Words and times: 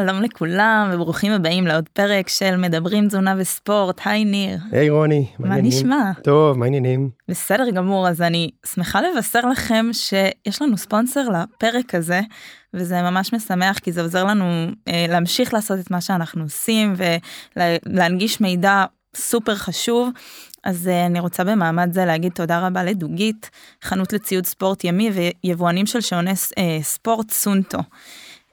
שלום 0.00 0.22
לכולם 0.22 0.90
וברוכים 0.92 1.32
הבאים 1.32 1.66
לעוד 1.66 1.88
פרק 1.88 2.28
של 2.28 2.56
מדברים 2.56 3.08
תזונה 3.08 3.34
וספורט 3.38 4.00
היי 4.04 4.24
ניר. 4.24 4.58
היי 4.72 4.90
רוני. 4.90 5.26
מה 5.38 5.56
נשמע? 5.56 6.12
טוב 6.22 6.58
מה 6.58 6.64
העניינים? 6.64 7.10
בסדר 7.28 7.70
גמור 7.70 8.08
אז 8.08 8.22
אני 8.22 8.50
שמחה 8.74 9.00
לבשר 9.00 9.40
לכם 9.40 9.86
שיש 9.92 10.62
לנו 10.62 10.76
ספונסר 10.76 11.28
לפרק 11.28 11.94
הזה 11.94 12.20
וזה 12.74 13.02
ממש 13.02 13.32
משמח 13.32 13.78
כי 13.78 13.92
זה 13.92 14.02
עוזר 14.02 14.24
לנו 14.24 14.44
אה, 14.88 15.06
להמשיך 15.08 15.54
לעשות 15.54 15.78
את 15.78 15.90
מה 15.90 16.00
שאנחנו 16.00 16.42
עושים 16.42 16.94
ולהנגיש 17.56 18.40
מידע 18.40 18.84
סופר 19.14 19.54
חשוב. 19.54 20.10
אז 20.64 20.86
uh, 20.86 21.06
אני 21.06 21.20
רוצה 21.20 21.44
במעמד 21.44 21.92
זה 21.92 22.04
להגיד 22.04 22.32
תודה 22.32 22.66
רבה 22.66 22.84
לדוגית, 22.84 23.50
חנות 23.84 24.12
לציוד 24.12 24.46
ספורט 24.46 24.84
ימי 24.84 25.10
ויבואנים 25.44 25.86
של 25.86 26.00
שעוני 26.00 26.32
uh, 26.32 26.60
ספורט 26.82 27.30
סונטו. 27.30 27.78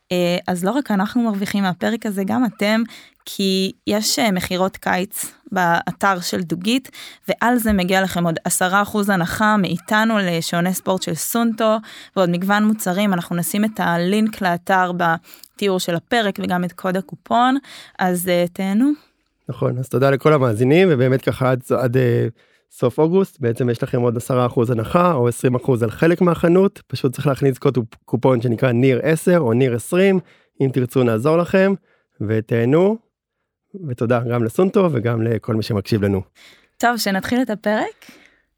Uh, 0.10 0.44
אז 0.48 0.64
לא 0.64 0.72
רק 0.72 0.92
אנחנו 0.92 1.22
מרוויחים 1.22 1.64
מהפרק 1.64 2.06
הזה, 2.06 2.24
גם 2.26 2.46
אתם, 2.46 2.82
כי 3.26 3.72
יש 3.88 4.20
uh, 4.20 4.32
מכירות 4.32 4.78
קיץ 4.78 5.26
באתר 5.52 6.20
של 6.20 6.42
דוגית, 6.42 6.90
ועל 7.28 7.58
זה 7.58 7.74
מגיע 7.74 8.02
לכם 8.02 8.26
עוד 8.26 8.40
10% 8.62 8.62
הנחה 9.08 9.58
מאיתנו 9.58 10.18
לשעוני 10.18 10.74
ספורט 10.74 11.02
של 11.02 11.14
סונטו, 11.14 11.78
ועוד 12.16 12.30
מגוון 12.30 12.66
מוצרים, 12.66 13.14
אנחנו 13.14 13.36
נשים 13.36 13.66
את 13.66 13.80
הלינק 13.80 14.42
לאתר 14.42 14.92
בתיאור 14.92 15.80
של 15.80 15.96
הפרק 15.96 16.40
וגם 16.44 16.64
את 16.64 16.72
קוד 16.72 16.98
הקופון, 16.98 17.58
אז 18.00 18.26
uh, 18.28 18.54
תהנו. 18.54 18.92
נכון 19.50 19.78
אז 19.78 19.90
תודה 19.90 20.10
לכל 20.10 20.34
המאזינים 20.34 20.88
ובאמת 20.92 21.22
ככה 21.22 21.52
עד, 21.52 21.62
עד 21.78 21.98
אה, 21.98 22.28
סוף 22.76 23.00
אוגוסט 23.00 23.40
בעצם 23.40 23.70
יש 23.70 23.84
לכם 23.84 24.02
עוד 24.02 24.18
10% 24.18 24.72
הנחה 24.72 25.14
או 25.14 25.30
20% 25.30 25.84
על 25.84 25.92
חלק 25.92 26.22
מהחנות 26.22 26.82
פשוט 26.88 27.14
צריך 27.14 27.28
להכניס 27.28 27.58
קופון 28.06 28.42
שנקרא 28.42 28.72
ניר 28.72 29.00
10 29.04 29.38
או 29.38 29.54
ניר 29.54 29.76
20 29.76 30.20
אם 30.62 30.70
תרצו 30.74 31.04
נעזור 31.04 31.38
לכם 31.38 31.74
ותהנו 32.22 32.98
ותודה 33.88 34.22
גם 34.30 34.44
לסונטו 34.44 34.90
וגם 34.92 35.22
לכל 35.22 35.56
מי 35.56 35.64
שמקשיב 35.64 36.04
לנו. 36.04 36.22
טוב 36.78 36.98
שנתחיל 36.98 37.42
את 37.42 37.50
הפרק. 37.50 38.06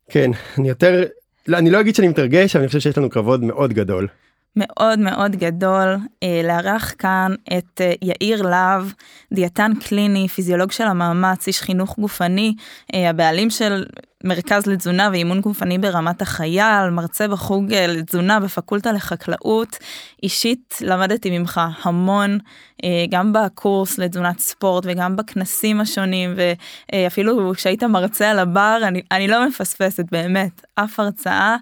כן 0.09 0.31
אני 0.57 0.69
יותר 0.69 1.03
לא, 1.47 1.57
אני 1.57 1.69
לא 1.69 1.79
אגיד 1.79 1.95
שאני 1.95 2.07
מתרגש 2.07 2.55
אבל 2.55 2.61
אני 2.61 2.67
חושב 2.67 2.79
שיש 2.79 2.97
לנו 2.97 3.09
כבוד 3.09 3.43
מאוד 3.43 3.73
גדול. 3.73 4.07
מאוד 4.55 4.99
מאוד 4.99 5.35
גדול 5.35 5.97
אה, 6.23 6.41
לארח 6.43 6.93
כאן 6.97 7.31
את 7.57 7.81
אה, 7.81 7.93
יאיר 8.01 8.41
להב, 8.41 8.83
דיאטן 9.33 9.71
קליני, 9.87 10.27
פיזיולוג 10.27 10.71
של 10.71 10.83
המאמץ, 10.83 11.47
איש 11.47 11.61
חינוך 11.61 11.99
גופני, 11.99 12.55
אה, 12.93 13.09
הבעלים 13.09 13.49
של 13.49 13.85
מרכז 14.25 14.67
לתזונה 14.67 15.09
ואימון 15.11 15.41
גופני 15.41 15.77
ברמת 15.77 16.21
החייל, 16.21 16.89
מרצה 16.91 17.27
בחוג 17.27 17.73
אה, 17.73 17.87
לתזונה 17.87 18.39
בפקולטה 18.39 18.91
לחקלאות. 18.91 19.77
אישית 20.23 20.77
למדתי 20.81 21.39
ממך 21.39 21.61
המון, 21.83 22.37
אה, 22.83 23.05
גם 23.09 23.33
בקורס 23.33 23.97
לתזונת 23.97 24.39
ספורט 24.39 24.83
וגם 24.87 25.15
בכנסים 25.15 25.81
השונים, 25.81 26.33
ואפילו 26.35 27.53
כשהיית 27.55 27.83
מרצה 27.83 28.31
על 28.31 28.39
הבר, 28.39 28.79
אני, 28.83 29.01
אני 29.11 29.27
לא 29.27 29.47
מפספסת 29.47 30.05
באמת 30.11 30.61
אף 30.75 30.99
הרצאה. 30.99 31.55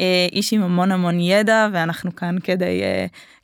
אה, 0.00 0.26
איש 0.32 0.52
עם 0.52 0.62
המון 0.62 0.92
המון 0.92 1.20
ידע, 1.20 1.68
ואנחנו 1.72 2.16
כאן 2.16 2.36
כדי 2.44 2.82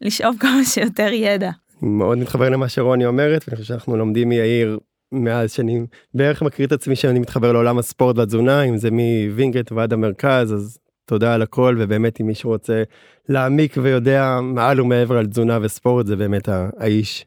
לשאוב 0.00 0.36
כמה 0.42 0.64
שיותר 0.64 1.12
ידע. 1.12 1.50
מאוד 1.82 2.18
מתחבר 2.18 2.48
למה 2.48 2.68
שרוני 2.68 3.06
אומרת, 3.06 3.44
ואני 3.48 3.56
חושב 3.56 3.68
שאנחנו 3.68 3.96
לומדים 3.96 4.28
מיאיר 4.28 4.78
מאז 5.12 5.52
שאני 5.52 5.86
בערך 6.14 6.42
מכיר 6.42 6.66
את 6.66 6.72
עצמי 6.72 6.96
שאני 6.96 7.18
מתחבר 7.18 7.52
לעולם 7.52 7.78
הספורט 7.78 8.18
והתזונה 8.18 8.62
אם 8.62 8.76
זה 8.76 8.88
מווינגייט 8.92 9.72
ועד 9.72 9.92
המרכז 9.92 10.54
אז 10.54 10.78
תודה 11.04 11.34
על 11.34 11.42
הכל 11.42 11.76
ובאמת 11.78 12.20
אם 12.20 12.26
מישהו 12.26 12.50
רוצה 12.50 12.82
להעמיק 13.28 13.76
ויודע 13.82 14.40
מעל 14.42 14.80
ומעבר 14.80 15.18
על 15.18 15.26
תזונה 15.26 15.58
וספורט 15.62 16.06
זה 16.06 16.16
באמת 16.16 16.48
האיש. 16.48 17.26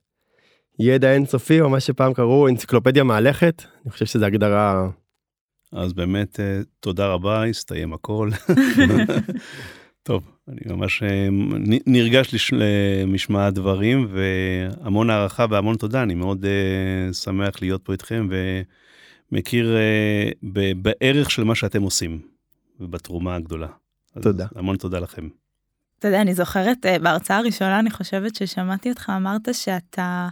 ידע 0.79 1.13
אינסופי 1.13 1.61
או 1.61 1.69
מה 1.69 1.79
שפעם 1.79 2.13
קראו 2.13 2.47
אנציקלופדיה 2.47 3.03
מהלכת 3.03 3.63
אני 3.83 3.91
חושב 3.91 4.05
שזה 4.05 4.25
הגדרה. 4.25 4.89
אז 5.71 5.93
באמת 5.93 6.39
אה, 6.39 6.59
תודה 6.79 7.07
רבה 7.07 7.45
הסתיים 7.45 7.93
הכל. 7.93 8.29
טוב, 10.03 10.23
אני 10.47 10.75
ממש 10.75 11.03
אה, 11.03 11.28
נרגש 11.88 12.51
למשמע 12.51 13.45
הדברים 13.45 14.07
והמון 14.11 15.09
הערכה 15.09 15.45
והמון 15.50 15.75
תודה, 15.75 16.03
אני 16.03 16.13
מאוד 16.13 16.45
uh, 16.45 17.13
שמח 17.13 17.61
להיות 17.61 17.81
פה 17.83 17.94
איתכם 17.94 18.29
ומכיר 19.31 19.75
uh, 19.75 20.47
בערך 20.75 21.31
של 21.31 21.44
מה 21.44 21.55
שאתם 21.55 21.81
עושים 21.81 22.19
ובתרומה 22.79 23.35
הגדולה. 23.35 23.67
תודה. 24.22 24.45
המון 24.55 24.78
תודה 24.78 25.00
לכם. 25.00 25.28
אתה 26.00 26.07
יודע, 26.07 26.22
אני 26.22 26.34
זוכרת 26.34 26.85
uh, 26.85 27.01
בהרצאה 27.01 27.38
הראשונה, 27.38 27.79
אני 27.79 27.91
חושבת 27.91 28.35
ששמעתי 28.35 28.89
אותך, 28.89 29.11
אמרת 29.16 29.47
שאתה 29.53 30.28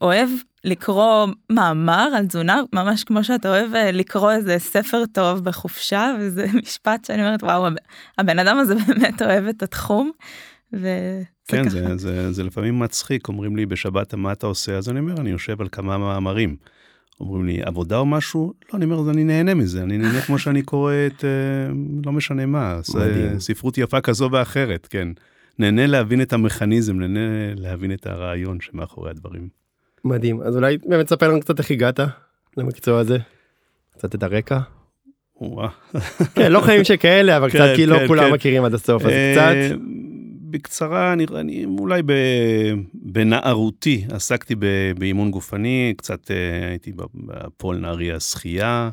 אוהב 0.00 0.28
לקרוא 0.64 1.26
מאמר 1.50 2.08
על 2.16 2.26
תזונה 2.26 2.60
ממש 2.72 3.04
כמו 3.04 3.24
שאתה 3.24 3.48
אוהב 3.48 3.74
אה, 3.74 3.90
לקרוא 3.90 4.32
איזה 4.32 4.58
ספר 4.58 5.02
טוב 5.12 5.44
בחופשה 5.44 6.14
וזה 6.20 6.46
משפט 6.62 7.04
שאני 7.04 7.22
אומרת 7.22 7.42
וואו 7.42 7.66
הבן 8.18 8.38
אדם 8.38 8.58
הזה 8.58 8.74
באמת 8.88 9.22
אוהב 9.22 9.44
את 9.44 9.62
התחום. 9.62 10.10
וזה 10.72 11.22
כן 11.48 11.64
ככה. 11.64 11.70
זה, 11.70 11.96
זה, 11.96 12.32
זה 12.32 12.44
לפעמים 12.44 12.78
מצחיק 12.78 13.28
אומרים 13.28 13.56
לי 13.56 13.66
בשבת 13.66 14.14
מה 14.14 14.32
אתה 14.32 14.46
עושה 14.46 14.76
אז 14.76 14.88
אני 14.88 15.00
אומר 15.00 15.20
אני 15.20 15.30
יושב 15.30 15.60
על 15.60 15.68
כמה 15.72 15.98
מאמרים. 15.98 16.56
אומרים 17.20 17.46
לי 17.46 17.62
עבודה 17.62 17.98
או 17.98 18.06
משהו 18.06 18.52
לא 18.72 18.76
אני 18.78 18.84
אומר 18.84 19.10
אני 19.10 19.24
נהנה 19.24 19.54
מזה 19.54 19.82
אני 19.82 19.98
נהנה 19.98 20.20
כמו 20.20 20.38
שאני 20.38 20.62
קורא 20.62 20.94
את 21.06 21.24
אה, 21.24 21.72
לא 22.04 22.12
משנה 22.12 22.46
מה 22.46 22.80
ספרות 23.38 23.78
יפה 23.78 24.00
כזו 24.00 24.28
ואחרת 24.32 24.86
כן 24.90 25.08
נהנה 25.58 25.86
להבין 25.86 26.22
את 26.22 26.32
המכניזם 26.32 27.00
נהנה 27.00 27.54
להבין 27.54 27.92
את 27.92 28.06
הרעיון 28.06 28.60
שמאחורי 28.60 29.10
הדברים. 29.10 29.59
מדהים 30.04 30.42
אז 30.42 30.56
אולי 30.56 30.78
באמת 30.86 31.06
תספר 31.06 31.28
לנו 31.28 31.40
קצת 31.40 31.58
איך 31.58 31.70
הגעת 31.70 32.00
למקצוע 32.56 32.98
הזה. 32.98 33.18
קצת 33.92 34.14
את 34.14 34.22
הרקע. 34.22 34.58
כן 36.34 36.52
לא 36.52 36.60
חיים 36.60 36.84
שכאלה 36.84 37.36
אבל 37.36 37.48
קצת 37.48 37.58
כן, 37.58 37.76
כי 37.76 37.86
לא 37.86 37.98
כן, 37.98 38.06
כולם 38.06 38.24
כן. 38.24 38.32
מכירים 38.32 38.64
עד 38.64 38.74
הסוף 38.74 39.02
אז 39.04 39.10
אה, 39.10 39.32
קצת. 39.32 39.76
בקצרה 40.50 41.12
אני, 41.12 41.26
אני 41.36 41.64
אולי 41.78 42.02
ב, 42.02 42.12
בנערותי 42.94 44.04
עסקתי 44.10 44.54
ב, 44.54 44.66
באימון 44.98 45.30
גופני 45.30 45.94
קצת 45.96 46.30
אה, 46.30 46.68
הייתי 46.68 46.92
בפועל 47.14 47.78
נהריה 47.78 48.20
שחייה. 48.20 48.90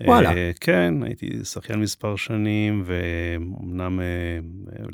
וואלה. 0.00 0.32
כן 0.60 0.94
הייתי 1.02 1.30
שחיין 1.44 1.80
מספר 1.80 2.16
שנים 2.16 2.84
ואומנם 2.84 4.00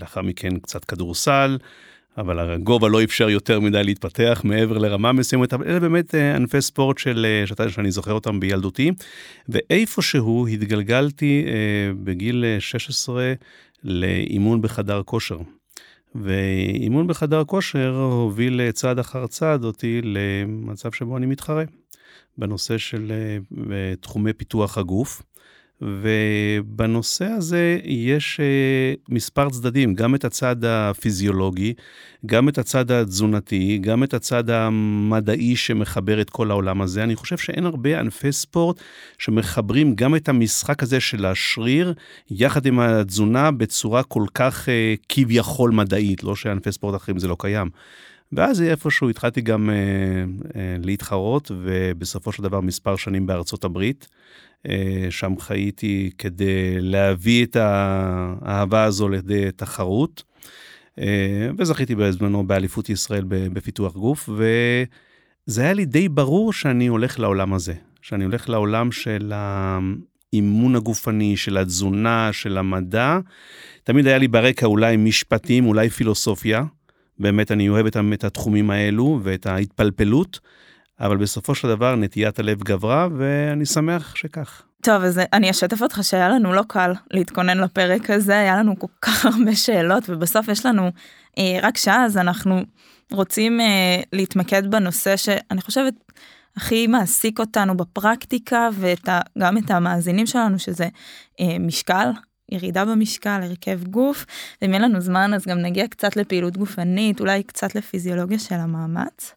לאחר 0.00 0.22
מכן 0.22 0.58
קצת 0.58 0.84
כדורסל. 0.84 1.58
אבל 2.20 2.50
הגובה 2.50 2.88
לא 2.88 3.02
אפשר 3.02 3.30
יותר 3.30 3.60
מדי 3.60 3.84
להתפתח 3.84 4.40
מעבר 4.44 4.78
לרמה 4.78 5.12
מסוימת, 5.12 5.52
אבל 5.52 5.68
אלה 5.68 5.80
באמת 5.80 6.14
אה, 6.14 6.36
ענפי 6.36 6.60
ספורט 6.60 6.98
של, 6.98 7.26
אה, 7.60 7.68
שאני 7.70 7.90
זוכר 7.90 8.12
אותם 8.12 8.40
בילדותי, 8.40 8.90
ואיפשהו 9.48 10.46
התגלגלתי 10.46 11.44
אה, 11.46 11.92
בגיל 12.04 12.44
16 12.58 13.32
לאימון 13.84 14.62
בחדר 14.62 15.02
כושר. 15.02 15.38
ואימון 16.14 17.06
בחדר 17.06 17.44
כושר 17.44 17.96
הוביל 17.96 18.70
צעד 18.70 18.98
אחר 18.98 19.26
צעד 19.26 19.64
אותי 19.64 20.00
למצב 20.04 20.92
שבו 20.92 21.16
אני 21.16 21.26
מתחרה 21.26 21.64
בנושא 22.38 22.78
של 22.78 23.12
תחומי 24.00 24.32
פיתוח 24.32 24.78
הגוף. 24.78 25.22
ובנושא 25.82 27.24
הזה 27.24 27.78
יש 27.84 28.40
אה, 28.40 28.94
מספר 29.08 29.50
צדדים, 29.50 29.94
גם 29.94 30.14
את 30.14 30.24
הצד 30.24 30.64
הפיזיולוגי, 30.64 31.74
גם 32.26 32.48
את 32.48 32.58
הצד 32.58 32.90
התזונתי, 32.90 33.78
גם 33.78 34.04
את 34.04 34.14
הצד 34.14 34.50
המדעי 34.50 35.56
שמחבר 35.56 36.20
את 36.20 36.30
כל 36.30 36.50
העולם 36.50 36.82
הזה. 36.82 37.04
אני 37.04 37.16
חושב 37.16 37.38
שאין 37.38 37.66
הרבה 37.66 38.00
ענפי 38.00 38.32
ספורט 38.32 38.80
שמחברים 39.18 39.94
גם 39.94 40.16
את 40.16 40.28
המשחק 40.28 40.82
הזה 40.82 41.00
של 41.00 41.26
השריר, 41.26 41.94
יחד 42.30 42.66
עם 42.66 42.80
התזונה 42.80 43.50
בצורה 43.50 44.02
כל 44.02 44.24
כך 44.34 44.68
אה, 44.68 44.94
כביכול 45.08 45.70
מדעית, 45.70 46.24
לא 46.24 46.36
שענפי 46.36 46.72
ספורט 46.72 46.96
אחרים 46.96 47.18
זה 47.18 47.28
לא 47.28 47.36
קיים. 47.38 47.70
ואז 48.32 48.62
איפשהו 48.62 49.08
התחלתי 49.08 49.40
גם 49.40 49.70
אה, 49.70 49.74
אה, 50.60 50.76
להתחרות, 50.84 51.50
ובסופו 51.62 52.32
של 52.32 52.42
דבר 52.42 52.60
מספר 52.60 52.96
שנים 52.96 53.26
בארצות 53.26 53.64
הברית. 53.64 54.08
אה, 54.68 55.06
שם 55.10 55.34
חייתי 55.38 56.10
כדי 56.18 56.80
להביא 56.80 57.44
את 57.44 57.56
האהבה 57.56 58.84
הזו 58.84 59.08
לידי 59.08 59.52
תחרות. 59.56 60.22
אה, 60.98 61.50
וזכיתי 61.58 61.94
בזמנו 61.94 62.46
באליפות 62.46 62.88
ישראל 62.88 63.24
בפיתוח 63.28 63.92
גוף, 63.92 64.28
וזה 64.28 65.62
היה 65.62 65.72
לי 65.72 65.84
די 65.84 66.08
ברור 66.08 66.52
שאני 66.52 66.86
הולך 66.86 67.18
לעולם 67.18 67.54
הזה, 67.54 67.74
שאני 68.02 68.24
הולך 68.24 68.48
לעולם 68.48 68.92
של 68.92 69.32
האימון 69.34 70.76
הגופני, 70.76 71.36
של 71.36 71.58
התזונה, 71.58 72.28
של 72.32 72.58
המדע. 72.58 73.18
תמיד 73.84 74.06
היה 74.06 74.18
לי 74.18 74.28
ברקע 74.28 74.66
אולי 74.66 74.96
משפטים, 74.96 75.66
אולי 75.66 75.90
פילוסופיה. 75.90 76.64
באמת 77.20 77.52
אני 77.52 77.68
אוהב 77.68 77.86
את 77.86 78.24
התחומים 78.24 78.70
האלו 78.70 79.20
ואת 79.22 79.46
ההתפלפלות. 79.46 80.40
אבל 81.00 81.16
בסופו 81.16 81.54
של 81.54 81.68
דבר 81.68 81.96
נטיית 81.96 82.38
הלב 82.38 82.62
גברה, 82.62 83.08
ואני 83.16 83.66
שמח 83.66 84.16
שכך. 84.16 84.62
טוב, 84.82 85.02
אז 85.02 85.20
אני 85.32 85.50
אשתף 85.50 85.82
אותך 85.82 85.98
שהיה 86.02 86.28
לנו 86.28 86.52
לא 86.52 86.62
קל 86.68 86.92
להתכונן 87.10 87.58
לפרק 87.58 88.10
הזה, 88.10 88.38
היה 88.38 88.56
לנו 88.56 88.78
כל 88.78 88.86
כך 89.02 89.24
הרבה 89.34 89.54
שאלות, 89.54 90.04
ובסוף 90.08 90.48
יש 90.48 90.66
לנו 90.66 90.90
אה, 91.38 91.58
רק 91.62 91.76
שעה, 91.76 92.04
אז 92.04 92.16
אנחנו 92.16 92.62
רוצים 93.12 93.60
אה, 93.60 94.00
להתמקד 94.12 94.70
בנושא 94.70 95.16
שאני 95.16 95.60
חושבת 95.60 95.94
הכי 96.56 96.86
מעסיק 96.86 97.38
אותנו 97.38 97.76
בפרקטיקה 97.76 98.68
וגם 98.74 99.58
את 99.58 99.70
המאזינים 99.70 100.26
שלנו 100.26 100.58
שזה 100.58 100.88
אה, 101.40 101.56
משקל, 101.60 102.10
ירידה 102.50 102.84
במשקל, 102.84 103.40
הרכב 103.42 103.84
גוף, 103.84 104.26
ואם 104.62 104.70
יהיה 104.70 104.82
לנו 104.82 105.00
זמן 105.00 105.34
אז 105.34 105.46
גם 105.46 105.58
נגיע 105.58 105.88
קצת 105.88 106.16
לפעילות 106.16 106.56
גופנית, 106.56 107.20
אולי 107.20 107.42
קצת 107.42 107.74
לפיזיולוגיה 107.74 108.38
של 108.38 108.54
המאמץ. 108.54 109.34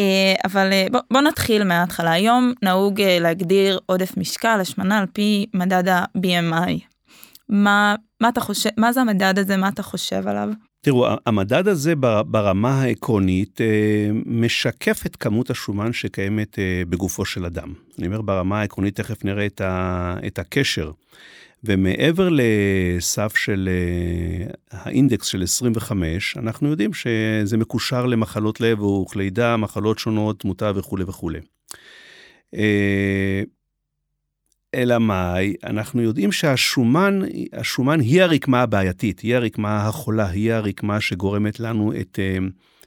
אה, 0.00 0.34
אבל 0.44 0.72
אה, 0.72 0.86
בוא, 0.92 1.00
בוא 1.10 1.20
נתחיל 1.20 1.64
מההתחלה. 1.64 2.12
היום 2.12 2.52
נהוג 2.62 3.00
אה, 3.00 3.18
להגדיר 3.20 3.78
עודף 3.86 4.16
משקל, 4.16 4.58
השמנה 4.60 4.98
על 4.98 5.06
פי 5.12 5.46
מדד 5.54 5.88
ה-BMI. 5.88 6.80
מה, 7.48 7.94
מה 8.20 8.28
אתה 8.28 8.40
חושב, 8.40 8.70
מה 8.76 8.92
זה 8.92 9.00
המדד 9.00 9.38
הזה, 9.38 9.56
מה 9.56 9.68
אתה 9.68 9.82
חושב 9.82 10.28
עליו? 10.28 10.48
תראו, 10.80 11.06
המדד 11.26 11.68
הזה 11.68 11.94
ברמה 12.26 12.82
העקרונית 12.82 13.60
משקף 14.26 15.06
את 15.06 15.16
כמות 15.16 15.50
השומן 15.50 15.92
שקיימת 15.92 16.58
בגופו 16.88 17.24
של 17.24 17.44
אדם. 17.44 17.72
אני 17.98 18.06
אומר 18.06 18.22
ברמה 18.22 18.60
העקרונית, 18.60 18.96
תכף 18.96 19.24
נראה 19.24 19.46
את, 19.46 19.60
ה, 19.60 20.14
את 20.26 20.38
הקשר. 20.38 20.90
ומעבר 21.64 22.28
לסף 22.32 23.36
של 23.36 23.68
אה, 23.72 24.54
האינדקס 24.70 25.26
של 25.26 25.42
25, 25.42 26.36
אנחנו 26.36 26.68
יודעים 26.68 26.94
שזה 26.94 27.56
מקושר 27.56 28.06
למחלות 28.06 28.60
לב 28.60 28.82
וכלי 28.82 29.30
דם, 29.30 29.60
מחלות 29.60 29.98
שונות, 29.98 30.40
תמותה 30.40 30.72
וכולי 30.74 31.04
וכולי. 31.04 31.38
אה, 32.54 33.42
אלא 34.74 34.98
מאי, 34.98 35.54
אנחנו 35.64 36.02
יודעים 36.02 36.32
שהשומן, 36.32 37.20
השומן 37.52 38.00
היא 38.00 38.22
הרקמה 38.22 38.62
הבעייתית, 38.62 39.20
היא 39.20 39.36
הרקמה 39.36 39.86
החולה, 39.86 40.28
היא 40.28 40.52
הרקמה 40.52 41.00
שגורמת 41.00 41.60
לנו 41.60 41.92
את, 42.00 42.18
אה, 42.22 42.38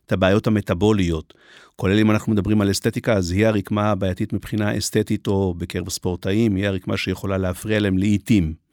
את 0.06 0.12
הבעיות 0.12 0.47
המטבוליות. 0.47 1.33
כולל 1.75 2.00
אם 2.00 2.12
אנחנו 2.12 2.31
מדברים 2.31 2.62
על 2.62 2.71
אסתטיקה, 2.71 3.13
אז 3.13 3.31
היא 3.31 3.45
הרקמה 3.45 3.91
הבעייתית 3.91 4.33
מבחינה 4.33 4.77
אסתטית 4.77 5.27
או 5.27 5.53
בקרב 5.57 5.89
ספורטאים, 5.89 6.56
היא 6.56 6.68
הרקמה 6.68 6.97
שיכולה 6.97 7.38
להפריע 7.38 7.79
להם 7.79 7.97
לעיתים. 7.97 8.67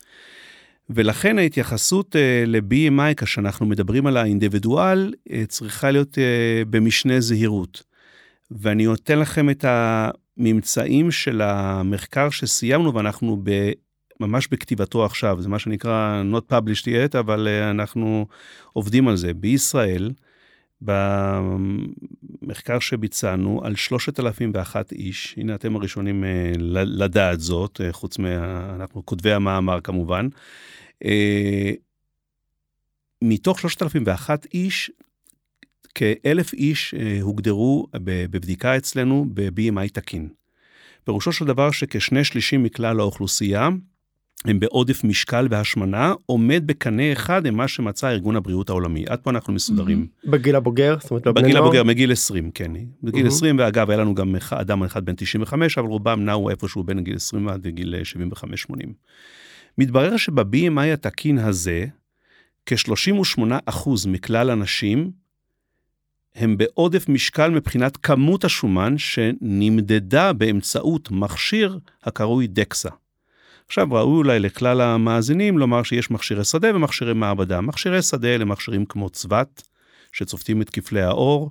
ולכן 0.90 1.38
ההתייחסות 1.38 2.16
uh, 2.16 2.18
ל-BMI, 2.46 3.14
כשאנחנו 3.16 3.66
מדברים 3.66 4.06
על 4.06 4.16
האינדיבידואל, 4.16 5.14
uh, 5.28 5.32
צריכה 5.48 5.90
להיות 5.90 6.14
uh, 6.14 6.18
במשנה 6.70 7.20
זהירות. 7.20 7.82
ואני 8.50 8.84
נותן 8.84 9.18
לכם 9.18 9.50
את 9.50 9.64
הממצאים 9.68 11.10
של 11.10 11.40
המחקר 11.40 12.30
שסיימנו, 12.30 12.94
ואנחנו 12.94 13.40
ב, 13.42 13.70
ממש 14.20 14.48
בכתיבתו 14.50 15.04
עכשיו, 15.04 15.42
זה 15.42 15.48
מה 15.48 15.58
שנקרא 15.58 16.22
not 16.32 16.52
published 16.52 16.84
yet, 16.84 17.18
אבל 17.18 17.48
אנחנו 17.70 18.26
עובדים 18.72 19.08
על 19.08 19.16
זה. 19.16 19.34
בישראל, 19.34 20.10
במחקר 22.42 22.78
שביצענו 22.78 23.60
על 23.64 23.76
3,001 23.76 24.92
איש, 24.92 25.34
הנה 25.38 25.54
אתם 25.54 25.76
הראשונים 25.76 26.24
לדעת 26.84 27.40
זאת, 27.40 27.80
חוץ 27.90 28.18
מה... 28.18 28.28
אנחנו 28.74 29.06
כותבי 29.06 29.32
המאמר 29.32 29.80
כמובן, 29.80 30.28
אה, 30.32 30.38
מתוך 33.22 33.60
3,001 33.60 34.46
איש, 34.54 34.90
כאלף 35.94 36.52
איש 36.52 36.94
אה, 36.94 37.18
הוגדרו 37.20 37.86
בבדיקה 37.94 38.76
אצלנו 38.76 39.26
ב-BMI 39.34 39.88
תקין. 39.92 40.28
פירושו 41.04 41.32
של 41.32 41.44
דבר 41.44 41.70
שכשני 41.70 42.24
שלישים 42.24 42.62
מכלל 42.62 43.00
האוכלוסייה 43.00 43.68
הם 44.44 44.60
בעודף 44.60 45.04
משקל 45.04 45.46
והשמנה, 45.50 46.12
עומד 46.26 46.62
בקנה 46.66 47.12
אחד 47.12 47.46
עם 47.46 47.56
מה 47.56 47.68
שמצא 47.68 48.10
ארגון 48.10 48.36
הבריאות 48.36 48.68
העולמי. 48.68 49.04
עד 49.08 49.18
פה 49.18 49.30
אנחנו 49.30 49.52
מסודרים. 49.52 50.06
בגיל 50.24 50.56
הבוגר? 50.56 50.96
זאת 51.00 51.10
אומרת, 51.10 51.26
לא 51.26 51.32
בגיל 51.32 51.56
הבוגר, 51.56 51.84
מגיל 51.84 52.12
20, 52.12 52.50
כן. 52.50 52.72
בגיל 53.02 53.26
20, 53.26 53.58
ואגב, 53.58 53.90
היה 53.90 53.98
לנו 53.98 54.14
גם 54.14 54.34
אדם 54.50 54.82
אחד 54.82 55.04
בן 55.04 55.14
95, 55.16 55.78
אבל 55.78 55.88
רובם 55.88 56.24
נעו 56.24 56.50
איפשהו 56.50 56.84
בין 56.84 57.04
גיל 57.04 57.16
20 57.16 57.48
עד 57.48 57.66
גיל 57.66 57.94
75-80. 58.72 58.74
מתברר 59.78 60.16
שב-BMI 60.16 60.92
התקין 60.92 61.38
הזה, 61.38 61.86
כ-38% 62.66 63.88
מכלל 64.06 64.50
הנשים 64.50 65.10
הם 66.34 66.56
בעודף 66.56 67.08
משקל 67.08 67.50
מבחינת 67.50 67.96
כמות 67.96 68.44
השומן 68.44 68.98
שנמדדה 68.98 70.32
באמצעות 70.32 71.10
מכשיר 71.10 71.78
הקרוי 72.02 72.46
דקסה. 72.46 72.88
עכשיו 73.66 73.88
ראוי 73.90 74.16
אולי 74.16 74.38
לכלל 74.38 74.80
המאזינים 74.80 75.58
לומר 75.58 75.82
שיש 75.82 76.10
מכשירי 76.10 76.44
שדה 76.44 76.76
ומכשירי 76.76 77.14
מעבדה. 77.14 77.60
מכשירי 77.60 78.02
שדה 78.02 78.28
אלה 78.28 78.44
מכשירים 78.44 78.86
כמו 78.86 79.10
צבת, 79.10 79.62
שצופתים 80.12 80.62
את 80.62 80.70
כפלי 80.70 81.02
האור, 81.02 81.50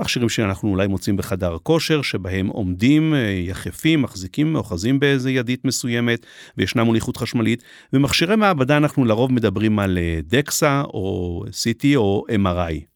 מכשירים 0.00 0.28
שאנחנו 0.28 0.70
אולי 0.70 0.86
מוצאים 0.86 1.16
בחדר 1.16 1.56
כושר, 1.62 2.02
שבהם 2.02 2.46
עומדים 2.46 3.14
אה, 3.14 3.18
יחפים, 3.18 4.02
מחזיקים, 4.02 4.56
אוחזים 4.56 5.00
באיזה 5.00 5.30
ידית 5.30 5.64
מסוימת, 5.64 6.26
וישנה 6.56 6.84
מוליכות 6.84 7.16
חשמלית. 7.16 7.62
ומכשירי 7.92 8.36
מעבדה 8.36 8.76
אנחנו 8.76 9.04
לרוב 9.04 9.32
מדברים 9.32 9.78
על 9.78 9.98
אה, 9.98 10.20
דקסה, 10.22 10.82
או 10.84 11.44
CT 11.48 11.86
או 11.96 12.24
MRI. 12.44 12.90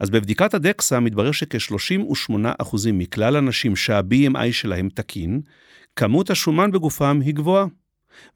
אז 0.00 0.10
בבדיקת 0.10 0.54
הדקסה 0.54 1.00
מתברר 1.00 1.32
שכ-38% 1.32 2.76
מכלל 2.92 3.36
הנשים 3.36 3.76
שה-BMI 3.76 4.52
שלהם 4.52 4.88
תקין, 4.94 5.40
כמות 5.96 6.30
השומן 6.30 6.70
בגופם 6.70 7.20
היא 7.24 7.34
גבוהה. 7.34 7.66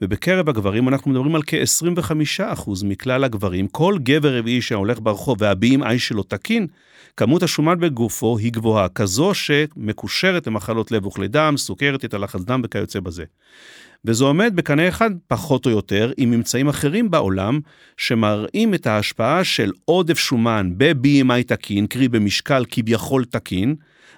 ובקרב 0.00 0.48
הגברים 0.48 0.88
אנחנו 0.88 1.10
מדברים 1.10 1.34
על 1.34 1.42
כ-25% 1.46 2.70
מכלל 2.84 3.24
הגברים, 3.24 3.68
כל 3.68 3.96
גבר 4.02 4.38
רביעי 4.38 4.62
שהולך 4.62 4.98
ברחוב 5.02 5.36
וה-BMI 5.40 5.98
שלו 5.98 6.22
תקין, 6.22 6.66
כמות 7.16 7.42
השומן 7.42 7.80
בגופו 7.80 8.38
היא 8.38 8.52
גבוהה, 8.52 8.88
כזו 8.88 9.34
שמקושרת 9.34 10.46
למחלות 10.46 10.92
לב 10.92 11.06
וכלי 11.06 11.28
דם, 11.28 11.54
סוכרת, 11.56 12.04
את 12.04 12.14
הלחץ 12.14 12.40
דם 12.40 12.60
וכיוצא 12.64 13.00
בזה. 13.00 13.24
וזה 14.04 14.24
עומד 14.24 14.52
בקנה 14.54 14.88
אחד, 14.88 15.10
פחות 15.28 15.66
או 15.66 15.70
יותר, 15.70 16.12
עם 16.16 16.30
ממצאים 16.30 16.68
אחרים 16.68 17.10
בעולם, 17.10 17.60
שמראים 17.96 18.74
את 18.74 18.86
ההשפעה 18.86 19.44
של 19.44 19.72
עודף 19.84 20.18
שומן 20.18 20.72
ב-BMI 20.76 21.42
תקין, 21.46 21.86
קרי 21.86 22.08
במשקל 22.08 22.64
כביכול 22.70 23.24
תקין, 23.24 23.74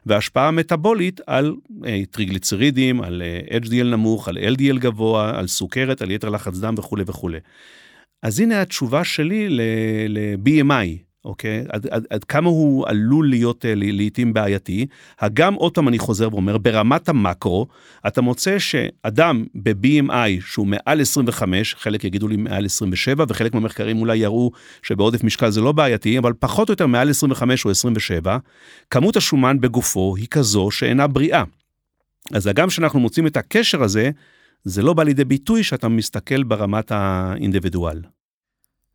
והשפעה 0.06 0.50
מטאבולית 0.50 1.20
על 1.26 1.54
אה, 1.86 2.02
טריגליצרידים, 2.10 3.00
על 3.00 3.22
אה, 3.22 3.58
HDL 3.58 3.84
נמוך, 3.84 4.28
על 4.28 4.38
LDL 4.38 4.78
גבוה, 4.78 5.38
על 5.38 5.46
סוכרת, 5.46 6.02
על 6.02 6.10
יתר 6.10 6.28
לחץ 6.28 6.58
דם 6.58 6.74
וכולי 6.78 7.04
וכולי. 7.06 7.38
אז 8.22 8.40
הנה 8.40 8.62
התשובה 8.62 9.04
שלי 9.04 9.46
ל-BMI, 10.08 11.07
אוקיי? 11.28 11.64
עד, 11.68 11.86
עד, 11.86 12.06
עד 12.10 12.24
כמה 12.24 12.48
הוא 12.48 12.88
עלול 12.88 13.28
להיות 13.28 13.64
uh, 13.64 13.68
לעיתים 13.74 14.32
בעייתי. 14.32 14.86
הגם, 15.20 15.54
עוד 15.54 15.74
פעם 15.74 15.88
אני 15.88 15.98
חוזר 15.98 16.28
ואומר, 16.32 16.58
ברמת 16.58 17.08
המקרו, 17.08 17.66
אתה 18.06 18.20
מוצא 18.20 18.58
שאדם 18.58 19.44
ב-BMI 19.54 20.40
שהוא 20.40 20.66
מעל 20.66 21.00
25, 21.00 21.74
חלק 21.74 22.04
יגידו 22.04 22.28
לי 22.28 22.36
מעל 22.36 22.64
27, 22.64 23.24
וחלק 23.28 23.54
מהמחקרים 23.54 24.00
אולי 24.00 24.16
יראו 24.16 24.50
שבעודף 24.82 25.24
משקל 25.24 25.50
זה 25.50 25.60
לא 25.60 25.72
בעייתי, 25.72 26.18
אבל 26.18 26.32
פחות 26.38 26.68
או 26.68 26.72
יותר 26.72 26.86
מעל 26.86 27.10
25 27.10 27.64
או 27.64 27.70
27, 27.70 28.38
כמות 28.90 29.16
השומן 29.16 29.60
בגופו 29.60 30.16
היא 30.16 30.26
כזו 30.30 30.70
שאינה 30.70 31.06
בריאה. 31.06 31.44
אז 32.34 32.46
הגם 32.46 32.70
שאנחנו 32.70 33.00
מוצאים 33.00 33.26
את 33.26 33.36
הקשר 33.36 33.82
הזה, 33.82 34.10
זה 34.64 34.82
לא 34.82 34.92
בא 34.92 35.02
לידי 35.02 35.24
ביטוי 35.24 35.62
שאתה 35.62 35.88
מסתכל 35.88 36.42
ברמת 36.42 36.92
האינדיבידואל. 36.92 38.00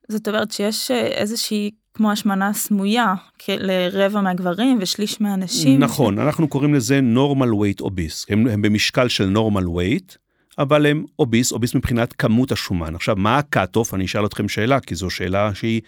זאת 0.09 0.27
אומרת 0.27 0.51
שיש 0.51 0.91
אה, 0.91 1.07
איזושהי 1.07 1.71
כמו 1.93 2.11
השמנה 2.11 2.53
סמויה 2.53 3.13
לרבע 3.49 4.21
מהגברים 4.21 4.77
ושליש 4.81 5.21
מהנשים. 5.21 5.79
נכון. 5.79 6.19
אנחנו 6.19 6.47
קוראים 6.47 6.73
לזה 6.73 6.99
normal 7.15 7.53
weight 7.53 7.81
obese. 7.81 8.25
הם, 8.29 8.47
הם 8.47 8.61
במשקל 8.61 9.07
של 9.07 9.33
normal 9.35 9.65
weight, 9.65 10.17
אבל 10.59 10.85
הם 10.85 11.05
obese, 11.19 11.51
obese 11.51 11.75
מבחינת 11.75 12.13
כמות 12.13 12.51
השומן. 12.51 12.95
עכשיו, 12.95 13.15
מה 13.15 13.37
ה 13.37 13.44
cut-off? 13.44 13.93
אני 13.93 14.05
אשאל 14.05 14.25
אתכם 14.25 14.47
שאלה, 14.47 14.79
כי 14.79 14.95
זו 14.95 15.09
שאלה 15.09 15.51
שהיא 15.55 15.81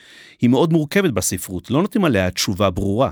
מאוד 0.49 0.73
מורכבת 0.73 1.11
בספרות, 1.11 1.71
לא 1.71 1.81
נותנים 1.81 2.05
עליה 2.05 2.31
תשובה 2.31 2.69
ברורה. 2.69 3.09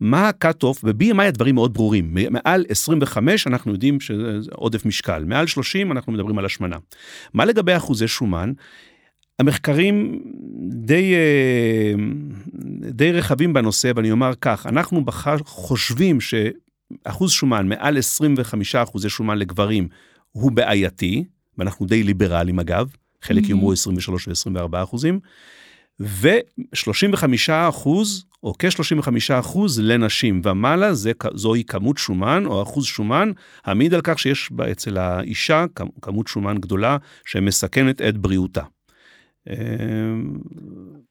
מה 0.00 0.28
ה 0.28 0.34
cut-off? 0.34 0.84
ב-BMI 0.84 1.22
הדברים 1.22 1.54
מאוד 1.54 1.74
ברורים. 1.74 2.16
מעל 2.30 2.64
25 2.68 3.46
אנחנו 3.46 3.72
יודעים 3.72 4.00
שזה 4.00 4.50
עודף 4.52 4.86
משקל, 4.86 5.24
מעל 5.24 5.46
30 5.46 5.92
אנחנו 5.92 6.12
מדברים 6.12 6.38
על 6.38 6.44
השמנה. 6.44 6.76
מה 7.34 7.44
לגבי 7.44 7.76
אחוזי 7.76 8.08
שומן? 8.08 8.52
המחקרים 9.38 10.22
די, 10.70 11.14
אה, 11.14 11.94
די 12.90 13.12
רחבים 13.12 13.52
בנושא, 13.52 13.92
ואני 13.96 14.10
אומר 14.10 14.32
כך, 14.40 14.66
אנחנו 14.66 15.04
בחר, 15.04 15.36
חושבים 15.44 16.18
שאחוז 16.20 17.30
שומן, 17.30 17.68
מעל 17.68 17.98
25 17.98 18.74
אחוזי 18.74 19.08
שומן 19.08 19.38
לגברים, 19.38 19.88
הוא 20.32 20.52
בעייתי, 20.52 21.24
ואנחנו 21.58 21.86
די 21.86 22.02
ליברליים 22.02 22.58
אגב, 22.58 22.88
חלק 23.22 23.44
mm-hmm. 23.44 23.50
יאמרו 23.50 23.72
23 23.72 24.28
ו-24 24.28 24.82
אחוזים, 24.82 25.20
ו-35 26.00 27.24
אחוז, 27.50 28.24
או 28.42 28.52
כ-35 28.58 29.08
אחוז 29.40 29.80
לנשים 29.80 30.40
ומעלה, 30.44 30.94
זה, 30.94 31.12
זוהי 31.34 31.64
כמות 31.64 31.98
שומן 31.98 32.46
או 32.46 32.62
אחוז 32.62 32.84
שומן, 32.84 33.30
העמיד 33.64 33.94
על 33.94 34.00
כך 34.04 34.18
שיש 34.18 34.50
אצל 34.72 34.98
האישה 34.98 35.64
כמות 36.02 36.28
שומן 36.28 36.58
גדולה 36.58 36.96
שמסכנת 37.26 38.02
את 38.02 38.16
בריאותה. 38.18 38.62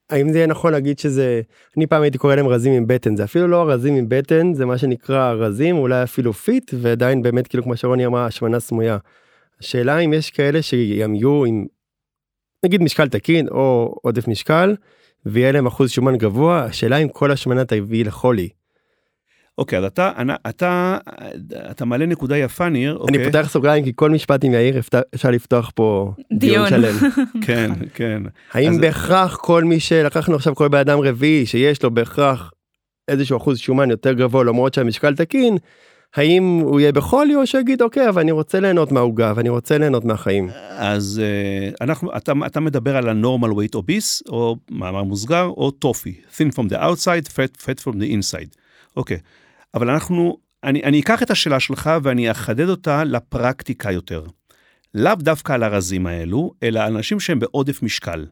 האם 0.09 0.29
זה 0.29 0.37
יהיה 0.37 0.47
נכון 0.47 0.71
להגיד 0.71 0.99
שזה, 0.99 1.41
אני 1.77 1.87
פעם 1.87 2.01
הייתי 2.01 2.17
קורא 2.17 2.35
להם 2.35 2.47
רזים 2.47 2.73
עם 2.73 2.87
בטן, 2.87 3.15
זה 3.15 3.23
אפילו 3.23 3.47
לא 3.47 3.69
רזים 3.69 3.95
עם 3.95 4.05
בטן, 4.07 4.53
זה 4.53 4.65
מה 4.65 4.77
שנקרא 4.77 5.31
רזים, 5.33 5.77
אולי 5.77 6.03
אפילו 6.03 6.33
פיט, 6.33 6.71
ועדיין 6.81 7.21
באמת 7.21 7.47
כאילו 7.47 7.63
כמו 7.63 7.77
שרוני 7.77 8.05
אמרה, 8.05 8.25
השמנה 8.25 8.59
סמויה. 8.59 8.97
השאלה 9.59 9.99
אם 9.99 10.13
יש 10.13 10.31
כאלה 10.31 10.61
שימיו 10.61 11.45
עם 11.45 11.65
נגיד 12.65 12.81
משקל 12.81 13.07
תקין 13.07 13.47
או 13.47 13.95
עודף 14.01 14.27
משקל, 14.27 14.75
ויהיה 15.25 15.51
להם 15.51 15.65
אחוז 15.65 15.91
שומן 15.91 16.17
גבוה, 16.17 16.63
השאלה 16.65 16.97
אם 16.97 17.07
כל 17.09 17.31
השמנה 17.31 17.65
תביא 17.65 18.05
לחולי. 18.05 18.49
אוקיי, 19.57 19.79
אז 19.79 19.85
אתה, 19.85 20.11
אתה, 20.49 20.97
אתה 21.71 21.85
מעלה 21.85 22.05
נקודה 22.05 22.37
יפה, 22.37 22.69
ניר. 22.69 22.91
אני 22.91 23.17
אוקיי. 23.17 23.31
פותח 23.31 23.49
סוגריים 23.49 23.83
כי 23.83 23.91
כל 23.95 24.09
משפט 24.09 24.43
עם 24.43 24.53
יאיר 24.53 24.79
אפשר 25.15 25.31
לפתוח 25.31 25.71
פה 25.75 26.13
דיון 26.33 26.69
שלם. 26.69 26.95
כן, 27.45 27.71
כן. 27.93 28.23
האם 28.53 28.71
אז... 28.71 28.77
בהכרח 28.77 29.35
כל 29.35 29.63
מי 29.63 29.79
שלקחנו 29.79 30.35
עכשיו 30.35 30.55
כל 30.55 30.67
בן 30.67 30.77
אדם 30.77 30.99
רביעי 30.99 31.45
שיש 31.45 31.83
לו 31.83 31.91
בהכרח 31.91 32.51
איזשהו 33.07 33.37
אחוז 33.37 33.59
שומן 33.59 33.89
יותר 33.89 34.13
גבוה 34.13 34.43
למרות 34.43 34.73
שהמשקל 34.73 35.15
תקין, 35.15 35.57
האם 36.15 36.59
הוא 36.63 36.79
יהיה 36.79 36.91
בחולי 36.91 37.35
או 37.35 37.47
שיגיד 37.47 37.81
אוקיי 37.81 38.09
אבל 38.09 38.21
אני 38.21 38.31
רוצה 38.31 38.59
ליהנות 38.59 38.91
מהעוגה 38.91 39.33
ואני 39.35 39.49
רוצה 39.49 39.77
ליהנות 39.77 40.05
מהחיים. 40.05 40.49
אז 40.69 41.21
uh, 41.21 41.75
אנחנו 41.81 42.17
אתה 42.17 42.33
אתה 42.45 42.59
מדבר 42.59 42.97
על 42.97 43.09
ה-normal 43.09 43.51
weight 43.51 43.75
obese 43.75 44.29
או 44.29 44.55
מאמר 44.71 45.03
מוסגר 45.03 45.45
או 45.45 45.71
טופי 45.71 46.15
thin 46.37 46.55
from 46.55 46.69
the 46.69 46.75
outside 46.75 47.27
fat, 47.27 47.61
fat 47.65 47.83
from 47.83 47.93
the 47.93 48.11
inside. 48.11 48.57
אוקיי 48.97 49.17
אבל 49.75 49.89
אנחנו 49.89 50.37
אני 50.63 50.83
אני 50.83 50.99
אקח 50.99 51.23
את 51.23 51.31
השאלה 51.31 51.59
שלך 51.59 51.89
ואני 52.03 52.31
אחדד 52.31 52.69
אותה 52.69 53.03
לפרקטיקה 53.03 53.91
יותר. 53.91 54.25
לאו 54.93 55.15
דווקא 55.15 55.53
על 55.53 55.63
הרזים 55.63 56.07
האלו 56.07 56.51
אלא 56.63 56.87
אנשים 56.87 57.19
שהם 57.19 57.39
בעודף 57.39 57.83
משקל 57.83 58.25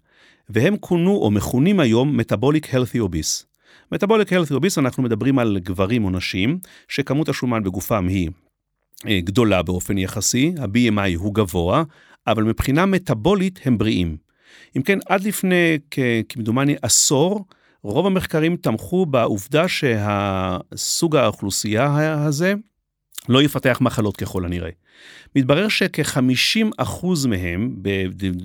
והם 0.49 0.77
כונו 0.77 1.15
או 1.15 1.31
מכונים 1.31 1.79
היום 1.79 2.19
metabolic 2.19 2.65
healthy 2.65 2.97
obese. 2.97 3.45
מטאבוליק 3.91 4.33
הלתי 4.33 4.53
אוביס 4.53 4.77
אנחנו 4.77 5.03
מדברים 5.03 5.39
על 5.39 5.59
גברים 5.63 6.05
או 6.05 6.09
נשים 6.09 6.59
שכמות 6.87 7.29
השומן 7.29 7.63
בגופם 7.63 8.07
היא 8.07 8.29
אה, 9.07 9.19
גדולה 9.21 9.61
באופן 9.61 9.97
יחסי, 9.97 10.53
ה-BMI 10.59 11.15
הוא 11.15 11.35
גבוה, 11.35 11.83
אבל 12.27 12.43
מבחינה 12.43 12.85
מטאבולית 12.85 13.59
הם 13.65 13.77
בריאים. 13.77 14.17
אם 14.77 14.81
כן, 14.81 14.99
עד 15.05 15.23
לפני 15.23 15.77
כמדומני 16.29 16.75
עשור, 16.81 17.45
רוב 17.83 18.05
המחקרים 18.05 18.55
תמכו 18.55 19.05
בעובדה 19.05 19.67
שהסוג 19.67 21.15
האוכלוסייה 21.15 22.15
הזה 22.25 22.53
לא 23.29 23.41
יפתח 23.41 23.77
מחלות 23.81 24.17
ככל 24.17 24.45
הנראה. 24.45 24.69
מתברר 25.35 25.67
שכ-50% 25.67 27.05
מהם, 27.27 27.75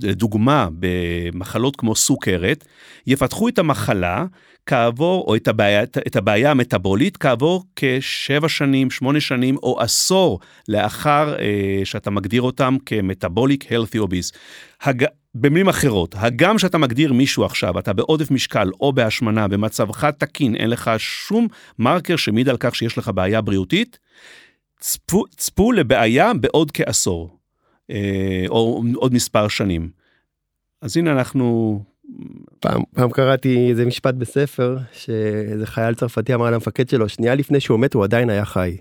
לדוגמה 0.02 0.68
במחלות 0.78 1.76
כמו 1.76 1.96
סוכרת, 1.96 2.64
יפתחו 3.06 3.48
את 3.48 3.58
המחלה 3.58 4.24
כעבור, 4.66 5.24
או 5.26 5.36
את 5.36 5.48
הבעיה, 5.48 5.82
את 5.82 6.16
הבעיה 6.16 6.50
המטאבולית 6.50 7.16
כעבור 7.16 7.64
כשבע 7.76 8.48
שנים, 8.48 8.90
שמונה 8.90 9.20
שנים 9.20 9.56
או 9.56 9.80
עשור 9.80 10.40
לאחר 10.68 11.36
אה, 11.38 11.80
שאתה 11.84 12.10
מגדיר 12.10 12.42
אותם 12.42 12.76
כמטאבוליק 12.86 13.72
healthy 13.72 13.96
obese. 13.96 14.36
הג... 14.82 15.04
במילים 15.40 15.68
אחרות, 15.68 16.14
הגם 16.18 16.58
שאתה 16.58 16.78
מגדיר 16.78 17.12
מישהו 17.12 17.44
עכשיו, 17.44 17.78
אתה 17.78 17.92
בעודף 17.92 18.30
משקל 18.30 18.70
או 18.80 18.92
בהשמנה, 18.92 19.48
במצבך 19.48 20.04
תקין, 20.04 20.54
אין 20.54 20.70
לך 20.70 20.90
שום 20.98 21.48
מרקר 21.78 22.16
שמעיד 22.16 22.48
על 22.48 22.56
כך 22.60 22.74
שיש 22.74 22.98
לך 22.98 23.10
בעיה 23.14 23.40
בריאותית, 23.40 23.98
צפו, 24.80 25.24
צפו 25.36 25.72
לבעיה 25.72 26.34
בעוד 26.34 26.70
כעשור, 26.70 27.38
אה, 27.90 28.44
או 28.48 28.82
עוד 28.94 29.14
מספר 29.14 29.48
שנים. 29.48 29.90
אז 30.82 30.96
הנה 30.96 31.12
אנחנו... 31.12 31.78
פעם, 32.60 32.82
פעם 32.94 33.10
קראתי 33.10 33.70
איזה 33.70 33.86
משפט 33.86 34.14
בספר, 34.14 34.76
שאיזה 34.92 35.66
חייל 35.66 35.94
צרפתי 35.94 36.34
אמר 36.34 36.50
למפקד 36.50 36.88
שלו, 36.88 37.08
שנייה 37.08 37.34
לפני 37.34 37.60
שהוא 37.60 37.80
מת 37.80 37.94
הוא 37.94 38.04
עדיין 38.04 38.30
היה 38.30 38.44
חי. 38.44 38.76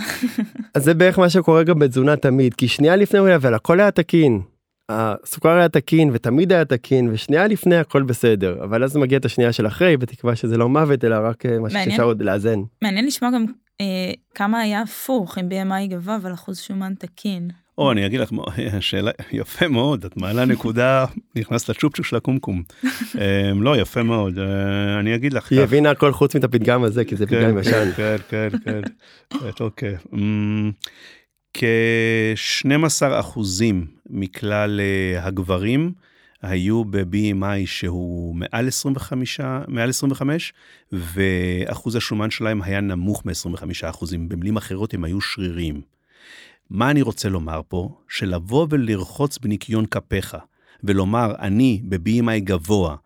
אז 0.74 0.84
זה 0.84 0.94
בערך 0.94 1.18
מה 1.18 1.30
שקורה 1.30 1.62
גם 1.62 1.78
בתזונה 1.78 2.16
תמיד, 2.16 2.54
כי 2.54 2.68
שנייה 2.68 2.96
לפני 2.96 3.18
הוא 3.18 3.26
היה, 3.26 3.36
אבל 3.36 3.54
הכל 3.54 3.80
היה 3.80 3.90
תקין. 3.90 4.40
הסוכר 4.88 5.48
היה 5.48 5.68
תקין 5.68 6.10
ותמיד 6.12 6.52
היה 6.52 6.64
תקין 6.64 7.10
ושנייה 7.12 7.46
לפני 7.46 7.76
הכל 7.76 8.02
בסדר 8.02 8.64
אבל 8.64 8.84
אז 8.84 8.96
מגיע 8.96 9.18
את 9.18 9.24
השנייה 9.24 9.52
של 9.52 9.66
אחרי 9.66 9.96
בתקווה 9.96 10.36
שזה 10.36 10.56
לא 10.56 10.68
מוות 10.68 11.04
אלא 11.04 11.16
רק 11.22 11.46
אה, 11.46 11.58
משהו 11.60 11.78
שאפשר 11.84 12.02
עוד 12.02 12.22
לאזן. 12.22 12.60
מעניין 12.82 13.06
לשמוע 13.06 13.30
גם 13.30 13.44
אה, 13.80 14.12
כמה 14.34 14.60
היה 14.60 14.82
הפוך 14.82 15.38
עם 15.38 15.48
BMI 15.48 15.90
גבוה 15.90 16.16
אבל 16.16 16.32
אחוז 16.32 16.58
שומן 16.58 16.94
תקין. 16.98 17.50
או 17.78 17.92
אני 17.92 18.06
אגיד 18.06 18.20
לך 18.20 18.30
שאלה 18.80 19.10
יפה 19.32 19.68
מאוד 19.68 20.04
את 20.04 20.16
מעלה 20.16 20.44
נקודה 20.44 21.04
נכנס 21.36 21.68
לצ'ופצ'וק 21.68 22.06
של 22.06 22.16
הקומקום 22.16 22.62
אה, 23.20 23.50
לא 23.54 23.76
יפה 23.76 24.02
מאוד 24.02 24.38
אה, 24.38 25.00
אני 25.00 25.14
אגיד 25.14 25.32
לך 25.32 25.52
היא 25.52 25.60
הבינה 25.60 25.90
הכל 25.90 26.12
חוץ 26.12 26.34
מאת 26.34 26.44
הפתגם 26.44 26.82
הזה 26.82 27.04
כי 27.04 27.16
זה 27.16 27.26
פתגם 27.26 27.52
כן, 27.52 27.58
ישן. 27.58 27.90
כן 27.96 28.16
כן 28.28 28.48
כן 28.64 28.80
אוקיי. 29.60 29.96
אמ, 31.62 32.34
כ-12 32.34 33.20
אחוזים 33.20 33.86
מכלל 34.10 34.80
הגברים 35.18 35.92
היו 36.42 36.84
ב-BMI 36.84 37.66
שהוא 37.66 38.36
מעל 38.36 38.68
25, 38.68 39.40
מעל 39.68 39.88
25, 39.88 40.52
ואחוז 40.92 41.96
השומן 41.96 42.30
שלהם 42.30 42.62
היה 42.62 42.80
נמוך 42.80 43.26
מ-25 43.26 43.64
אחוזים. 43.82 44.28
במילים 44.28 44.56
אחרות 44.56 44.94
הם 44.94 45.04
היו 45.04 45.20
שרירים. 45.20 45.80
מה 46.70 46.90
אני 46.90 47.02
רוצה 47.02 47.28
לומר 47.28 47.60
פה? 47.68 47.88
שלבוא 48.08 48.66
ולרחוץ 48.70 49.38
בניקיון 49.38 49.86
כפיך, 49.86 50.36
ולומר, 50.84 51.32
אני 51.38 51.80
ב-BMI 51.88 52.38
גבוה, 52.38 52.96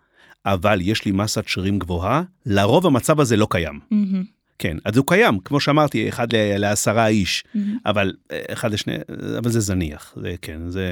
אבל 0.46 0.78
יש 0.82 1.04
לי 1.04 1.12
מסת 1.12 1.48
שרירים 1.48 1.78
גבוהה, 1.78 2.22
לרוב 2.46 2.86
המצב 2.86 3.20
הזה 3.20 3.36
לא 3.36 3.46
קיים. 3.50 3.80
Mm-hmm. 3.92 4.39
כן, 4.60 4.76
אז 4.84 4.96
הוא 4.96 5.06
קיים, 5.06 5.38
כמו 5.38 5.60
שאמרתי, 5.60 6.08
אחד 6.08 6.26
לעשרה 6.34 7.06
איש, 7.06 7.44
mm-hmm. 7.44 7.58
אבל 7.86 8.12
אה, 8.32 8.42
אחד 8.52 8.72
לשני, 8.72 8.94
אבל 9.38 9.50
זה 9.50 9.60
זניח, 9.60 10.14
זה 10.22 10.34
כן, 10.42 10.68
זה, 10.68 10.86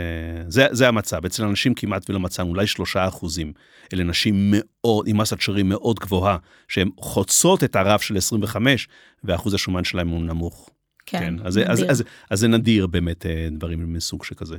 זה, 0.49 0.67
זה 0.71 0.89
המצב. 0.89 1.25
אצל 1.25 1.45
אנשים 1.45 1.75
כמעט 1.75 2.11
ולא 2.11 2.21
מצאנו, 2.21 2.49
אולי 2.49 2.67
שלושה 2.67 3.09
אחוזים. 3.09 3.53
אלה 3.93 4.05
נשים 4.05 4.55
מאוד, 4.55 5.09
עם 5.09 5.17
מסת 5.17 5.41
שרירים 5.41 5.69
מאוד 5.69 5.99
גבוהה, 5.99 6.37
שהן 6.69 6.91
חוצות 6.99 7.65
את 7.65 7.77
הרף 7.77 8.03
של 8.03 8.17
25, 8.17 8.89
ואחוז 9.25 9.55
השומן 9.55 9.85
שלהם 9.85 10.09
הוא 10.09 10.23
נמוך. 10.23 10.71
כן, 11.07 11.19
כן 11.19 11.35
אז, 11.45 11.59
אז, 11.59 11.65
אז, 11.67 11.85
אז, 11.89 12.03
אז 12.31 12.41
זה 12.41 12.49
נדיר 12.49 12.87
באמת 12.87 13.27
אה, 13.27 13.49
דברים 13.51 13.93
מסוג 13.93 14.25
שכזה. 14.25 14.57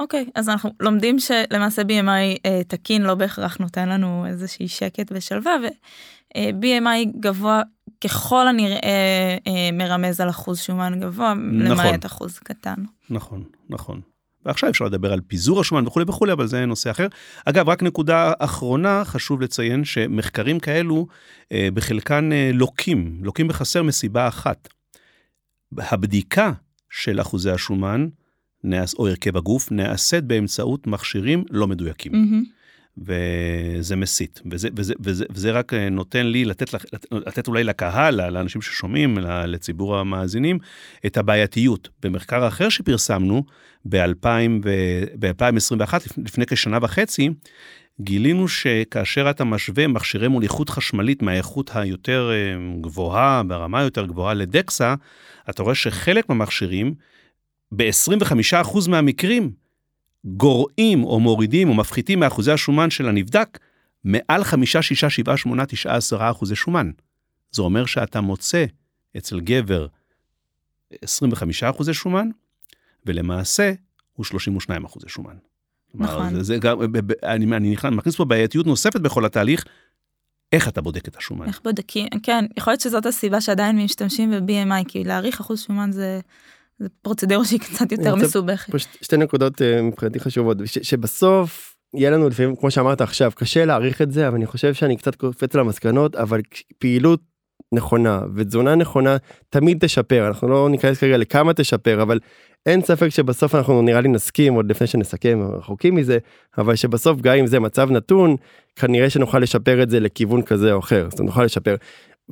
אוקיי, 0.00 0.26
אז 0.34 0.48
אנחנו 0.48 0.70
לומדים 0.80 1.18
שלמעשה 1.18 1.82
BMI 1.82 2.38
אה, 2.46 2.64
תקין 2.68 3.02
לא 3.02 3.14
בהכרח 3.14 3.56
נותן 3.58 3.88
לנו 3.88 4.26
איזושהי 4.26 4.68
שקט 4.68 5.12
ושלווה, 5.14 5.52
ו-BMI 5.62 6.86
אה, 6.86 7.04
גבוה 7.20 7.62
ככל 8.00 8.48
הנראה 8.48 9.36
אה, 9.46 9.70
מרמז 9.72 10.20
על 10.20 10.30
אחוז 10.30 10.58
שומן 10.58 11.00
גבוה, 11.00 11.34
נכון. 11.34 11.60
למעט 11.60 12.06
אחוז 12.06 12.38
קטן. 12.38 12.84
נכון, 13.10 13.44
נכון. 13.70 14.00
ועכשיו 14.44 14.70
אפשר 14.70 14.84
לדבר 14.84 15.12
על 15.12 15.20
פיזור 15.26 15.60
השומן 15.60 15.86
וכולי 15.86 16.04
וכולי, 16.08 16.32
אבל 16.32 16.46
זה 16.46 16.66
נושא 16.66 16.90
אחר. 16.90 17.06
אגב, 17.44 17.68
רק 17.68 17.82
נקודה 17.82 18.32
אחרונה, 18.38 19.04
חשוב 19.04 19.40
לציין 19.40 19.84
שמחקרים 19.84 20.60
כאלו 20.60 21.06
אה, 21.52 21.68
בחלקן 21.74 22.32
אה, 22.32 22.50
לוקים, 22.54 23.18
לוקים 23.22 23.48
בחסר 23.48 23.82
מסיבה 23.82 24.28
אחת. 24.28 24.68
הבדיקה 25.78 26.52
של 26.90 27.20
אחוזי 27.20 27.50
השומן, 27.50 28.08
או 28.98 29.08
הרכב 29.08 29.36
הגוף, 29.36 29.72
נעשית 29.72 30.24
באמצעות 30.24 30.86
מכשירים 30.86 31.44
לא 31.50 31.66
מדויקים. 31.66 32.12
Mm-hmm. 32.12 32.59
וזה 33.00 33.96
מסית, 33.96 34.40
וזה, 34.50 34.68
וזה, 34.76 34.94
וזה, 35.00 35.24
וזה 35.30 35.50
רק 35.50 35.74
אה, 35.74 35.88
נותן 35.88 36.26
לי 36.26 36.44
לתת, 36.44 36.74
לתת, 36.74 37.06
לתת 37.12 37.48
אולי 37.48 37.64
לקהל, 37.64 38.30
לאנשים 38.30 38.62
ששומעים, 38.62 39.18
לציבור 39.46 39.96
המאזינים, 39.96 40.58
את 41.06 41.16
הבעייתיות. 41.16 41.88
במחקר 42.02 42.48
אחר 42.48 42.68
שפרסמנו 42.68 43.44
ב-2021, 43.88 45.94
לפני 46.16 46.46
כשנה 46.46 46.78
וחצי, 46.82 47.30
גילינו 48.00 48.48
שכאשר 48.48 49.30
אתה 49.30 49.44
משווה 49.44 49.86
מכשירי 49.86 50.28
מוליכות 50.28 50.70
חשמלית 50.70 51.22
מהאיכות 51.22 51.70
היותר 51.74 52.30
אה, 52.32 52.36
גבוהה, 52.80 53.42
ברמה 53.42 53.82
יותר 53.82 54.06
גבוהה 54.06 54.34
לדקסה, 54.34 54.94
אתה 55.50 55.62
רואה 55.62 55.74
שחלק 55.74 56.28
מהמכשירים, 56.28 56.94
ב-25% 57.72 58.88
מהמקרים, 58.88 59.52
גורעים 60.24 61.04
או 61.04 61.20
מורידים 61.20 61.68
או 61.68 61.74
מפחיתים 61.74 62.20
מאחוזי 62.20 62.52
השומן 62.52 62.90
של 62.90 63.08
הנבדק 63.08 63.58
מעל 64.04 64.44
5, 64.44 64.76
6, 64.76 65.04
7, 65.04 65.36
8, 65.36 65.66
9, 65.66 65.94
10 65.94 66.30
אחוזי 66.30 66.56
שומן. 66.56 66.90
זה 67.50 67.62
אומר 67.62 67.86
שאתה 67.86 68.20
מוצא 68.20 68.64
אצל 69.16 69.40
גבר 69.40 69.86
25 71.02 71.62
אחוזי 71.62 71.94
שומן, 71.94 72.28
ולמעשה 73.06 73.72
הוא 74.12 74.24
32 74.24 74.84
אחוזי 74.84 75.08
שומן. 75.08 75.36
נכון. 75.94 76.34
זה, 76.34 76.42
זה 76.42 76.58
גם, 76.58 76.78
אני, 77.22 77.56
אני 77.56 77.72
נכנס, 77.72 77.92
מכניס 77.92 78.16
פה 78.16 78.24
בעייתיות 78.24 78.66
נוספת 78.66 79.00
בכל 79.00 79.24
התהליך, 79.24 79.64
איך 80.52 80.68
אתה 80.68 80.80
בודק 80.80 81.08
את 81.08 81.16
השומן? 81.16 81.46
איך 81.46 81.60
בודקים, 81.64 82.08
כן, 82.22 82.44
יכול 82.56 82.72
להיות 82.72 82.80
שזאת 82.80 83.06
הסיבה 83.06 83.40
שעדיין 83.40 83.84
משתמשים 83.84 84.30
ב-BMI, 84.30 84.84
כי 84.88 85.04
להעריך 85.04 85.40
אחוז 85.40 85.60
שומן 85.60 85.92
זה 85.92 86.20
זה 86.80 86.88
פרוצדורה 87.02 87.44
שהיא 87.44 87.60
קצת 87.60 87.92
יותר 87.92 88.14
מסובכת. 88.14 88.72
שתי 88.78 89.16
נקודות 89.16 89.62
אה, 89.62 89.82
מבחינתי 89.82 90.20
חשובות, 90.20 90.56
שבסוף 90.66 91.76
יהיה 91.94 92.10
לנו 92.10 92.28
לפעמים, 92.28 92.56
כמו 92.56 92.70
שאמרת 92.70 93.00
עכשיו, 93.00 93.32
קשה 93.34 93.64
להעריך 93.64 94.02
את 94.02 94.12
זה, 94.12 94.28
אבל 94.28 94.36
אני 94.36 94.46
חושב 94.46 94.74
שאני 94.74 94.96
קצת 94.96 95.14
קופץ 95.14 95.54
למסקנות, 95.54 96.16
אבל 96.16 96.40
פעילות 96.78 97.20
נכונה 97.72 98.20
ותזונה 98.34 98.74
נכונה 98.74 99.16
תמיד 99.48 99.78
תשפר, 99.80 100.28
אנחנו 100.28 100.48
לא 100.48 100.68
ניכנס 100.70 100.98
כרגע 100.98 101.16
לכמה 101.16 101.54
תשפר, 101.54 102.02
אבל 102.02 102.18
אין 102.66 102.82
ספק 102.82 103.08
שבסוף 103.08 103.54
אנחנו 103.54 103.82
נראה 103.82 104.00
לי 104.00 104.08
נסכים 104.08 104.54
עוד 104.54 104.70
לפני 104.70 104.86
שנסכם 104.86 105.40
רחוקים 105.58 105.94
מזה 105.94 106.18
אבל 106.58 106.76
שבסוף 106.76 107.20
גם 107.20 107.34
אם 107.34 107.46
זה 107.46 107.60
מצב 107.60 107.90
נתון 107.90 108.36
כנראה 108.76 109.10
שנוכל 109.10 109.38
לשפר 109.38 109.82
את 109.82 109.90
זה 109.90 110.00
לכיוון 110.00 110.42
כזה 110.42 110.72
או 110.72 110.78
אחר 110.78 111.08
אז 111.12 111.20
נוכל 111.20 111.44
לשפר. 111.44 111.76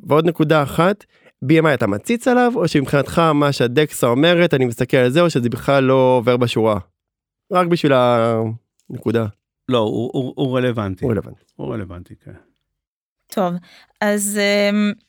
ועוד 0.07 0.26
נקודה 0.26 0.62
אחת 0.62 1.05
BMI 1.45 1.75
אתה 1.75 1.87
מציץ 1.87 2.28
עליו 2.28 2.52
או 2.54 2.68
שמבחינתך 2.68 3.18
מה 3.18 3.52
שהדקסה 3.52 4.07
אומרת 4.07 4.54
אני 4.54 4.64
מסתכל 4.64 4.97
על 4.97 5.11
זה 5.11 5.21
או 5.21 5.30
שזה 5.30 5.49
בכלל 5.49 5.85
לא 5.85 6.16
עובר 6.18 6.37
בשורה. 6.37 6.78
רק 7.52 7.66
בשביל 7.66 7.92
הנקודה. 7.92 9.26
לא 9.68 9.78
הוא, 9.78 10.11
הוא, 10.12 10.33
הוא 10.37 10.59
רלוונטי. 10.59 11.04
הוא 11.04 11.12
רלוונטי. 11.12 11.45
הוא 11.57 11.75
רלוונטי 11.75 12.14
כן. 12.25 12.33
טוב 13.26 13.54
אז. 14.00 14.40
Um... 14.40 15.09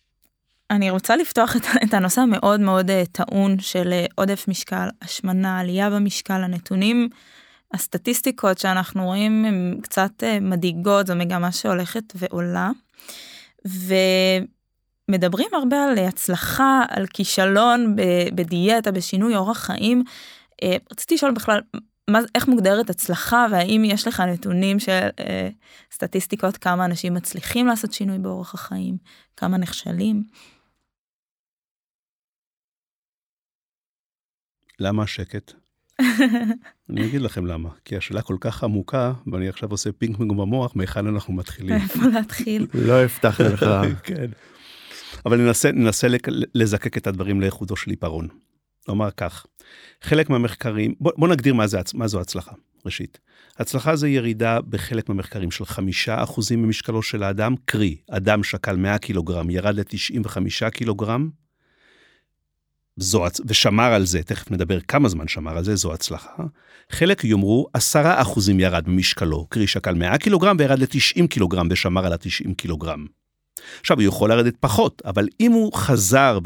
אני 0.71 0.89
רוצה 0.89 1.15
לפתוח 1.15 1.55
את, 1.55 1.62
את 1.83 1.93
הנושא 1.93 2.21
המאוד 2.21 2.59
מאוד 2.59 2.89
uh, 2.89 2.93
טעון 3.12 3.59
של 3.59 3.93
uh, 4.05 4.12
עודף 4.15 4.45
משקל, 4.48 4.88
השמנה, 5.01 5.59
עלייה 5.59 5.89
במשקל, 5.89 6.43
הנתונים, 6.43 7.09
הסטטיסטיקות 7.74 8.57
שאנחנו 8.57 9.05
רואים 9.05 9.45
הן 9.45 9.79
קצת 9.81 10.12
uh, 10.24 10.43
מדאיגות, 10.43 11.07
זו 11.07 11.15
מגמה 11.15 11.51
שהולכת 11.51 12.13
ועולה. 12.15 12.69
ומדברים 15.09 15.47
הרבה 15.53 15.83
על 15.83 15.97
הצלחה, 15.97 16.83
על 16.89 17.05
כישלון 17.07 17.95
בדיאטה, 18.35 18.91
בשינוי 18.91 19.35
אורח 19.35 19.57
חיים. 19.57 20.03
Uh, 20.63 20.65
רציתי 20.91 21.15
לשאול 21.15 21.31
בכלל, 21.31 21.59
מה, 22.09 22.19
איך 22.35 22.47
מוגדרת 22.47 22.89
הצלחה 22.89 23.45
והאם 23.51 23.83
יש 23.85 24.07
לך 24.07 24.19
נתונים 24.19 24.79
של 24.79 25.07
אה, 25.19 25.49
סטטיסטיקות 25.91 26.57
כמה 26.57 26.85
אנשים 26.85 27.13
מצליחים 27.13 27.67
לעשות 27.67 27.93
שינוי 27.93 28.19
באורח 28.19 28.53
החיים, 28.53 28.97
כמה 29.37 29.57
נכשלים. 29.57 30.23
למה 34.79 35.03
השקט? 35.03 35.53
אני 36.89 37.05
אגיד 37.05 37.21
לכם 37.21 37.45
למה, 37.45 37.69
כי 37.85 37.97
השאלה 37.97 38.21
כל 38.21 38.37
כך 38.39 38.63
עמוקה, 38.63 39.13
ואני 39.31 39.49
עכשיו 39.49 39.71
עושה 39.71 39.91
פינג 39.91 40.17
פונג 40.17 40.31
במוח, 40.31 40.75
מהיכן 40.75 41.07
אנחנו 41.07 41.33
מתחילים. 41.33 41.75
איפה 41.75 41.99
להתחיל? 42.13 42.67
לא 42.73 43.01
הבטחנו 43.03 43.45
לך. 43.45 43.65
כן. 44.03 44.31
אבל 45.25 45.38
ננסה, 45.38 45.71
ננסה 45.71 46.07
לזקק 46.55 46.97
את 46.97 47.07
הדברים 47.07 47.41
לאיכותו 47.41 47.75
של 47.75 47.89
עיפרון. 47.89 48.27
נאמר 48.88 49.09
כך, 49.17 49.45
חלק 50.01 50.29
מהמחקרים, 50.29 50.93
בוא, 50.99 51.11
בוא 51.17 51.27
נגדיר 51.27 51.53
מה, 51.53 51.67
זה, 51.67 51.79
מה 51.93 52.07
זו 52.07 52.21
הצלחה, 52.21 52.51
ראשית. 52.85 53.19
הצלחה 53.57 53.95
זה 53.95 54.09
ירידה 54.09 54.61
בחלק 54.61 55.09
מהמחקרים 55.09 55.51
של 55.51 55.65
חמישה 55.65 56.23
אחוזים 56.23 56.61
ממשקלו 56.61 57.01
של 57.01 57.23
האדם, 57.23 57.55
קרי, 57.65 57.97
אדם 58.11 58.43
שקל 58.43 58.75
100 58.75 58.97
קילוגרם, 58.97 59.49
ירד 59.49 59.75
ל-95 59.75 60.69
קילוגרם, 60.69 61.29
זו, 62.97 63.25
ושמר 63.45 63.93
על 63.93 64.05
זה, 64.05 64.23
תכף 64.23 64.51
נדבר 64.51 64.79
כמה 64.79 65.09
זמן 65.09 65.27
שמר 65.27 65.57
על 65.57 65.63
זה, 65.63 65.75
זו 65.75 65.93
הצלחה. 65.93 66.43
חלק 66.91 67.23
יאמרו 67.23 67.67
עשרה 67.73 68.21
אחוזים 68.21 68.59
ירד 68.59 68.85
במשקלו, 68.85 69.47
קרי 69.49 69.67
שקל 69.67 69.93
100 69.93 70.17
קילוגרם 70.17 70.55
וירד 70.59 70.79
ל-90 70.79 71.27
קילוגרם 71.27 71.67
ושמר 71.71 72.05
על 72.05 72.13
ה-90 72.13 72.53
קילוגרם. 72.57 73.05
עכשיו, 73.79 73.97
הוא 73.97 74.03
יכול 74.03 74.29
לרדת 74.29 74.55
פחות, 74.59 75.01
אבל 75.05 75.27
אם 75.39 75.51
הוא 75.51 75.73
חזר 75.73 76.39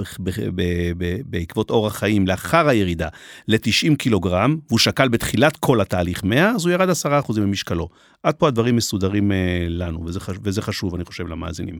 בעקבות 1.25 1.70
אורח 1.70 1.96
חיים 1.96 2.27
לאחר 2.27 2.67
הירידה 2.67 3.08
ל-90 3.48 3.96
קילוגרם, 3.98 4.58
והוא 4.67 4.79
שקל 4.79 5.08
בתחילת 5.08 5.58
כל 5.58 5.82
התהליך 5.82 6.24
100, 6.24 6.50
אז 6.50 6.65
הוא 6.65 6.74
ירד 6.74 6.89
10% 6.89 7.39
ממשקלו. 7.39 7.89
עד 8.24 8.34
פה 8.34 8.48
הדברים 8.48 8.75
מסודרים 8.75 9.31
אה, 9.31 9.38
לנו, 9.70 10.05
וזה, 10.05 10.20
וזה 10.44 10.61
חשוב, 10.61 10.96
אני 10.96 11.05
חושב, 11.05 11.27
למאזינים. 11.27 11.79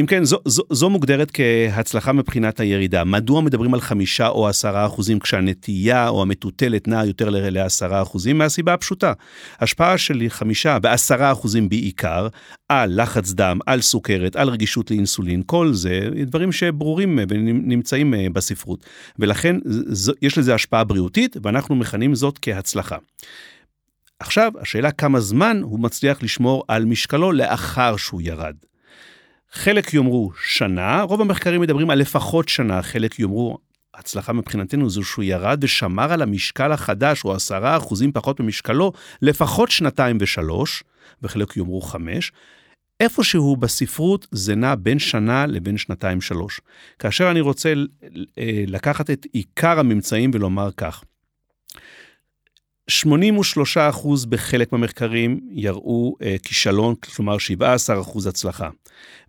אם 0.00 0.06
כן, 0.06 0.24
זו, 0.24 0.38
זו, 0.44 0.62
זו 0.70 0.90
מוגדרת 0.90 1.30
כהצלחה 1.30 2.12
מבחינת 2.12 2.60
הירידה. 2.60 3.04
מדוע 3.04 3.40
מדברים 3.40 3.74
על 3.74 3.80
חמישה 3.80 4.28
או 4.28 4.48
עשרה 4.48 4.86
אחוזים 4.86 5.18
כשהנטייה 5.18 6.08
או 6.08 6.22
המטוטלת 6.22 6.88
נעה 6.88 7.06
יותר 7.06 7.28
לעשרה 7.30 8.02
אחוזים? 8.02 8.38
מהסיבה 8.38 8.74
הפשוטה. 8.74 9.12
השפעה 9.60 9.98
של 9.98 10.22
חמישה 10.28 10.78
ועשרה 10.82 11.32
אחוזים 11.32 11.68
בעיקר 11.68 12.28
על 12.68 13.02
לחץ 13.02 13.32
דם, 13.32 13.58
על 13.66 13.80
סוכרת, 13.80 14.36
על 14.36 14.48
רגישות 14.48 14.90
לאינסולין, 14.90 15.42
כל 15.46 15.72
זה 15.72 16.08
דברים 16.26 16.52
שברורים 16.52 17.18
ונמצאים 17.28 18.14
אה, 18.14 18.26
בספרות. 18.32 18.84
ולכן 19.18 19.56
זו, 19.64 20.12
יש 20.22 20.38
לזה 20.38 20.54
השפעה 20.54 20.84
בריאותית 20.84 21.36
ואנחנו 21.42 21.74
מכנים 21.74 22.14
זאת 22.14 22.38
כהצלחה. 22.42 22.96
עכשיו, 24.18 24.52
השאלה 24.60 24.90
כמה 24.90 25.20
זמן 25.20 25.60
הוא 25.62 25.80
מצליח 25.80 26.22
לשמור 26.22 26.64
על 26.68 26.84
משקלו 26.84 27.32
לאחר 27.32 27.96
שהוא 27.96 28.22
ירד. 28.22 28.54
חלק 29.54 29.94
יאמרו 29.94 30.30
שנה, 30.42 31.02
רוב 31.02 31.20
המחקרים 31.20 31.60
מדברים 31.60 31.90
על 31.90 31.98
לפחות 31.98 32.48
שנה, 32.48 32.82
חלק 32.82 33.18
יאמרו, 33.18 33.58
הצלחה 33.94 34.32
מבחינתנו 34.32 34.90
זו 34.90 35.04
שהוא 35.04 35.22
ירד 35.22 35.58
ושמר 35.64 36.12
על 36.12 36.22
המשקל 36.22 36.72
החדש, 36.72 37.24
או 37.24 37.34
עשרה 37.34 37.76
אחוזים 37.76 38.12
פחות 38.12 38.40
ממשקלו, 38.40 38.92
לפחות 39.22 39.70
שנתיים 39.70 40.18
ושלוש, 40.20 40.84
וחלק 41.22 41.56
יאמרו 41.56 41.80
חמש. 41.80 42.32
איפשהו 43.00 43.56
בספרות 43.56 44.26
זה 44.30 44.54
נע 44.54 44.74
בין 44.74 44.98
שנה 44.98 45.46
לבין 45.46 45.78
שנתיים 45.78 46.20
שלוש. 46.20 46.60
כאשר 46.98 47.30
אני 47.30 47.40
רוצה 47.40 47.72
אה, 48.38 48.64
לקחת 48.66 49.10
את 49.10 49.26
עיקר 49.32 49.78
הממצאים 49.78 50.30
ולומר 50.34 50.70
כך, 50.76 51.04
83 52.88 53.76
אחוז 53.76 54.26
בחלק 54.26 54.72
מהמחקרים 54.72 55.40
יראו 55.50 56.16
אה, 56.22 56.36
כישלון, 56.42 56.94
כלומר 56.94 57.38
17 57.38 58.00
אחוז 58.00 58.26
הצלחה. 58.26 58.68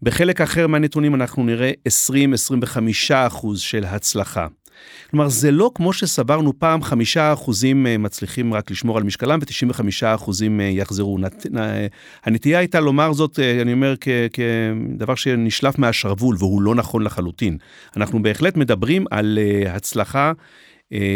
בחלק 0.01 0.41
אחר 0.41 0.67
מהנתונים 0.67 1.15
אנחנו 1.15 1.43
נראה 1.43 1.71
20-25 2.09 3.13
אחוז 3.13 3.59
של 3.59 3.83
הצלחה. 3.83 4.47
כלומר, 5.09 5.29
זה 5.29 5.51
לא 5.51 5.71
כמו 5.75 5.93
שסברנו 5.93 6.59
פעם, 6.59 6.83
5 6.83 7.17
אחוזים 7.17 7.87
אה, 7.87 7.97
מצליחים 7.97 8.53
רק 8.53 8.71
לשמור 8.71 8.97
על 8.97 9.03
משקלם 9.03 9.39
ו-95 9.39 10.05
אחוזים 10.05 10.61
אה, 10.61 10.65
יחזרו. 10.65 11.17
נת, 11.17 11.45
הנטייה 12.23 12.59
הייתה 12.59 12.79
לומר 12.79 13.13
זאת, 13.13 13.39
אני 13.61 13.73
אומר, 13.73 13.95
כדבר 14.33 15.15
שנשלף 15.15 15.79
מהשרוול, 15.79 16.35
והוא 16.39 16.61
לא 16.61 16.75
נכון 16.75 17.03
לחלוטין. 17.03 17.57
אנחנו 17.97 18.23
בהחלט 18.23 18.57
מדברים 18.57 19.05
על 19.11 19.39
הצלחה 19.69 20.31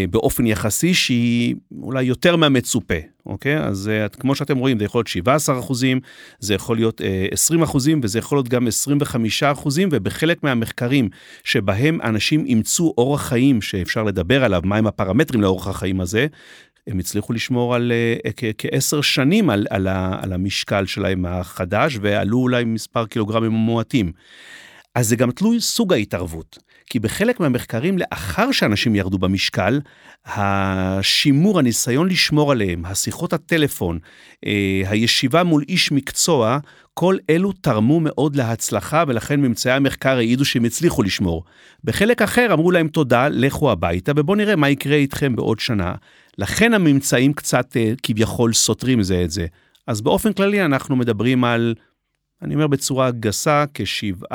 באופן 0.09 0.47
יחסי 0.47 0.93
שהיא 0.93 1.55
אולי 1.81 2.03
יותר 2.03 2.35
מהמצופה, 2.35 2.95
אוקיי? 3.25 3.57
אז 3.57 3.89
אה, 3.89 4.09
כמו 4.09 4.35
שאתם 4.35 4.57
רואים, 4.57 4.79
זה 4.79 4.85
יכול 4.85 4.99
להיות 4.99 5.07
17 5.07 5.59
אחוזים, 5.59 5.99
זה 6.39 6.53
יכול 6.53 6.77
להיות 6.77 7.01
20 7.31 7.59
אה, 7.59 7.65
אחוזים 7.65 7.99
וזה 8.03 8.19
יכול 8.19 8.37
להיות 8.37 8.49
גם 8.49 8.67
25 8.67 9.43
אחוזים, 9.43 9.89
ובחלק 9.91 10.43
מהמחקרים 10.43 11.09
שבהם 11.43 12.01
אנשים 12.01 12.45
אימצו 12.45 12.93
אורח 12.97 13.21
חיים 13.21 13.61
שאפשר 13.61 14.03
לדבר 14.03 14.43
עליו, 14.43 14.61
מהם 14.63 14.87
הפרמטרים 14.87 15.41
לאורח 15.41 15.67
החיים 15.67 16.01
הזה, 16.01 16.27
הם 16.87 16.99
הצליחו 16.99 17.33
לשמור 17.33 17.75
על 17.75 17.91
כעשר 18.57 19.01
שנים 19.01 19.49
על, 19.49 19.67
על, 19.69 19.87
על 20.21 20.33
המשקל 20.33 20.85
שלהם 20.85 21.25
החדש, 21.25 21.97
ועלו 22.01 22.37
אולי 22.37 22.63
מספר 22.63 23.05
קילוגרמים 23.05 23.51
מועטים. 23.51 24.11
אז 24.95 25.07
זה 25.07 25.15
גם 25.15 25.31
תלוי 25.31 25.59
סוג 25.59 25.93
ההתערבות. 25.93 26.59
כי 26.89 26.99
בחלק 26.99 27.39
מהמחקרים, 27.39 27.97
לאחר 27.97 28.51
שאנשים 28.51 28.95
ירדו 28.95 29.17
במשקל, 29.17 29.79
השימור, 30.25 31.59
הניסיון 31.59 32.09
לשמור 32.09 32.51
עליהם, 32.51 32.85
השיחות 32.85 33.33
הטלפון, 33.33 33.99
אה, 34.45 34.81
הישיבה 34.85 35.43
מול 35.43 35.63
איש 35.69 35.91
מקצוע, 35.91 36.57
כל 36.93 37.17
אלו 37.29 37.51
תרמו 37.51 37.99
מאוד 37.99 38.35
להצלחה, 38.35 39.03
ולכן 39.07 39.39
ממצאי 39.39 39.71
המחקר 39.71 40.17
העידו 40.17 40.45
שהם 40.45 40.63
הצליחו 40.63 41.03
לשמור. 41.03 41.43
בחלק 41.83 42.21
אחר 42.21 42.53
אמרו 42.53 42.71
להם 42.71 42.87
תודה, 42.87 43.27
לכו 43.27 43.71
הביתה, 43.71 44.11
ובואו 44.15 44.37
נראה 44.37 44.55
מה 44.55 44.69
יקרה 44.69 44.95
איתכם 44.95 45.35
בעוד 45.35 45.59
שנה. 45.59 45.93
לכן 46.37 46.73
הממצאים 46.73 47.33
קצת 47.33 47.77
אה, 47.77 47.93
כביכול 48.03 48.53
סותרים 48.53 49.03
זה 49.03 49.21
את 49.23 49.31
זה. 49.31 49.45
אז 49.87 50.01
באופן 50.01 50.33
כללי 50.33 50.65
אנחנו 50.65 50.95
מדברים 50.95 51.43
על 51.43 51.75
אני 52.41 52.53
אומר 52.53 52.67
בצורה 52.67 53.11
גסה, 53.11 53.65
כ-17 53.73 54.33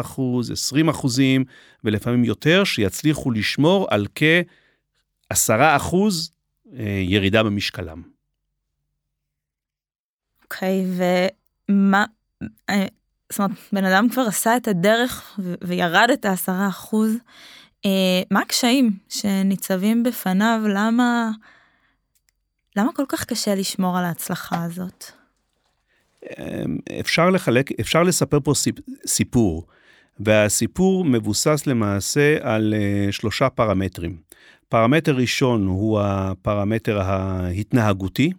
אחוז, 0.00 0.50
20 0.50 0.88
אחוזים, 0.88 1.44
ולפעמים 1.84 2.24
יותר, 2.24 2.64
שיצליחו 2.64 3.30
לשמור 3.30 3.86
על 3.90 4.06
כ-10 4.14 5.36
אחוז 5.76 6.32
אה, 6.78 7.02
ירידה 7.04 7.42
במשקלם. 7.42 8.02
אוקיי, 10.44 10.84
okay, 10.84 11.02
ומה, 11.70 12.04
אה, 12.70 12.86
זאת 13.30 13.38
אומרת, 13.38 13.58
בן 13.72 13.84
אדם 13.84 14.08
כבר 14.08 14.22
עשה 14.22 14.56
את 14.56 14.68
הדרך 14.68 15.38
וירד 15.64 16.10
את 16.12 16.24
ה-10 16.24 16.68
אחוז, 16.68 17.16
אה, 17.84 18.22
מה 18.30 18.40
הקשיים 18.40 18.90
שניצבים 19.08 20.02
בפניו? 20.02 20.60
למה, 20.68 21.30
למה 22.76 22.92
כל 22.92 23.04
כך 23.08 23.24
קשה 23.24 23.54
לשמור 23.54 23.98
על 23.98 24.04
ההצלחה 24.04 24.64
הזאת? 24.64 25.21
אמ, 26.38 26.78
אפשר 27.00 27.30
לחלק, 27.30 27.80
אפשר 27.80 28.02
לספר 28.02 28.38
פה 28.40 28.52
סיפור, 29.06 29.66
והסיפור 30.20 31.04
מבוסס 31.04 31.66
למעשה 31.66 32.36
על 32.40 32.74
אה, 32.76 33.12
שלושה 33.12 33.50
פרמטרים. 33.50 34.16
פרמטר 34.68 35.16
ראשון 35.16 35.66
הוא 35.66 36.00
הפרמטר 36.00 37.00
ההתנהגותי, 37.00 38.32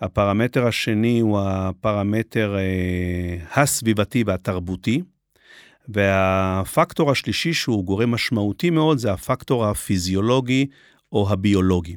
הפרמטר 0.00 0.66
השני 0.66 1.20
הוא 1.20 1.40
הפרמטר 1.40 2.56
אה, 2.56 3.62
הסביבתי 3.62 4.24
והתרבותי. 4.26 5.02
והפקטור 5.88 7.10
השלישי 7.10 7.52
שהוא 7.52 7.84
גורם 7.84 8.10
משמעותי 8.10 8.70
מאוד 8.70 8.98
זה 8.98 9.12
הפקטור 9.12 9.66
הפיזיולוגי 9.66 10.66
או 11.12 11.30
הביולוגי. 11.30 11.96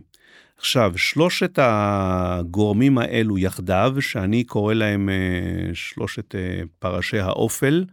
עכשיו, 0.58 0.93
שלושת 0.98 1.60
הגורמים 1.62 2.98
האלו 2.98 3.38
יחדיו, 3.38 3.96
שאני 4.00 4.43
קורא 4.43 4.74
להם 4.74 5.10
אה, 5.10 5.76
שלושת 5.76 6.36
אה, 6.36 6.62
פרשי 6.80 7.20
האופל, 7.20 7.86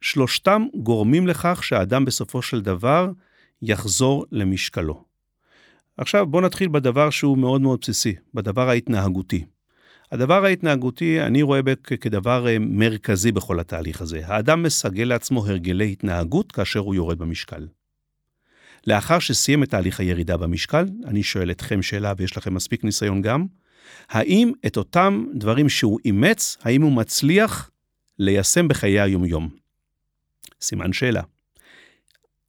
שלושתם 0.00 0.66
גורמים 0.74 1.26
לכך 1.26 1.64
שהאדם 1.64 2.04
בסופו 2.04 2.42
של 2.42 2.60
דבר 2.60 3.10
יחזור 3.62 4.26
למשקלו. 4.32 5.04
עכשיו 5.96 6.26
בוא 6.26 6.40
נתחיל 6.40 6.68
בדבר 6.68 7.10
שהוא 7.10 7.38
מאוד 7.38 7.60
מאוד 7.60 7.78
בסיסי, 7.82 8.14
בדבר 8.34 8.68
ההתנהגותי. 8.68 9.44
הדבר 10.12 10.44
ההתנהגותי, 10.44 11.20
אני 11.22 11.42
רואה 11.42 11.60
כדבר 12.00 12.48
אה, 12.48 12.56
מרכזי 12.58 13.32
בכל 13.32 13.60
התהליך 13.60 14.00
הזה. 14.00 14.20
האדם 14.24 14.62
מסגל 14.62 15.04
לעצמו 15.04 15.46
הרגלי 15.46 15.92
התנהגות 15.92 16.52
כאשר 16.52 16.80
הוא 16.80 16.94
יורד 16.94 17.18
במשקל. 17.18 17.66
לאחר 18.86 19.18
שסיים 19.18 19.62
את 19.62 19.70
תהליך 19.70 20.00
הירידה 20.00 20.36
במשקל, 20.36 20.84
אני 21.04 21.22
שואל 21.22 21.50
אתכם 21.50 21.82
שאלה 21.82 22.12
ויש 22.16 22.36
לכם 22.36 22.54
מספיק 22.54 22.84
ניסיון 22.84 23.22
גם, 23.22 23.46
האם 24.10 24.52
את 24.66 24.76
אותם 24.76 25.24
דברים 25.34 25.68
שהוא 25.68 25.98
אימץ, 26.04 26.56
האם 26.62 26.82
הוא 26.82 26.92
מצליח 26.92 27.70
ליישם 28.18 28.68
בחיי 28.68 29.00
היומיום? 29.00 29.48
סימן 30.60 30.92
שאלה. 30.92 31.22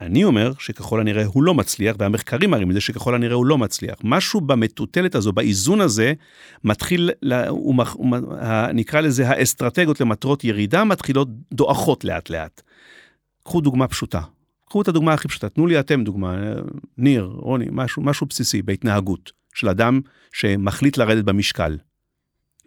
אני 0.01 0.23
אומר 0.23 0.51
שככל 0.59 0.99
הנראה 0.99 1.25
הוא 1.25 1.43
לא 1.43 1.53
מצליח, 1.53 1.95
והמחקרים 1.99 2.51
מראים 2.51 2.69
את 2.69 2.73
זה 2.73 2.81
שככל 2.81 3.15
הנראה 3.15 3.35
הוא 3.35 3.45
לא 3.45 3.57
מצליח. 3.57 3.95
משהו 4.03 4.41
במטוטלת 4.41 5.15
הזו, 5.15 5.31
באיזון 5.31 5.81
הזה, 5.81 6.13
מתחיל, 6.63 7.09
לה, 7.21 7.47
נקרא 8.73 9.01
לזה 9.01 9.29
האסטרטגיות 9.29 10.01
למטרות 10.01 10.43
ירידה, 10.43 10.83
מתחילות 10.83 11.27
דועכות 11.53 12.03
לאט 12.03 12.29
לאט. 12.29 12.61
קחו 13.43 13.61
דוגמה 13.61 13.87
פשוטה. 13.87 14.21
קחו 14.71 14.81
את 14.81 14.87
הדוגמה 14.87 15.13
הכי 15.13 15.27
פשוטה, 15.27 15.49
תנו 15.49 15.67
לי 15.67 15.79
אתם 15.79 16.03
דוגמה, 16.03 16.35
ניר, 16.97 17.29
רוני, 17.33 17.65
משהו, 17.71 18.01
משהו 18.01 18.27
בסיסי 18.27 18.61
בהתנהגות 18.61 19.31
של 19.53 19.69
אדם 19.69 20.01
שמחליט 20.33 20.97
לרדת 20.97 21.23
במשקל. 21.23 21.77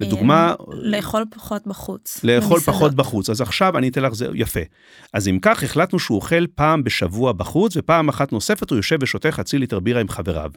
לדוגמה... 0.00 0.54
לאכול 0.72 1.24
פחות 1.30 1.66
בחוץ. 1.66 2.24
לאכול 2.24 2.60
פחות 2.60 2.94
בחוץ. 2.94 3.30
אז 3.30 3.40
עכשיו 3.40 3.78
אני 3.78 3.88
אתן 3.88 4.02
לך 4.02 4.14
זה 4.14 4.26
יפה. 4.34 4.60
אז 5.12 5.28
אם 5.28 5.38
כך 5.42 5.62
החלטנו 5.62 5.98
שהוא 5.98 6.16
אוכל 6.16 6.46
פעם 6.46 6.84
בשבוע 6.84 7.32
בחוץ, 7.32 7.76
ופעם 7.76 8.08
אחת 8.08 8.32
נוספת 8.32 8.70
הוא 8.70 8.76
יושב 8.76 8.98
ושותה 9.00 9.32
חצי 9.32 9.58
ליטר 9.58 9.80
בירה 9.80 10.00
עם 10.00 10.08
חבריו. 10.08 10.50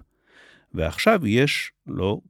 ועכשיו 0.74 1.28
יש 1.28 1.72
לו 1.88 2.22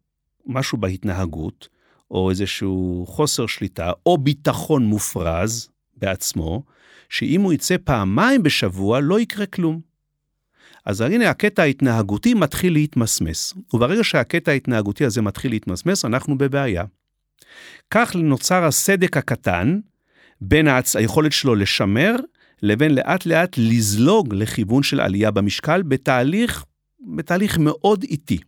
משהו 0.45 0.77
בהתנהגות, 0.77 1.67
או 2.11 2.29
איזשהו 2.29 3.05
חוסר 3.07 3.47
שליטה, 3.47 3.91
או 4.05 4.17
ביטחון 4.17 4.85
מופרז 4.85 5.69
בעצמו, 5.97 6.63
שאם 7.09 7.41
הוא 7.41 7.53
יצא 7.53 7.75
פעמיים 7.83 8.43
בשבוע 8.43 8.99
לא 8.99 9.19
יקרה 9.19 9.45
כלום. 9.45 9.79
אז 10.85 11.01
הנה 11.01 11.29
הקטע 11.29 11.61
ההתנהגותי 11.61 12.33
מתחיל 12.33 12.73
להתמסמס, 12.73 13.53
וברגע 13.73 14.03
שהקטע 14.03 14.51
ההתנהגותי 14.51 15.05
הזה 15.05 15.21
מתחיל 15.21 15.51
להתמסמס, 15.51 16.05
אנחנו 16.05 16.37
בבעיה. 16.37 16.83
כך 17.91 18.15
נוצר 18.15 18.65
הסדק 18.65 19.17
הקטן 19.17 19.79
בין 20.41 20.67
הצ... 20.67 20.95
היכולת 20.95 21.31
שלו 21.31 21.55
לשמר 21.55 22.15
לבין 22.61 22.95
לאט 22.95 23.25
לאט 23.25 23.55
לזלוג 23.57 24.33
לכיוון 24.33 24.83
של 24.83 24.99
עלייה 24.99 25.31
במשקל 25.31 25.81
בתהליך, 25.81 26.65
בתהליך 27.15 27.57
מאוד 27.57 28.03
איטי. 28.03 28.39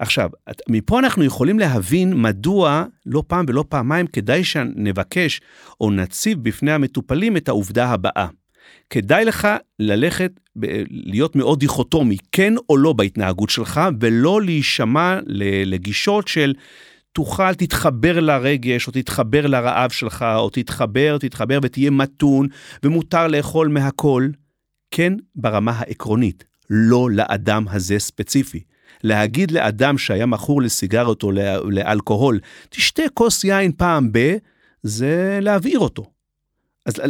עכשיו, 0.00 0.30
מפה 0.68 0.98
אנחנו 0.98 1.24
יכולים 1.24 1.58
להבין 1.58 2.22
מדוע 2.22 2.84
לא 3.06 3.22
פעם 3.26 3.44
ולא 3.48 3.64
פעמיים 3.68 4.06
כדאי 4.06 4.44
שנבקש 4.44 5.40
או 5.80 5.90
נציב 5.90 6.38
בפני 6.42 6.72
המטופלים 6.72 7.36
את 7.36 7.48
העובדה 7.48 7.86
הבאה. 7.88 8.26
כדאי 8.90 9.24
לך 9.24 9.48
ללכת, 9.78 10.40
להיות 10.90 11.36
מאוד 11.36 11.60
דיכוטומי, 11.60 12.16
כן 12.32 12.54
או 12.68 12.76
לא 12.76 12.92
בהתנהגות 12.92 13.50
שלך, 13.50 13.80
ולא 14.00 14.42
להישמע 14.42 15.18
לגישות 15.64 16.28
של 16.28 16.54
תוכל, 17.12 17.54
תתחבר 17.54 18.20
לרגש, 18.20 18.86
או 18.86 18.92
תתחבר 18.92 19.46
לרעב 19.46 19.90
שלך, 19.90 20.24
או 20.36 20.50
תתחבר, 20.50 21.18
תתחבר 21.18 21.58
ותהיה 21.62 21.90
מתון, 21.90 22.48
ומותר 22.82 23.28
לאכול 23.28 23.68
מהכל. 23.68 24.28
כן, 24.90 25.12
ברמה 25.34 25.72
העקרונית, 25.72 26.44
לא 26.70 27.08
לאדם 27.10 27.64
הזה 27.68 27.98
ספציפי. 27.98 28.60
להגיד 29.04 29.50
לאדם 29.50 29.98
שהיה 29.98 30.26
מכור 30.26 30.62
לסיגריות 30.62 31.22
או 31.22 31.32
לאלכוהול, 31.70 32.40
תשתה 32.68 33.02
כוס 33.14 33.44
יין 33.44 33.72
פעם 33.72 34.08
ב, 34.12 34.36
זה 34.82 35.38
להבעיר 35.42 35.78
אותו. 35.78 36.04
אז, 36.86 37.00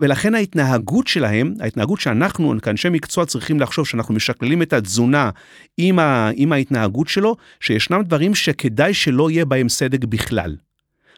ולכן 0.00 0.34
ההתנהגות 0.34 1.06
שלהם, 1.06 1.54
ההתנהגות 1.60 2.00
שאנחנו 2.00 2.54
כאנשי 2.62 2.88
מקצוע 2.88 3.26
צריכים 3.26 3.60
לחשוב 3.60 3.86
שאנחנו 3.86 4.14
משקללים 4.14 4.62
את 4.62 4.72
התזונה 4.72 5.30
עם, 5.76 5.98
ה, 5.98 6.30
עם 6.34 6.52
ההתנהגות 6.52 7.08
שלו, 7.08 7.36
שישנם 7.60 8.02
דברים 8.02 8.34
שכדאי 8.34 8.94
שלא 8.94 9.30
יהיה 9.30 9.44
בהם 9.44 9.68
סדק 9.68 10.04
בכלל. 10.04 10.56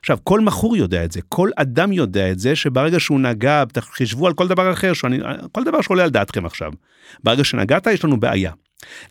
עכשיו, 0.00 0.18
כל 0.24 0.40
מכור 0.40 0.76
יודע 0.76 1.04
את 1.04 1.12
זה, 1.12 1.20
כל 1.28 1.50
אדם 1.56 1.92
יודע 1.92 2.30
את 2.30 2.38
זה, 2.38 2.56
שברגע 2.56 3.00
שהוא 3.00 3.20
נגע, 3.20 3.64
תחשבו 3.72 4.26
על 4.26 4.35
כל 4.35 4.48
דבר 4.48 4.72
אחר, 4.72 4.92
שאני, 4.92 5.18
כל 5.52 5.64
דבר 5.64 5.80
שעולה 5.80 6.04
על 6.04 6.11
דעתכם 6.11 6.46
עכשיו. 6.46 6.72
ברגע 7.24 7.44
שנגעת, 7.44 7.87
יש 7.87 8.04
לנו 8.04 8.20
בעיה. 8.20 8.52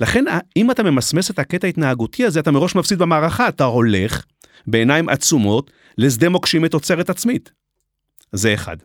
לכן, 0.01 0.25
אם 0.57 0.71
אתה 0.71 0.83
ממסמס 0.83 1.31
את 1.31 1.39
הקטע 1.39 1.67
ההתנהגותי 1.67 2.25
הזה, 2.25 2.39
אתה 2.39 2.51
מראש 2.51 2.75
מפסיד 2.75 2.99
במערכה, 2.99 3.47
אתה 3.47 3.63
הולך 3.63 4.23
בעיניים 4.67 5.09
עצומות 5.09 5.71
לשדה 5.97 6.29
מוקשים 6.29 6.61
מתוצרת 6.61 7.09
עצמית. 7.09 7.51
זה 8.31 8.53
אחד. 8.53 8.77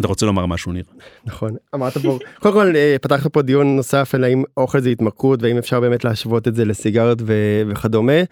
אתה 0.00 0.08
רוצה 0.08 0.26
לומר 0.26 0.46
משהו 0.46 0.72
ניר? 0.72 0.84
נכון 1.24 1.56
אמרת 1.74 1.98
פה 1.98 2.18
קודם 2.38 2.54
כל 2.54 2.76
אה, 2.76 2.96
פתחת 3.02 3.32
פה 3.32 3.42
דיון 3.42 3.76
נוסף 3.76 4.14
על 4.14 4.24
האם 4.24 4.42
אוכל 4.56 4.80
זה 4.80 4.88
התמכרות 4.88 5.42
והאם 5.42 5.58
אפשר 5.58 5.80
באמת 5.80 6.04
להשוות 6.04 6.48
את 6.48 6.54
זה 6.54 6.64
לסיגרת 6.64 7.18
ו- 7.20 7.62
וכדומה. 7.68 8.22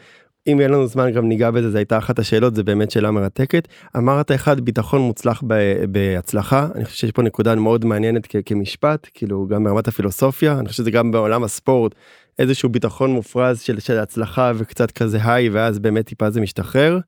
אם 0.46 0.60
יהיה 0.60 0.68
לנו 0.68 0.86
זמן 0.86 1.10
גם 1.10 1.28
ניגע 1.28 1.50
בזה, 1.50 1.70
זו 1.70 1.76
הייתה 1.76 1.98
אחת 1.98 2.18
השאלות, 2.18 2.54
זה 2.54 2.62
באמת 2.62 2.90
שאלה 2.90 3.10
מרתקת. 3.10 3.68
אמרת 3.96 4.32
אחד, 4.32 4.60
ביטחון 4.60 5.00
מוצלח 5.00 5.42
ב- 5.46 5.84
בהצלחה, 5.88 6.68
אני 6.74 6.84
חושב 6.84 6.96
שיש 6.96 7.10
פה 7.10 7.22
נקודה 7.22 7.54
מאוד 7.54 7.84
מעניינת 7.84 8.26
כ- 8.28 8.36
כמשפט, 8.46 9.08
כאילו 9.14 9.46
גם 9.46 9.64
ברמת 9.64 9.88
הפילוסופיה, 9.88 10.58
אני 10.58 10.68
חושב 10.68 10.82
שזה 10.82 10.90
גם 10.90 11.10
בעולם 11.10 11.44
הספורט, 11.44 11.94
איזשהו 12.38 12.68
ביטחון 12.68 13.10
מופרז 13.10 13.60
של, 13.60 13.80
של 13.80 13.98
הצלחה 13.98 14.52
וקצת 14.54 14.90
כזה 14.90 15.18
היי, 15.24 15.48
ואז 15.48 15.78
באמת 15.78 16.06
טיפה 16.06 16.30
זה 16.30 16.40
משתחרר. 16.40 16.98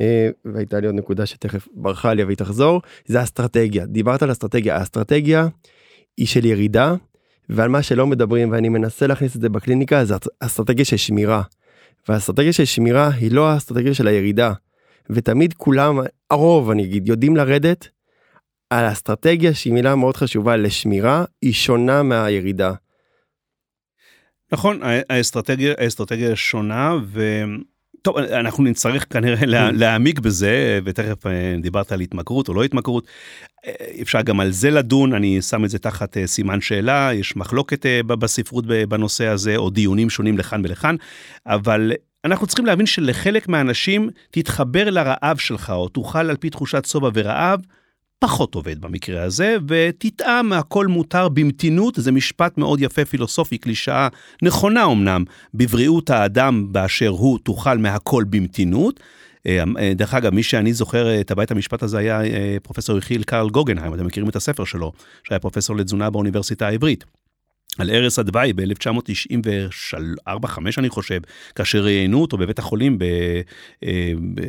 אה, 0.00 0.28
והייתה 0.44 0.80
לי 0.80 0.86
עוד 0.86 0.94
נקודה 0.96 1.26
שתכף 1.26 1.68
ברחה 1.74 2.14
לי 2.14 2.24
והיא 2.24 2.36
תחזור, 2.36 2.80
זה 3.06 3.22
אסטרטגיה. 3.22 3.86
דיברת 3.86 4.22
על 4.22 4.32
אסטרטגיה, 4.32 4.76
האסטרטגיה 4.76 5.48
היא 6.16 6.26
של 6.26 6.44
ירידה, 6.44 6.94
ועל 7.48 7.68
מה 7.68 7.82
שלא 7.82 8.06
מדברים 8.06 8.52
ואני 8.52 8.68
מנסה 8.68 9.06
להכניס 9.06 9.36
את 9.36 9.40
זה 9.40 9.48
בקליניקה 9.48 10.04
זה 10.04 10.14
אסטרטגיה 10.40 10.84
של 10.84 10.96
שמירה. 10.96 11.42
והאסטרטגיה 12.08 12.52
של 12.52 12.64
שמירה 12.64 13.10
היא 13.10 13.32
לא 13.32 13.48
האסטרטגיה 13.48 13.94
של 13.94 14.06
הירידה. 14.06 14.52
ותמיד 15.10 15.54
כולם, 15.54 15.98
הרוב 16.30 16.70
אני 16.70 16.84
אגיד, 16.84 17.08
יודעים 17.08 17.36
לרדת. 17.36 17.88
האסטרטגיה 18.70 19.54
שהיא 19.54 19.72
מילה 19.72 19.94
מאוד 19.94 20.16
חשובה 20.16 20.56
לשמירה 20.56 21.24
היא 21.42 21.52
שונה 21.52 22.02
מהירידה. 22.02 22.72
נכון 24.52 24.80
האסטרטגיה 25.08 25.74
האסטרטגיה 25.78 26.36
שונה 26.36 26.94
ו... 27.04 27.44
טוב, 28.02 28.18
אנחנו 28.18 28.64
נצטרך 28.64 29.06
כנראה 29.10 29.46
לה. 29.52 29.70
להעמיק 29.72 30.18
בזה, 30.18 30.80
ותכף 30.84 31.26
אה, 31.26 31.54
דיברת 31.62 31.92
על 31.92 32.00
התמכרות 32.00 32.48
או 32.48 32.54
לא 32.54 32.64
התמכרות. 32.64 33.06
אה, 33.66 33.72
אפשר 34.02 34.22
גם 34.22 34.40
על 34.40 34.50
זה 34.50 34.70
לדון, 34.70 35.14
אני 35.14 35.42
שם 35.42 35.64
את 35.64 35.70
זה 35.70 35.78
תחת 35.78 36.16
אה, 36.16 36.26
סימן 36.26 36.60
שאלה, 36.60 37.10
יש 37.14 37.36
מחלוקת 37.36 37.86
בספרות 38.06 38.66
בנושא 38.66 39.26
הזה, 39.26 39.56
או 39.56 39.70
דיונים 39.70 40.10
שונים 40.10 40.38
לכאן 40.38 40.62
ולכאן, 40.64 40.96
אבל 41.46 41.92
אנחנו 42.24 42.46
צריכים 42.46 42.66
להבין 42.66 42.86
שלחלק 42.86 43.48
מהאנשים 43.48 44.10
תתחבר 44.30 44.90
לרעב 44.90 45.38
שלך, 45.38 45.70
או 45.70 45.88
תוכל 45.88 46.30
על 46.30 46.36
פי 46.36 46.50
תחושת 46.50 46.84
שובע 46.84 47.10
ורעב, 47.14 47.60
פחות 48.22 48.54
עובד 48.54 48.80
במקרה 48.80 49.22
הזה, 49.22 49.56
ותטעם 49.68 50.52
הכל 50.52 50.86
מותר 50.86 51.28
במתינות, 51.28 51.94
זה 51.98 52.12
משפט 52.12 52.58
מאוד 52.58 52.80
יפה 52.80 53.04
פילוסופי, 53.04 53.58
קלישאה 53.58 54.08
נכונה 54.42 54.84
אמנם, 54.84 55.24
בבריאות 55.54 56.10
האדם 56.10 56.72
באשר 56.72 57.08
הוא 57.08 57.38
תאכל 57.44 57.78
מהכל 57.78 58.24
במתינות. 58.30 59.00
אה, 59.46 59.64
אה, 59.78 59.92
דרך 59.94 60.14
אגב, 60.14 60.34
מי 60.34 60.42
שאני 60.42 60.72
זוכר 60.72 61.20
את 61.20 61.30
הבית 61.30 61.50
המשפט 61.50 61.82
הזה 61.82 61.98
היה 61.98 62.24
אה, 62.24 62.56
פרופסור 62.62 62.98
יחיל 62.98 63.22
קרל 63.22 63.50
גוגנהיים, 63.50 63.94
אתם 63.94 64.06
מכירים 64.06 64.28
את 64.28 64.36
הספר 64.36 64.64
שלו, 64.64 64.92
שהיה 65.24 65.38
פרופסור 65.38 65.76
לתזונה 65.76 66.10
באוניברסיטה 66.10 66.66
העברית. 66.66 67.04
על 67.78 67.90
ערש 67.90 68.18
הדווי 68.18 68.52
ב-1994-5 68.52 70.58
אני 70.78 70.88
חושב, 70.88 71.20
כאשר 71.54 71.84
ראיינו 71.84 72.22
אותו 72.22 72.36
בבית 72.36 72.58
החולים 72.58 72.98
ב, 72.98 73.04
ב, 74.34 74.42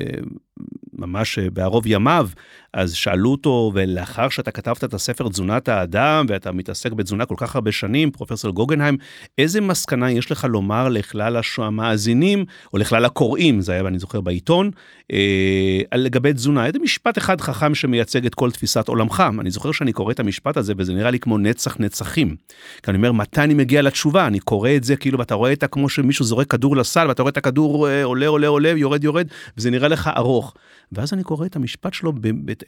ממש 0.93 1.39
בערוב 1.39 1.83
ימיו, 1.87 2.29
אז 2.73 2.93
שאלו 2.93 3.31
אותו, 3.31 3.71
ולאחר 3.73 4.29
שאתה 4.29 4.51
כתבת 4.51 4.83
את 4.83 4.93
הספר 4.93 5.29
תזונת 5.29 5.69
האדם, 5.69 6.25
ואתה 6.29 6.51
מתעסק 6.51 6.91
בתזונה 6.91 7.25
כל 7.25 7.35
כך 7.37 7.55
הרבה 7.55 7.71
שנים, 7.71 8.11
פרופסור 8.11 8.51
גוגנהיים, 8.51 8.97
איזה 9.37 9.61
מסקנה 9.61 10.11
יש 10.11 10.31
לך 10.31 10.47
לומר 10.49 10.89
לכלל 10.89 11.41
המאזינים, 11.57 12.45
או 12.73 12.77
לכלל 12.77 13.05
הקוראים, 13.05 13.61
זה 13.61 13.71
היה, 13.71 13.81
אני 13.87 13.99
זוכר, 13.99 14.21
בעיתון, 14.21 14.71
אה, 15.11 15.81
לגבי 15.95 16.33
תזונה? 16.33 16.65
איזה 16.65 16.79
משפט 16.79 17.17
אחד 17.17 17.41
חכם 17.41 17.75
שמייצג 17.75 18.25
את 18.25 18.35
כל 18.35 18.51
תפיסת 18.51 18.87
עולמך? 18.87 19.23
אני 19.39 19.51
זוכר 19.51 19.71
שאני 19.71 19.93
קורא 19.93 20.11
את 20.11 20.19
המשפט 20.19 20.57
הזה, 20.57 20.73
וזה 20.77 20.93
נראה 20.93 21.11
לי 21.11 21.19
כמו 21.19 21.37
נצח 21.37 21.77
נצחים. 21.79 22.35
כי 22.83 22.91
אני 22.91 22.97
אומר, 22.97 23.11
מתי 23.11 23.41
אני 23.41 23.53
מגיע 23.53 23.81
לתשובה? 23.81 24.27
אני 24.27 24.39
קורא 24.39 24.69
את 24.75 24.83
זה 24.83 24.95
כאילו, 24.95 25.19
ואתה 25.19 25.35
רואה 25.35 25.53
את 25.53 25.63
כמו 25.71 25.89
שמישהו 25.89 26.25
זורק 26.25 26.47
כדור 26.47 26.75
לסל, 26.75 27.07
ואתה 27.07 27.21
רואה 27.21 27.31
את 27.31 27.37
הכדור 27.37 27.89
אה, 27.89 28.03
עולה, 28.03 28.27
עולה, 28.27 28.47
עולה, 28.47 28.69
יורד, 28.69 29.03
יורד, 29.03 29.27
וזה 29.57 29.71
נראה 29.71 29.87
לך 29.87 30.09
ארוך. 30.17 30.53
ואז 30.91 31.13
אני 31.13 31.23
קורא 31.23 31.45
את 31.45 31.55
המשפט 31.55 31.93
שלו, 31.93 32.13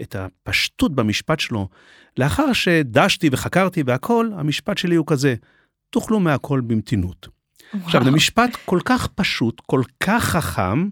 את 0.01 0.15
הפשטות 0.15 0.95
במשפט 0.95 1.39
שלו. 1.39 1.67
לאחר 2.17 2.53
שדשתי 2.53 3.29
וחקרתי 3.31 3.83
והכל, 3.85 4.29
המשפט 4.35 4.77
שלי 4.77 4.95
הוא 4.95 5.07
כזה, 5.07 5.35
תאכלו 5.89 6.19
מהכל 6.19 6.61
במתינות. 6.61 7.27
וואו. 7.73 7.85
עכשיו, 7.85 8.03
זה 8.03 8.11
משפט 8.11 8.57
כל 8.65 8.79
כך 8.85 9.07
פשוט, 9.07 9.61
כל 9.65 9.81
כך 9.99 10.23
חכם, 10.23 10.89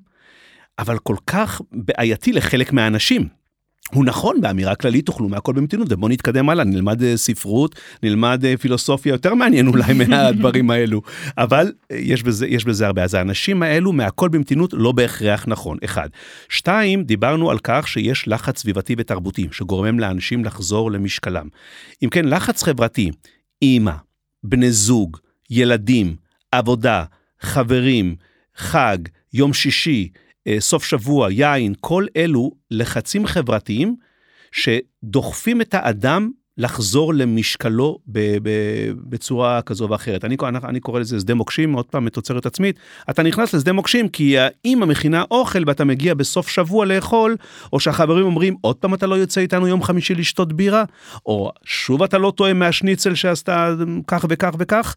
אבל 0.79 0.99
כל 0.99 1.15
כך 1.27 1.61
בעייתי 1.71 2.31
לחלק 2.31 2.73
מהאנשים. 2.73 3.42
הוא 3.91 4.05
נכון 4.05 4.41
באמירה 4.41 4.75
כללית 4.75 5.05
תאכלו 5.05 5.29
מהכל 5.29 5.53
במתינות 5.53 5.87
ובוא 5.91 6.09
נתקדם 6.09 6.49
הלאה 6.49 6.65
נלמד 6.65 7.03
אה, 7.03 7.17
ספרות 7.17 7.75
נלמד 8.03 8.45
אה, 8.45 8.57
פילוסופיה 8.57 9.11
יותר 9.11 9.33
מעניין 9.33 9.67
אולי 9.67 9.93
מהדברים 10.07 10.71
האלו 10.71 11.01
אבל 11.37 11.71
אה, 11.91 11.97
יש 11.99 12.23
בזה 12.23 12.47
יש 12.47 12.65
בזה 12.65 12.85
הרבה 12.85 13.03
אז 13.03 13.13
האנשים 13.13 13.63
האלו 13.63 13.91
מהכל 13.91 14.29
במתינות 14.29 14.73
לא 14.73 14.91
בהכרח 14.91 15.45
נכון 15.47 15.77
אחד. 15.85 16.09
שתיים 16.49 17.03
דיברנו 17.03 17.51
על 17.51 17.57
כך 17.63 17.87
שיש 17.87 18.27
לחץ 18.27 18.59
סביבתי 18.59 18.95
ותרבותי 18.97 19.47
שגורם 19.51 19.99
לאנשים 19.99 20.45
לחזור 20.45 20.91
למשקלם. 20.91 21.47
אם 22.03 22.09
כן 22.09 22.25
לחץ 22.25 22.63
חברתי 22.63 23.11
אימא 23.61 23.93
בני 24.43 24.71
זוג 24.71 25.17
ילדים 25.49 26.15
עבודה 26.51 27.03
חברים 27.41 28.15
חג 28.55 28.97
יום 29.33 29.53
שישי 29.53 30.09
סוף 30.59 30.83
שבוע, 30.83 31.31
יין, 31.31 31.73
כל 31.79 32.05
אלו 32.17 32.51
לחצים 32.71 33.25
חברתיים 33.25 33.95
שדוחפים 34.51 35.61
את 35.61 35.73
האדם 35.73 36.31
לחזור 36.57 37.13
למשקלו 37.13 37.99
בצורה 39.09 39.61
כזו 39.61 39.89
ואחרת. 39.89 40.25
אני, 40.25 40.37
אני, 40.43 40.57
אני 40.63 40.79
קורא 40.79 40.99
לזה 40.99 41.19
שדה 41.19 41.33
מוקשים, 41.33 41.73
עוד 41.73 41.85
פעם 41.85 42.05
מתוצרת 42.05 42.45
עצמית. 42.45 42.79
אתה 43.09 43.23
נכנס 43.23 43.53
לשדה 43.53 43.71
מוקשים 43.71 44.09
כי 44.09 44.35
האמא 44.37 44.85
מכינה 44.85 45.23
אוכל 45.31 45.63
ואתה 45.67 45.85
מגיע 45.85 46.13
בסוף 46.13 46.49
שבוע 46.49 46.85
לאכול, 46.85 47.35
או 47.73 47.79
שהחברים 47.79 48.25
אומרים, 48.25 48.55
עוד 48.61 48.75
פעם 48.75 48.93
אתה 48.93 49.07
לא 49.07 49.15
יוצא 49.15 49.41
איתנו 49.41 49.67
יום 49.67 49.83
חמישי 49.83 50.15
לשתות 50.15 50.53
בירה, 50.53 50.83
או 51.25 51.51
שוב 51.63 52.03
אתה 52.03 52.17
לא 52.17 52.33
טועה 52.35 52.53
מהשניצל 52.53 53.15
שעשתה 53.15 53.75
כך 54.07 54.25
וכך 54.29 54.55
וכך. 54.59 54.95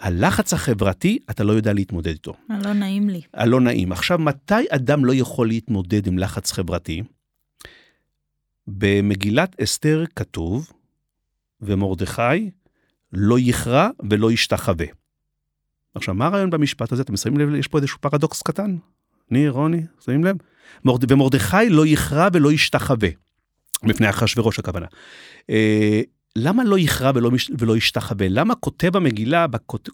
הלחץ 0.00 0.52
החברתי, 0.52 1.18
אתה 1.30 1.44
לא 1.44 1.52
יודע 1.52 1.72
להתמודד 1.72 2.10
איתו. 2.10 2.34
הלא 2.50 2.72
נעים 2.72 3.08
לי. 3.08 3.20
הלא 3.34 3.60
נעים. 3.60 3.92
עכשיו, 3.92 4.18
מתי 4.18 4.64
אדם 4.70 5.04
לא 5.04 5.14
יכול 5.14 5.48
להתמודד 5.48 6.06
עם 6.06 6.18
לחץ 6.18 6.52
חברתי? 6.52 7.02
במגילת 8.66 9.60
אסתר 9.60 10.04
כתוב, 10.16 10.70
ומרדכי 11.60 12.50
לא 13.12 13.36
יכרע 13.38 13.88
ולא 14.10 14.32
ישתחווה. 14.32 14.86
עכשיו, 15.94 16.14
מה 16.14 16.26
הרעיון 16.26 16.50
במשפט 16.50 16.92
הזה? 16.92 17.02
אתם 17.02 17.16
שמים 17.16 17.38
לב, 17.38 17.54
יש 17.54 17.68
פה 17.68 17.78
איזשהו 17.78 17.98
פרדוקס 18.00 18.42
קטן? 18.42 18.76
ניר, 19.30 19.50
רוני, 19.50 19.82
שמים 20.04 20.24
לב? 20.24 20.36
מורד... 20.84 21.12
ומרדכי 21.12 21.68
לא 21.70 21.86
יכרע 21.86 22.28
ולא 22.32 22.52
ישתחווה. 22.52 23.08
מפני 23.82 24.10
אחשוורוש 24.10 24.58
הכוונה. 24.58 24.86
למה 26.38 26.64
לא 26.64 26.78
יכרע 26.78 27.10
ולא, 27.14 27.30
ולא 27.58 27.76
ישתחווה? 27.76 28.28
למה 28.28 28.54
כותב 28.54 28.96
המגילה, 28.96 29.46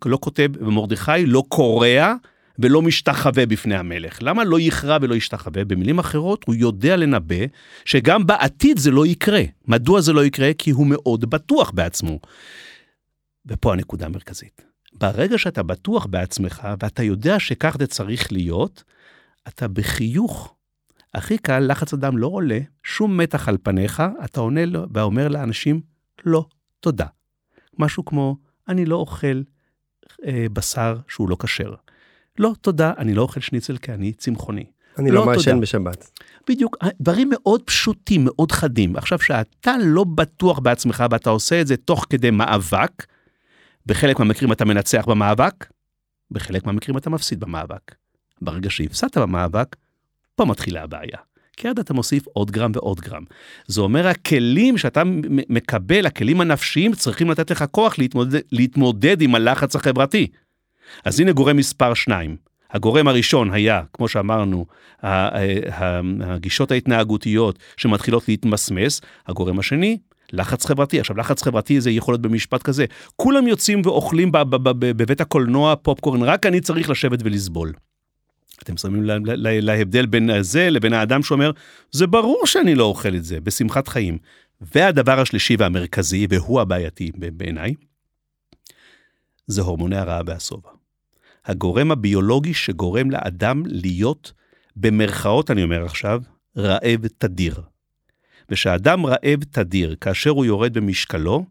לא 0.04 0.18
כותב, 0.20 0.48
ומרדכי 0.60 1.26
לא 1.26 1.42
קורע 1.48 2.14
ולא 2.58 2.82
משתחווה 2.82 3.46
בפני 3.46 3.76
המלך? 3.76 4.18
למה 4.22 4.44
לא 4.44 4.60
יכרע 4.60 4.98
ולא 5.02 5.14
ישתחווה? 5.14 5.64
במילים 5.64 5.98
אחרות, 5.98 6.44
הוא 6.46 6.54
יודע 6.54 6.96
לנבא 6.96 7.44
שגם 7.84 8.26
בעתיד 8.26 8.78
זה 8.78 8.90
לא 8.90 9.06
יקרה. 9.06 9.42
מדוע 9.68 10.00
זה 10.00 10.12
לא 10.12 10.24
יקרה? 10.24 10.50
כי 10.58 10.70
הוא 10.70 10.86
מאוד 10.86 11.30
בטוח 11.30 11.70
בעצמו. 11.70 12.18
ופה 13.46 13.72
הנקודה 13.72 14.06
המרכזית. 14.06 14.62
ברגע 14.92 15.38
שאתה 15.38 15.62
בטוח 15.62 16.06
בעצמך 16.06 16.68
ואתה 16.80 17.02
יודע 17.02 17.38
שכך 17.38 17.76
זה 17.78 17.86
צריך 17.86 18.32
להיות, 18.32 18.84
אתה 19.48 19.68
בחיוך. 19.68 20.54
הכי 21.14 21.38
קל, 21.38 21.58
לחץ 21.58 21.94
אדם 21.94 22.18
לא 22.18 22.26
עולה, 22.26 22.58
שום 22.82 23.16
מתח 23.16 23.48
על 23.48 23.56
פניך, 23.62 24.02
אתה 24.24 24.40
עונה 24.40 24.66
לו 24.66 24.86
ואומר 24.94 25.28
לאנשים, 25.28 25.91
לא, 26.24 26.46
תודה. 26.80 27.06
משהו 27.78 28.04
כמו, 28.04 28.36
אני 28.68 28.84
לא 28.84 28.96
אוכל 28.96 29.42
אה, 30.26 30.46
בשר 30.52 30.96
שהוא 31.08 31.28
לא 31.28 31.36
כשר. 31.42 31.74
לא, 32.38 32.52
תודה, 32.60 32.92
אני 32.98 33.14
לא 33.14 33.22
אוכל 33.22 33.40
שניצל 33.40 33.76
כי 33.76 33.92
אני 33.92 34.12
צמחוני. 34.12 34.64
אני 34.98 35.10
לא, 35.10 35.20
לא 35.20 35.26
מעשן 35.26 35.60
בשבת. 35.60 36.20
בדיוק, 36.48 36.76
דברים 37.00 37.28
מאוד 37.32 37.62
פשוטים, 37.62 38.24
מאוד 38.24 38.52
חדים. 38.52 38.96
עכשיו, 38.96 39.18
שאתה 39.18 39.74
לא 39.84 40.04
בטוח 40.04 40.58
בעצמך 40.58 41.04
ואתה 41.10 41.30
עושה 41.30 41.60
את 41.60 41.66
זה 41.66 41.76
תוך 41.76 42.06
כדי 42.10 42.30
מאבק, 42.30 43.06
בחלק 43.86 44.18
מהמקרים 44.18 44.52
אתה 44.52 44.64
מנצח 44.64 45.04
במאבק, 45.08 45.66
בחלק 46.30 46.66
מהמקרים 46.66 46.98
אתה 46.98 47.10
מפסיד 47.10 47.40
במאבק. 47.40 47.94
ברגע 48.42 48.70
שהפסדת 48.70 49.18
במאבק, 49.18 49.76
פה 50.34 50.44
מתחילה 50.44 50.82
הבעיה. 50.82 51.18
כי 51.56 51.68
עד 51.68 51.78
אתה 51.78 51.94
מוסיף 51.94 52.26
עוד 52.26 52.50
גרם 52.50 52.72
ועוד 52.74 53.00
גרם. 53.00 53.22
זה 53.66 53.80
אומר 53.80 54.06
הכלים 54.06 54.78
שאתה 54.78 55.02
מקבל, 55.48 56.06
הכלים 56.06 56.40
הנפשיים, 56.40 56.94
צריכים 56.94 57.30
לתת 57.30 57.50
לך 57.50 57.64
כוח 57.70 57.98
להתמודד, 57.98 58.40
להתמודד 58.52 59.22
עם 59.22 59.34
הלחץ 59.34 59.76
החברתי. 59.76 60.26
אז 61.04 61.20
הנה 61.20 61.32
גורם 61.32 61.56
מספר 61.56 61.94
שניים. 61.94 62.36
הגורם 62.70 63.08
הראשון 63.08 63.52
היה, 63.52 63.82
כמו 63.92 64.08
שאמרנו, 64.08 64.66
הגישות 66.22 66.70
ההתנהגותיות 66.70 67.58
שמתחילות 67.76 68.28
להתמסמס. 68.28 69.00
הגורם 69.26 69.58
השני, 69.58 69.98
לחץ 70.32 70.66
חברתי. 70.66 71.00
עכשיו, 71.00 71.16
לחץ 71.16 71.42
חברתי 71.42 71.80
זה 71.80 71.90
יכול 71.90 72.14
להיות 72.14 72.22
במשפט 72.22 72.62
כזה, 72.62 72.84
כולם 73.16 73.46
יוצאים 73.46 73.82
ואוכלים 73.84 74.30
בבית 74.32 75.20
הקולנוע 75.20 75.76
פופקורן, 75.76 76.22
רק 76.22 76.46
אני 76.46 76.60
צריך 76.60 76.90
לשבת 76.90 77.18
ולסבול. 77.22 77.72
אתם 78.62 78.76
שמים 78.76 79.02
להבדל 79.42 80.06
בין 80.06 80.30
זה 80.40 80.70
לבין 80.70 80.92
האדם 80.92 81.22
שאומר, 81.22 81.50
זה 81.90 82.06
ברור 82.06 82.46
שאני 82.46 82.74
לא 82.74 82.84
אוכל 82.84 83.14
את 83.14 83.24
זה, 83.24 83.40
בשמחת 83.40 83.88
חיים. 83.88 84.18
והדבר 84.74 85.20
השלישי 85.20 85.56
והמרכזי, 85.58 86.26
והוא 86.30 86.60
הבעייתי 86.60 87.10
בעיניי, 87.16 87.74
זה 89.46 89.62
הורמוני 89.62 89.96
הרעה 89.96 90.20
והשובע. 90.26 90.70
הגורם 91.46 91.90
הביולוגי 91.90 92.54
שגורם 92.54 93.10
לאדם 93.10 93.62
להיות, 93.66 94.32
במרכאות 94.76 95.50
אני 95.50 95.62
אומר 95.62 95.84
עכשיו, 95.84 96.20
רעב 96.56 97.06
תדיר. 97.18 97.60
ושאדם 98.50 99.06
רעב 99.06 99.44
תדיר, 99.50 99.94
כאשר 100.00 100.30
הוא 100.30 100.44
יורד 100.44 100.74
במשקלו, 100.74 101.44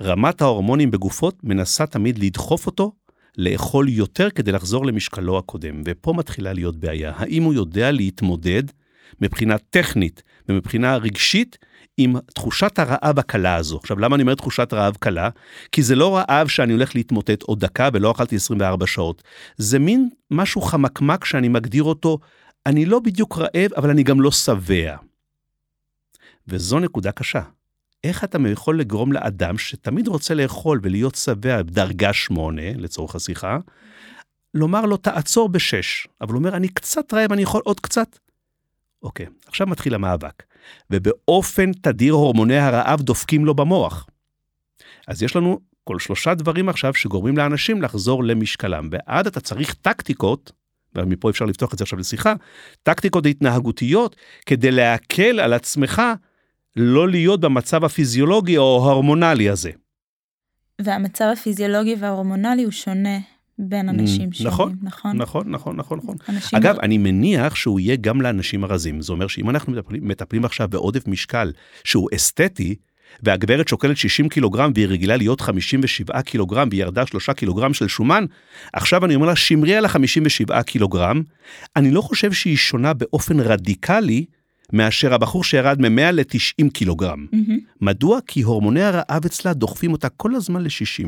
רמת 0.00 0.42
ההורמונים 0.42 0.90
בגופות 0.90 1.44
מנסה 1.44 1.86
תמיד 1.86 2.18
לדחוף 2.18 2.66
אותו 2.66 2.92
לאכול 3.38 3.88
יותר 3.88 4.30
כדי 4.30 4.52
לחזור 4.52 4.86
למשקלו 4.86 5.38
הקודם. 5.38 5.82
ופה 5.84 6.12
מתחילה 6.12 6.52
להיות 6.52 6.76
בעיה. 6.76 7.12
האם 7.16 7.42
הוא 7.42 7.54
יודע 7.54 7.92
להתמודד 7.92 8.62
מבחינה 9.20 9.58
טכנית 9.58 10.22
ומבחינה 10.48 10.96
רגשית 10.96 11.58
עם 11.96 12.16
תחושת 12.34 12.78
הרעב 12.78 13.18
הקלה 13.18 13.54
הזו. 13.54 13.76
עכשיו, 13.76 13.98
למה 13.98 14.14
אני 14.16 14.22
אומר 14.22 14.34
תחושת 14.34 14.72
רעב 14.72 14.96
קלה? 15.00 15.28
כי 15.72 15.82
זה 15.82 15.94
לא 15.94 16.16
רעב 16.16 16.48
שאני 16.48 16.72
הולך 16.72 16.94
להתמוטט 16.94 17.42
עוד 17.42 17.60
דקה 17.60 17.88
ולא 17.92 18.10
אכלתי 18.10 18.36
24 18.36 18.86
שעות. 18.86 19.22
זה 19.56 19.78
מין 19.78 20.08
משהו 20.30 20.60
חמקמק 20.60 21.24
שאני 21.24 21.48
מגדיר 21.48 21.82
אותו, 21.82 22.18
אני 22.66 22.86
לא 22.86 22.98
בדיוק 22.98 23.38
רעב, 23.38 23.72
אבל 23.76 23.90
אני 23.90 24.02
גם 24.02 24.20
לא 24.20 24.30
שבע. 24.30 24.96
וזו 26.48 26.78
נקודה 26.78 27.12
קשה. 27.12 27.42
איך 28.04 28.24
אתה 28.24 28.38
יכול 28.48 28.80
לגרום 28.80 29.12
לאדם 29.12 29.58
שתמיד 29.58 30.08
רוצה 30.08 30.34
לאכול 30.34 30.80
ולהיות 30.82 31.14
שבע 31.14 31.62
דרגה 31.62 32.12
שמונה, 32.12 32.72
לצורך 32.76 33.14
השיחה, 33.14 33.58
לומר 34.54 34.86
לו 34.86 34.96
תעצור 34.96 35.48
בשש, 35.48 36.08
אבל 36.20 36.32
הוא 36.32 36.38
אומר 36.38 36.56
אני 36.56 36.68
קצת 36.68 37.14
רעב, 37.14 37.32
אני 37.32 37.42
יכול 37.42 37.62
עוד 37.64 37.80
קצת? 37.80 38.18
אוקיי, 39.02 39.26
עכשיו 39.46 39.66
מתחיל 39.66 39.94
המאבק, 39.94 40.42
ובאופן 40.90 41.72
תדיר 41.72 42.12
הורמוני 42.12 42.58
הרעב 42.58 43.02
דופקים 43.02 43.44
לו 43.44 43.54
במוח. 43.54 44.06
אז 45.06 45.22
יש 45.22 45.36
לנו 45.36 45.60
כל 45.84 45.98
שלושה 45.98 46.34
דברים 46.34 46.68
עכשיו 46.68 46.94
שגורמים 46.94 47.36
לאנשים 47.36 47.82
לחזור 47.82 48.24
למשקלם, 48.24 48.88
ועד 48.92 49.26
אתה 49.26 49.40
צריך 49.40 49.74
טקטיקות, 49.74 50.52
ומפה 50.94 51.30
אפשר 51.30 51.44
לפתוח 51.44 51.72
את 51.72 51.78
זה 51.78 51.84
עכשיו 51.84 51.98
לשיחה, 51.98 52.34
טקטיקות 52.82 53.26
התנהגותיות 53.26 54.16
כדי 54.46 54.70
להקל 54.70 55.40
על 55.40 55.52
עצמך 55.52 56.02
לא 56.78 57.08
להיות 57.08 57.40
במצב 57.40 57.84
הפיזיולוגי 57.84 58.56
או 58.56 58.88
ההורמונלי 58.88 59.48
הזה. 59.48 59.70
והמצב 60.80 61.24
הפיזיולוגי 61.32 61.96
וההורמונלי 62.00 62.62
הוא 62.62 62.72
שונה 62.72 63.18
בין 63.58 63.88
אנשים 63.88 64.32
שונים, 64.32 64.52
נכון, 64.52 64.76
נכון? 64.82 65.16
נכון, 65.16 65.50
נכון, 65.50 65.76
נכון, 65.76 65.98
נכון. 65.98 66.16
אגב, 66.54 66.78
אני 66.78 66.98
מניח 66.98 67.54
שהוא 67.54 67.80
יהיה 67.80 67.96
גם 67.96 68.20
לאנשים 68.20 68.64
הרזים. 68.64 69.00
זה 69.00 69.12
אומר 69.12 69.26
שאם 69.26 69.50
אנחנו 69.50 69.72
מטפלים, 69.72 70.08
מטפלים 70.08 70.44
עכשיו 70.44 70.68
בעודף 70.68 71.08
משקל 71.08 71.52
שהוא 71.84 72.08
אסתטי, 72.14 72.74
והגברת 73.22 73.68
שוקלת 73.68 73.96
60 73.96 74.28
קילוגרם 74.28 74.72
והיא 74.74 74.86
רגילה 74.86 75.16
להיות 75.16 75.40
57 75.40 76.22
קילוגרם 76.22 76.68
והיא 76.70 76.80
ירדה 76.80 77.06
3 77.06 77.30
קילוגרם 77.30 77.74
של 77.74 77.88
שומן, 77.88 78.24
עכשיו 78.72 79.04
אני 79.04 79.14
אומר 79.14 79.26
לה, 79.26 79.36
שמרי 79.36 79.74
על 79.74 79.84
ה-57 79.84 80.62
קילוגרם. 80.62 81.22
אני 81.76 81.90
לא 81.90 82.00
חושב 82.00 82.32
שהיא 82.32 82.56
שונה 82.56 82.94
באופן 82.94 83.40
רדיקלי 83.40 84.24
מאשר 84.72 85.14
הבחור 85.14 85.44
שירד 85.44 85.80
מ-100 85.88 86.10
ל-90 86.12 86.70
קילוגרם. 86.72 87.26
מהמם. 87.32 87.58
מדוע? 87.80 88.18
כי 88.26 88.42
הורמוני 88.42 88.82
הרעב 88.82 89.24
אצלה 89.26 89.52
דוחפים 89.54 89.92
אותה 89.92 90.08
כל 90.08 90.34
הזמן 90.34 90.62
ל-60. 90.62 91.06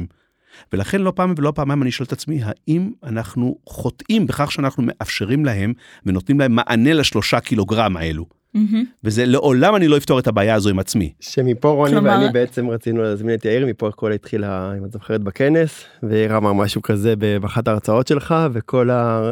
ולכן 0.72 1.00
לא 1.00 1.12
פעם 1.16 1.34
ולא 1.36 1.52
פעמיים 1.54 1.82
אני 1.82 1.90
שואל 1.90 2.06
את 2.06 2.12
עצמי, 2.12 2.40
האם 2.44 2.90
אנחנו 3.04 3.56
חוטאים 3.66 4.26
בכך 4.26 4.52
שאנחנו 4.52 4.82
מאפשרים 4.86 5.44
להם 5.44 5.72
ונותנים 6.06 6.40
להם 6.40 6.52
מענה 6.56 6.92
לשלושה 6.92 7.40
קילוגרם 7.40 7.96
האלו? 7.96 8.26
מהמם. 8.54 8.84
וזה 9.04 9.26
לעולם 9.26 9.76
אני 9.76 9.88
לא 9.88 9.96
אפתור 9.96 10.18
את 10.18 10.26
הבעיה 10.26 10.54
הזו 10.54 10.70
עם 10.70 10.78
עצמי. 10.78 11.12
שמפה 11.20 11.68
רוני 11.68 11.90
כלומר- 11.92 12.10
ואני 12.10 12.32
בעצם 12.32 12.68
רצינו 12.70 13.02
להזמין 13.02 13.34
את 13.34 13.44
יאיר, 13.44 13.66
מפה 13.66 13.88
הכל 13.88 14.12
התחילה, 14.12 14.72
אם 14.78 14.84
את 14.84 14.92
זוכרת, 14.92 15.20
בכנס, 15.22 15.84
ויאיר 16.02 16.36
אמר 16.36 16.52
משהו 16.52 16.82
כזה 16.82 17.14
באחת 17.16 17.68
ההרצאות 17.68 18.06
שלך, 18.08 18.34
וכל 18.52 18.90
ה... 18.90 19.30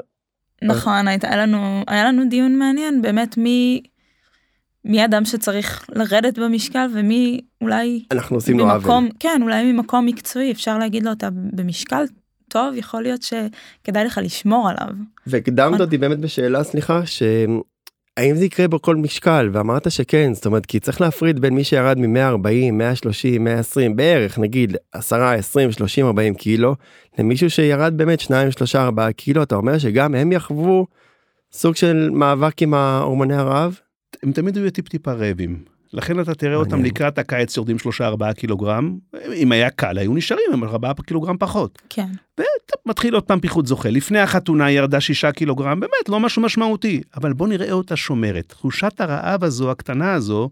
נכון, 0.63 1.09
הייתה 1.09 1.37
לנו, 1.37 1.83
היה 1.87 2.05
לנו 2.05 2.23
דיון 2.31 2.59
מעניין, 2.59 3.03
באמת 3.03 3.39
מי, 3.39 3.81
מי 4.89 5.05
אדם 5.05 5.25
שצריך 5.25 5.87
לרדת 5.95 6.39
במשקל 6.39 6.87
ומי 6.95 7.41
אולי 7.61 8.05
אנחנו 8.11 8.37
עושים 8.37 8.59
לו 8.59 8.65
עוול. 8.65 8.79
ממקום, 8.79 9.09
כן, 9.21 9.41
אולי 9.43 9.73
ממקום 9.73 10.07
מקצועי, 10.07 10.53
אפשר 10.53 10.79
להגיד 10.79 11.05
לו, 11.05 11.13
אתה 11.13 11.29
במשקל 11.33 12.05
טוב, 12.49 12.75
יכול 12.75 13.03
להיות 13.03 13.23
שכדאי 13.23 14.05
לך 14.05 14.21
לשמור 14.23 14.69
עליו. 14.69 14.95
והקדמת. 15.27 15.81
אותי 15.81 15.99
באמת 15.99 16.19
בשאלה, 16.19 16.65
סליחה, 16.65 17.07
שהאם 17.07 18.35
זה 18.35 18.45
יקרה 18.45 18.69
בכל 18.69 18.97
משקל, 18.97 19.51
ואמרת 19.53 19.91
שכן, 19.91 20.35
זאת 20.35 20.47
אומרת, 20.47 20.67
כי 20.67 20.81
צריך 20.81 21.01
להפריד 21.01 21.41
בין 21.41 21.55
מי 21.55 21.65
שירד 21.65 21.99
מ-140, 21.99 22.73
130, 22.73 23.45
120, 23.45 23.97
בערך, 23.97 24.39
נגיד 24.39 24.77
10, 24.93 25.25
20, 25.25 25.73
30, 25.73 26.07
40 26.07 26.35
קילו, 26.35 26.75
למישהו 27.19 27.51
שירד 27.51 27.97
באמת 27.97 28.21
2, 28.21 28.51
3, 28.51 28.77
4 28.77 29.13
קילו, 29.13 29.43
אתה 29.43 29.55
אומר 29.55 29.79
שגם 29.79 30.15
הם 30.15 30.33
יחוו 30.33 30.87
סוג 31.53 31.77
של 31.77 32.11
מאבק 32.13 32.63
עם 32.63 32.75
ההורמוני 32.75 33.35
הרעב? 33.35 33.79
הם 34.23 34.33
תמיד 34.33 34.57
היו 34.57 34.71
טיפ-טיפה 34.71 35.13
רעבים. 35.13 35.65
לכן 35.93 36.21
אתה 36.21 36.35
תראה 36.35 36.57
אותם. 36.57 36.85
לקראת 36.85 37.19
הקיץ 37.19 37.57
יורדים 37.57 37.77
3-4 38.21 38.33
קילוגרם, 38.33 38.99
אם 39.35 39.53
היה 39.53 39.71
קל 39.71 39.99
היו 39.99 40.15
נשארים 40.15 40.53
עם 40.53 40.65
4 40.65 40.93
קילוגרם 41.07 41.37
פחות. 41.39 41.83
כן, 41.91 42.09
טוב, 42.37 42.83
מתחיל 42.87 43.15
עוד 43.15 43.23
פעם 43.23 43.41
פיחות 43.41 43.67
זוחל. 43.67 43.89
לפני 43.89 44.19
החתונה 44.19 44.67
היא 44.67 44.77
ירדה 44.79 45.01
6 45.01 45.25
קילוגרם, 45.25 45.81
באמת 45.81 46.09
לא 46.09 46.21
משהו 46.21 46.43
משמעותי, 46.43 47.01
אבל 47.17 47.33
בוא 47.33 47.49
נראה 47.49 47.73
אותה 47.73 47.97
שומרת. 47.97 48.45
תחושת 48.49 49.01
הרעב 49.01 49.45
הזו, 49.45 49.71
הקטנה 49.71 50.13
הזו, 50.13 50.51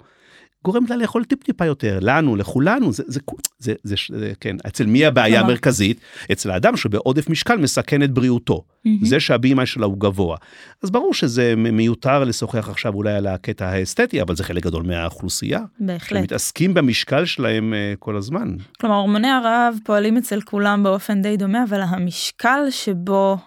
גורמת 0.66 0.90
לה 0.90 0.96
לאכול 0.96 1.24
טיפ-טיפה 1.24 1.66
יותר, 1.66 1.98
לנו, 2.02 2.36
לכולנו, 2.36 2.92
זה, 2.92 3.02
זה, 3.06 3.20
זה, 3.58 3.74
זה, 3.82 3.94
זה, 4.08 4.32
כן, 4.40 4.56
אצל 4.66 4.86
מי 4.86 5.06
הבעיה 5.06 5.40
המרכזית? 5.40 6.00
אצל 6.32 6.50
האדם 6.50 6.76
שבעודף 6.76 7.28
משקל 7.28 7.58
מסכן 7.58 8.02
את 8.02 8.10
בריאותו. 8.10 8.64
זה 9.02 9.20
שה-BMI 9.20 9.66
שלה 9.66 9.86
הוא 9.86 9.98
גבוה. 9.98 10.36
אז 10.82 10.90
ברור 10.90 11.14
שזה 11.14 11.54
מיותר 11.56 12.24
לשוחח 12.24 12.68
עכשיו 12.68 12.94
אולי 12.94 13.12
על 13.12 13.26
הקטע 13.26 13.66
האסתטי, 13.68 14.22
אבל 14.22 14.36
זה 14.36 14.44
חלק 14.44 14.62
גדול 14.62 14.82
מהאוכלוסייה, 14.82 15.60
בהחלט. 15.80 16.20
שמתעסקים 16.20 16.74
במשקל 16.74 17.24
שלהם 17.24 17.74
אה, 17.74 17.94
כל 17.98 18.16
הזמן. 18.16 18.56
כלומר, 18.80 18.96
הורמוני 18.96 19.28
הרעב 19.28 19.76
פועלים 19.84 20.16
אצל 20.16 20.40
כולם 20.40 20.82
באופן 20.82 21.22
די 21.22 21.36
דומה, 21.36 21.64
אבל 21.68 21.80
המשקל 21.80 22.60
שבו 22.70 23.38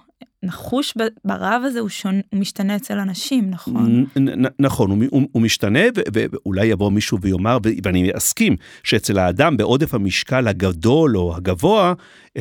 נחוש 0.43 0.93
ברעב 1.25 1.61
הזה 1.65 1.79
הוא, 1.79 1.89
שון, 1.89 2.21
הוא 2.31 2.39
משתנה 2.39 2.75
אצל 2.75 2.99
אנשים, 2.99 3.49
נכון? 3.49 4.05
נ- 4.17 4.45
נ- 4.45 4.49
נכון, 4.59 4.91
הוא, 4.91 5.03
הוא, 5.09 5.21
הוא 5.31 5.41
משתנה, 5.41 5.79
ו- 5.97 6.01
ואולי 6.13 6.65
יבוא 6.65 6.91
מישהו 6.91 7.21
ויאמר, 7.21 7.57
ו- 7.65 7.69
ואני 7.83 8.11
אסכים, 8.17 8.55
שאצל 8.83 9.19
האדם 9.19 9.57
בעודף 9.57 9.93
המשקל 9.93 10.47
הגדול 10.47 11.17
או 11.17 11.35
הגבוה, 11.35 11.93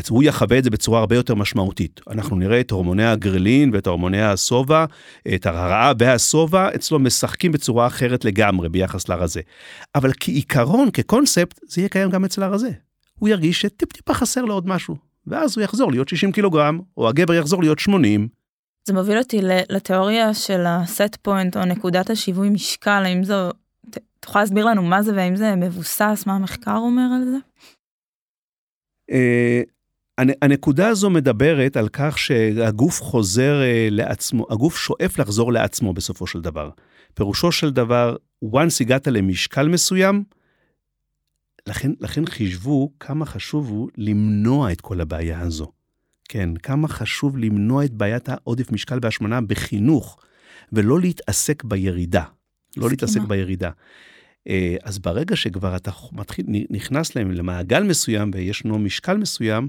הוא 0.09 0.23
יחווה 0.23 0.59
את 0.59 0.65
זה 0.65 0.71
בצורה 0.71 1.01
הרבה 1.01 1.17
יותר 1.17 1.35
משמעותית. 1.35 2.01
אנחנו 2.11 2.37
נראה 2.37 2.61
את 2.61 2.71
הורמוני 2.71 3.05
הגרלין 3.05 3.71
ואת 3.75 3.87
הורמוני 3.87 4.23
השובע, 4.23 4.85
את 5.35 5.47
הרעב 5.47 5.97
והשובע, 5.99 6.69
אצלו 6.75 6.99
משחקים 6.99 7.53
בצורה 7.53 7.87
אחרת 7.87 8.25
לגמרי 8.25 8.69
ביחס 8.69 9.09
לרזה. 9.09 9.41
אבל 9.95 10.13
כעיקרון, 10.21 10.91
כקונספט, 10.91 11.61
זה 11.69 11.81
יהיה 11.81 11.89
קיים 11.89 12.11
גם 12.11 12.25
אצל 12.25 12.43
הרזה. 12.43 12.71
הוא 13.19 13.29
ירגיש 13.29 13.61
שטיפ-טיפה 13.61 14.15
חסר 14.15 14.45
לו 14.45 14.55
עוד 14.55 14.69
משהו, 14.69 14.97
ואז 15.31 15.57
הוא 15.57 15.65
יחזור 15.65 15.91
להיות 15.93 16.09
60 16.09 16.33
קילוגרם, 16.33 16.81
או 16.97 17.09
הגבר 17.09 17.35
יחזור 17.35 17.63
להיות 17.63 17.79
80, 17.79 18.29
זה 18.85 18.95
מוביל 18.95 19.19
אותי 19.19 19.39
לתיאוריה 19.71 20.35
של 20.35 20.65
הסט 20.67 21.17
פוינט 21.23 21.57
או 21.57 21.65
נקודת 21.65 22.11
השיווי 22.11 22.51
משקל, 22.51 23.03
האם 23.05 23.25
זו, 23.25 23.51
ת- 23.91 23.99
תוכל 24.21 24.41
להסביר 24.41 24.65
לנו 24.65 24.83
מה 24.83 25.03
זה 25.03 25.13
והאם 25.15 25.37
זה 25.37 25.55
מבוסס, 25.57 26.25
מה 26.27 26.35
המחקר 26.35 26.77
אומר 26.77 27.09
על 27.17 27.25
זה? 27.25 27.37
אה, 29.11 29.63
הנ- 30.19 30.35
הנקודה 30.43 30.89
הזו 30.89 31.11
מדברת 31.11 31.77
על 31.77 31.89
כך 31.89 32.19
שהגוף 32.19 33.03
חוזר 33.03 33.61
אה, 33.63 33.89
לעצמו, 33.91 34.47
הגוף 34.51 34.77
שואף 34.77 35.19
לחזור 35.19 35.53
לעצמו 35.53 35.93
בסופו 35.93 36.27
של 36.27 36.41
דבר. 36.41 36.71
פירושו 37.15 37.53
של 37.53 37.71
דבר, 37.71 38.17
once 38.45 38.77
הגעת 38.81 39.07
למשקל 39.07 39.69
מסוים, 39.69 40.25
לכן, 41.69 41.93
לכן 42.01 42.27
חישבו 42.27 42.93
כמה 43.01 43.27
חשוב 43.27 43.69
הוא 43.69 43.89
למנוע 43.97 44.73
את 44.73 44.81
כל 44.81 45.01
הבעיה 45.01 45.41
הזו. 45.41 45.73
כן, 46.29 46.57
כמה 46.57 46.89
חשוב 46.89 47.39
למנוע 47.39 47.85
את 47.85 47.95
בעיית 47.95 48.29
העודף 48.29 48.73
משקל 48.73 48.99
והשמנה 49.03 49.41
בחינוך, 49.41 50.19
ולא 50.73 51.01
להתעסק 51.01 51.65
בירידה. 51.65 52.23
לא 52.23 52.29
מסכימה. 52.69 52.91
להתעסק 52.91 53.21
בירידה. 53.21 53.71
אה, 54.49 54.77
אז 54.83 54.99
ברגע 54.99 55.37
שכבר 55.37 55.77
אתה 55.77 55.91
מתחיל, 56.13 56.47
נכנס 56.71 57.17
להם 57.17 57.31
למעגל 57.31 57.83
מסוים 57.83 58.31
וישנו 58.35 58.79
משקל 58.79 59.17
מסוים, 59.17 59.69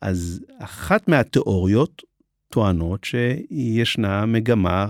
אז 0.00 0.40
אחת 0.58 1.08
מהתיאוריות 1.08 2.02
טוענות 2.48 3.04
שישנה 3.04 4.26
מגמה, 4.26 4.86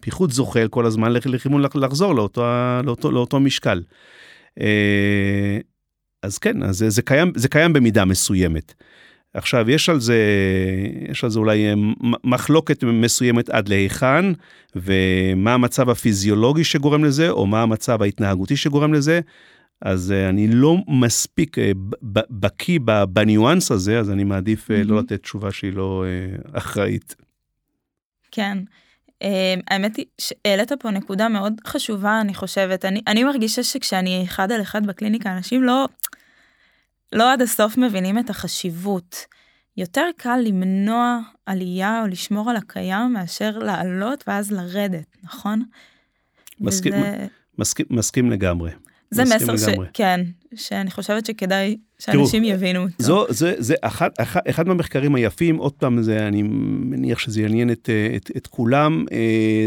פיחות 0.00 0.30
זוחל 0.30 0.68
כל 0.68 0.86
הזמן 0.86 1.12
לכיוון 1.12 1.62
לחזור 1.74 2.14
לאותו, 2.14 2.44
לאותו, 2.84 3.10
לאותו 3.10 3.40
משקל. 3.40 3.82
אה, 4.60 5.58
אז 6.22 6.38
כן, 6.38 6.62
אז 6.62 6.76
זה, 6.76 6.90
זה, 6.90 7.02
קיים, 7.02 7.32
זה 7.34 7.48
קיים 7.48 7.72
במידה 7.72 8.04
מסוימת. 8.04 8.74
עכשיו, 9.34 9.70
יש 9.70 9.88
על 9.88 10.00
זה, 10.00 10.18
יש 11.08 11.24
על 11.24 11.30
זה 11.30 11.38
אולי 11.38 11.66
מחלוקת 12.24 12.84
מסוימת 12.84 13.50
עד 13.50 13.68
להיכן, 13.68 14.24
ומה 14.76 15.54
המצב 15.54 15.90
הפיזיולוגי 15.90 16.64
שגורם 16.64 17.04
לזה, 17.04 17.30
או 17.30 17.46
מה 17.46 17.62
המצב 17.62 18.02
ההתנהגותי 18.02 18.56
שגורם 18.56 18.94
לזה. 18.94 19.20
אז 19.82 20.12
אני 20.12 20.48
לא 20.48 20.76
מספיק 20.88 21.56
בקיא 22.30 22.78
בניואנס 23.08 23.70
הזה, 23.70 23.98
אז 23.98 24.10
אני 24.10 24.24
מעדיף 24.24 24.70
mm-hmm. 24.70 24.84
לא 24.84 24.98
לתת 24.98 25.22
תשובה 25.22 25.52
שהיא 25.52 25.72
לא 25.72 26.04
אחראית. 26.52 27.16
כן. 28.30 28.58
האמת 29.70 29.96
היא 29.96 30.06
שהעלית 30.20 30.72
פה 30.72 30.90
נקודה 30.90 31.28
מאוד 31.28 31.52
חשובה, 31.66 32.20
אני 32.20 32.34
חושבת. 32.34 32.84
אני, 32.84 33.00
אני 33.06 33.24
מרגישה 33.24 33.62
שכשאני 33.62 34.24
אחד 34.24 34.52
על 34.52 34.62
אחד 34.62 34.86
בקליניקה, 34.86 35.36
אנשים 35.36 35.62
לא, 35.62 35.88
לא 37.12 37.32
עד 37.32 37.42
הסוף 37.42 37.78
מבינים 37.78 38.18
את 38.18 38.30
החשיבות. 38.30 39.26
יותר 39.76 40.06
קל 40.16 40.40
למנוע 40.44 41.18
עלייה 41.46 42.02
או 42.02 42.06
לשמור 42.06 42.50
על 42.50 42.56
הקיים 42.56 43.12
מאשר 43.12 43.58
לעלות 43.58 44.24
ואז 44.26 44.52
לרדת, 44.52 45.16
נכון? 45.22 45.62
מסכים, 46.60 46.92
וזה... 46.92 47.26
מסכים, 47.58 47.86
מסכים 47.90 48.30
לגמרי. 48.30 48.70
זה 49.10 49.22
מסר 49.24 49.56
ש... 49.56 49.64
כן, 49.94 50.20
שאני 50.54 50.90
חושבת 50.90 51.26
שכדאי 51.26 51.76
שאנשים 51.98 52.42
תראו, 52.42 52.54
יבינו 52.54 52.82
אותו. 52.82 52.94
זו, 52.98 53.26
זה, 53.28 53.54
זה 53.58 53.74
אחד, 53.82 54.10
אחד, 54.18 54.40
אחד 54.48 54.68
מהמחקרים 54.68 55.14
היפים, 55.14 55.56
עוד 55.56 55.72
פעם, 55.72 56.02
זה, 56.02 56.28
אני 56.28 56.42
מניח 56.42 57.18
שזה 57.18 57.40
יעניין 57.40 57.70
את, 57.70 57.90
את, 58.16 58.30
את 58.36 58.46
כולם, 58.46 59.04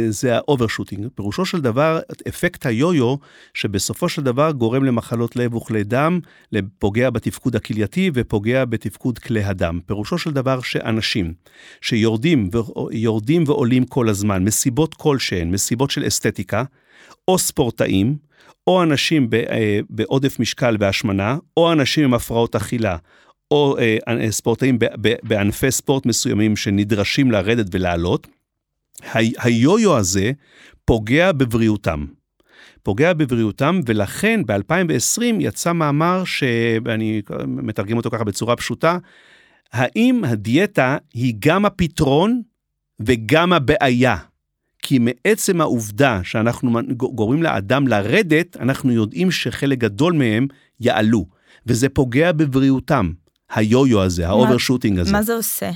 זה 0.09 0.35
ה 0.35 0.40
overshooting. 0.40 1.07
פירושו 1.15 1.45
של 1.45 1.61
דבר, 1.61 1.99
אפקט 2.27 2.65
היו-יו, 2.65 3.15
שבסופו 3.53 4.09
של 4.09 4.23
דבר 4.23 4.51
גורם 4.51 4.83
למחלות 4.83 5.35
לב 5.35 5.53
וכלי 5.53 5.83
דם, 5.83 6.19
פוגע 6.79 7.09
בתפקוד 7.09 7.55
הכלייתי 7.55 8.11
ופוגע 8.13 8.65
בתפקוד 8.65 9.19
כלי 9.19 9.43
הדם. 9.43 9.79
פירושו 9.85 10.17
של 10.17 10.31
דבר 10.31 10.61
שאנשים 10.61 11.33
שיורדים 11.81 12.49
ויורדים 12.91 13.43
ועולים 13.47 13.85
כל 13.85 14.09
הזמן, 14.09 14.43
מסיבות 14.43 14.93
כלשהן, 14.93 15.51
מסיבות 15.51 15.91
של 15.91 16.07
אסתטיקה, 16.07 16.63
או 17.27 17.37
ספורטאים, 17.37 18.17
או 18.67 18.83
אנשים 18.83 19.29
בעודף 19.89 20.39
משקל 20.39 20.77
והשמנה, 20.79 21.37
או 21.57 21.71
אנשים 21.71 22.03
עם 22.03 22.13
הפרעות 22.13 22.55
אכילה, 22.55 22.97
או 23.51 23.77
ספורטאים 24.29 24.77
בענפי 25.23 25.71
ספורט 25.71 26.05
מסוימים 26.05 26.55
שנדרשים 26.55 27.31
לרדת 27.31 27.65
ולעלות, 27.71 28.27
היו-יו 29.13 29.97
הזה 29.97 30.31
פוגע 30.85 31.31
בבריאותם. 31.31 32.05
פוגע 32.83 33.13
בבריאותם, 33.13 33.79
ולכן 33.85 34.41
ב-2020 34.45 35.21
יצא 35.39 35.73
מאמר 35.73 36.23
שאני 36.25 37.21
מתרגם 37.47 37.97
אותו 37.97 38.09
ככה 38.09 38.23
בצורה 38.23 38.55
פשוטה, 38.55 38.97
האם 39.71 40.23
הדיאטה 40.23 40.97
היא 41.13 41.33
גם 41.39 41.65
הפתרון 41.65 42.41
וגם 42.99 43.53
הבעיה? 43.53 44.17
כי 44.89 44.99
מעצם 44.99 45.61
העובדה 45.61 46.19
שאנחנו 46.23 46.79
גורמים 46.93 47.43
לאדם 47.43 47.87
לרדת, 47.87 48.57
אנחנו 48.57 48.91
יודעים 48.91 49.31
שחלק 49.31 49.77
גדול 49.77 50.13
מהם 50.13 50.47
יעלו, 50.79 51.25
וזה 51.65 51.89
פוגע 51.89 52.31
בבריאותם, 52.31 53.11
היו-יו 53.49 54.01
הזה, 54.01 54.27
ה 54.27 54.33
overshooting 54.33 54.99
הזה. 54.99 55.11
מה 55.11 55.21
זה 55.21 55.33
עושה? 55.33 55.71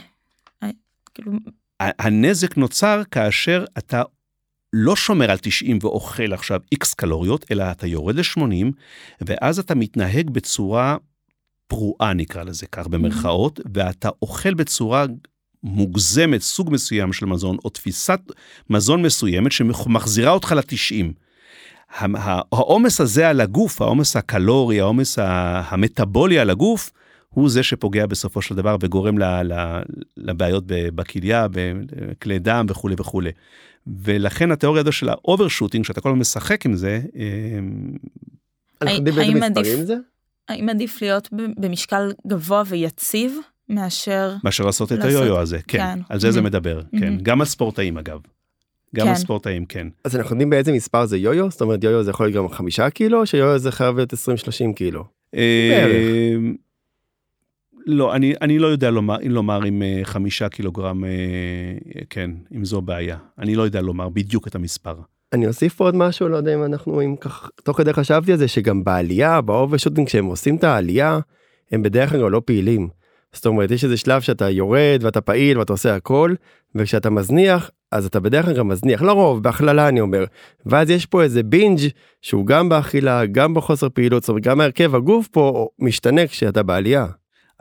כאילו... 1.13 1.31
הנזק 1.79 2.57
נוצר 2.57 3.01
כאשר 3.11 3.65
אתה 3.77 4.03
לא 4.73 4.95
שומר 4.95 5.31
על 5.31 5.37
90 5.37 5.79
ואוכל 5.81 6.33
עכשיו 6.33 6.59
איקס 6.71 6.93
קלוריות, 6.93 7.45
אלא 7.51 7.71
אתה 7.71 7.87
יורד 7.87 8.15
ל-80, 8.15 8.71
ואז 9.21 9.59
אתה 9.59 9.75
מתנהג 9.75 10.29
בצורה 10.29 10.97
פרועה, 11.67 12.13
נקרא 12.13 12.43
לזה 12.43 12.65
כך 12.71 12.87
במרכאות, 12.87 13.59
ואתה 13.73 14.09
אוכל 14.21 14.53
בצורה 14.53 15.05
מוגזמת, 15.63 16.41
סוג 16.41 16.71
מסוים 16.71 17.13
של 17.13 17.25
מזון, 17.25 17.57
או 17.65 17.69
תפיסת 17.69 18.19
מזון 18.69 19.01
מסוימת 19.01 19.51
שמחזירה 19.51 20.31
אותך 20.31 20.51
ל-90. 20.51 21.05
העומס 22.51 23.01
הזה 23.01 23.29
על 23.29 23.41
הגוף, 23.41 23.81
העומס 23.81 24.15
הקלורי, 24.15 24.79
העומס 24.79 25.19
המטאבולי 25.19 26.39
על 26.39 26.49
הגוף, 26.49 26.91
הוא 27.29 27.49
זה 27.49 27.63
שפוגע 27.63 28.05
בסופו 28.05 28.41
של 28.41 28.55
דבר 28.55 28.75
וגורם 28.79 29.15
לבעיות 30.17 30.63
בכליה, 30.67 31.47
בכלי 31.51 32.39
דם 32.39 32.65
וכולי 32.69 32.95
וכולי. 32.97 33.31
ולכן 33.87 34.51
התיאוריה 34.51 34.81
הזו 34.81 34.91
של 34.91 35.09
ה 35.09 35.14
overshooting, 35.14 35.85
שאתה 35.85 36.01
כל 36.01 36.09
הזמן 36.09 36.19
משחק 36.19 36.65
עם 36.65 36.75
זה, 36.75 37.01
אנחנו 38.81 38.95
יודעים 38.95 39.15
באיזה 39.15 39.49
מספרים 39.49 39.85
זה? 39.85 39.95
האם 40.49 40.69
עדיף 40.69 41.01
להיות 41.01 41.29
במשקל 41.57 42.11
גבוה 42.27 42.63
ויציב 42.67 43.37
מאשר... 43.75 44.35
מאשר 44.43 44.65
לעשות 44.65 44.91
את 44.91 45.03
היו-יו 45.03 45.39
הזה, 45.39 45.59
כן, 45.67 45.77
כן. 45.77 45.99
על 46.09 46.19
זה 46.19 46.27
mm-hmm. 46.27 46.31
זה 46.31 46.41
מדבר, 46.41 46.81
כן. 46.99 47.17
גם 47.21 47.41
הספורטאים 47.41 47.97
אגב. 47.97 48.19
גם 48.95 49.05
כן. 49.05 49.11
הספורטאים, 49.11 49.65
כן. 49.65 49.87
אז 50.03 50.15
אנחנו 50.15 50.33
יודעים 50.33 50.49
באיזה 50.49 50.71
מספר 50.71 51.05
זה 51.05 51.17
יו-יו? 51.17 51.51
זאת 51.51 51.61
אומרת 51.61 51.83
יו-יו 51.83 52.03
זה 52.03 52.09
יכול 52.09 52.25
להיות 52.25 52.35
גם 52.35 52.49
חמישה 52.49 52.89
קילו, 52.89 53.19
או 53.19 53.25
שיו-יו 53.25 53.59
זה 53.59 53.71
חייב 53.71 53.95
להיות 53.95 54.13
20-30 54.13 54.17
קילו? 54.75 55.03
אה, 55.35 56.35
לא, 57.85 58.15
אני, 58.15 58.33
אני 58.41 58.59
לא 58.59 58.67
יודע 58.67 58.91
לומר, 58.91 59.17
לומר 59.23 59.67
אם 59.67 59.81
uh, 59.81 60.05
חמישה 60.05 60.49
קילוגרם, 60.49 61.03
uh, 61.03 62.03
כן, 62.09 62.31
אם 62.55 62.65
זו 62.65 62.81
בעיה. 62.81 63.17
אני 63.39 63.55
לא 63.55 63.63
יודע 63.63 63.81
לומר 63.81 64.09
בדיוק 64.09 64.47
את 64.47 64.55
המספר. 64.55 64.95
אני 65.33 65.47
אוסיף 65.47 65.79
עוד 65.79 65.95
משהו, 65.95 66.27
לא 66.27 66.37
יודע 66.37 66.53
אם 66.53 66.63
אנחנו, 66.63 67.01
אם 67.01 67.15
כך, 67.15 67.49
תוך 67.63 67.77
כדי 67.77 67.93
חשבתי 67.93 68.31
על 68.31 68.37
זה, 68.37 68.47
שגם 68.47 68.83
בעלייה, 68.83 69.41
ב 69.41 69.46
overshooting, 69.46 70.07
כשהם 70.07 70.25
עושים 70.25 70.55
את 70.55 70.63
העלייה, 70.63 71.19
הם 71.71 71.83
בדרך 71.83 72.09
כלל 72.09 72.19
לא 72.19 72.41
פעילים. 72.45 72.89
זאת 73.33 73.45
אומרת, 73.45 73.71
יש 73.71 73.83
איזה 73.83 73.97
שלב 73.97 74.21
שאתה 74.21 74.49
יורד 74.49 74.99
ואתה 75.01 75.21
פעיל 75.21 75.59
ואתה 75.59 75.73
עושה 75.73 75.95
הכל, 75.95 76.33
וכשאתה 76.75 77.09
מזניח, 77.09 77.69
אז 77.91 78.05
אתה 78.05 78.19
בדרך 78.19 78.45
כלל 78.45 78.53
גם 78.53 78.67
מזניח, 78.67 79.01
לרוב, 79.01 79.43
בהכללה 79.43 79.87
אני 79.87 80.01
אומר. 80.01 80.25
ואז 80.65 80.89
יש 80.89 81.05
פה 81.05 81.23
איזה 81.23 81.43
בינג' 81.43 81.79
שהוא 82.21 82.45
גם 82.45 82.69
באכילה, 82.69 83.25
גם 83.25 83.53
בחוסר 83.53 83.89
פעילות, 83.89 84.23
זאת 84.23 84.29
אומרת, 84.29 84.43
גם 84.43 84.61
הרכב 84.61 84.95
הגוף 84.95 85.27
פה 85.27 85.67
משתנה 85.79 86.27
כשאתה 86.27 86.63
בעלייה. 86.63 87.05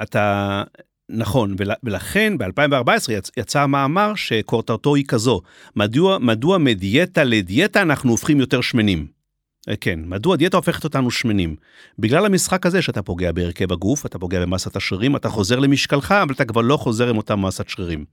אתה, 0.03 0.63
נכון, 1.09 1.55
ולכן 1.85 2.39
ב-2014 2.39 3.13
יצא 3.37 3.61
המאמר 3.61 4.15
שכותרתו 4.15 4.95
היא 4.95 5.05
כזו, 5.09 5.41
מדוע, 5.77 6.19
מדוע 6.19 6.59
מדיאטה 6.59 7.25
לדיאטה 7.25 7.83
אנחנו 7.83 8.11
הופכים 8.11 8.41
יותר 8.41 8.61
שמנים? 8.61 9.22
אה, 9.69 9.77
כן, 9.77 10.01
מדוע 10.07 10.37
דיאטה 10.37 10.57
הופכת 10.57 10.85
אותנו 10.85 11.11
שמנים? 11.11 11.57
בגלל 11.99 12.27
המשחק 12.27 12.67
הזה 12.67 12.83
שאתה 12.83 13.03
פוגע 13.03 13.33
בהרכב 13.33 13.73
הגוף, 13.73 14.07
אתה 14.07 14.19
פוגע 14.19 14.41
במסת 14.41 14.77
השרירים, 14.77 15.17
אתה 15.17 15.29
חוזר 15.29 15.59
למשקלך, 15.59 16.13
אבל 16.13 16.35
אתה 16.35 16.45
כבר 16.45 16.61
לא 16.61 16.77
חוזר 16.77 17.09
עם 17.09 17.17
אותה 17.17 17.37
מסת 17.37 17.69
שרירים. 17.69 18.05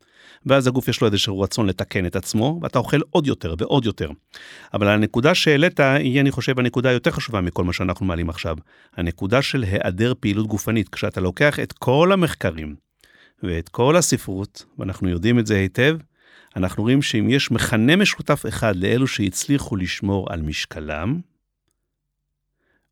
ואז 0.46 0.68
הגוף 0.68 0.88
יש 0.88 1.02
לו 1.02 1.08
איזשהו 1.08 1.40
רצון 1.40 1.68
לתקן 1.68 2.06
את 2.06 2.16
עצמו, 2.16 2.60
ואתה 2.62 2.80
אוכל 2.80 3.00
עוד 3.10 3.28
יותר 3.28 3.56
ועוד 3.58 3.86
יותר. 3.86 4.10
אבל 4.74 4.88
הנקודה 4.88 5.36
שהעלית 5.36 5.80
היא, 5.80 6.22
אני 6.22 6.32
חושב, 6.32 6.60
הנקודה 6.60 6.90
היותר 6.90 7.12
חשובה 7.12 7.42
מכל 7.42 7.64
מה 7.64 7.74
שאנחנו 7.74 8.06
מעלים 8.06 8.30
עכשיו. 8.30 8.58
הנקודה 8.96 9.42
של 9.42 9.64
היעדר 9.64 10.14
פעילות 10.20 10.48
גופנית. 10.48 10.90
כשאתה 10.90 11.22
לוקח 11.22 11.60
את 11.60 11.74
כל 11.74 12.12
המחקרים 12.14 12.76
ואת 13.44 13.70
כל 13.70 13.96
הספרות, 13.96 14.66
ואנחנו 14.78 15.10
יודעים 15.10 15.40
את 15.40 15.48
זה 15.48 15.56
היטב, 15.56 15.98
אנחנו 16.56 16.84
רואים 16.84 17.02
שאם 17.02 17.30
יש 17.30 17.52
מכנה 17.52 17.96
משותף 17.96 18.44
אחד 18.48 18.76
לאלו 18.76 19.08
שהצליחו 19.08 19.76
לשמור 19.76 20.34
על 20.34 20.42
משקלם, 20.42 21.20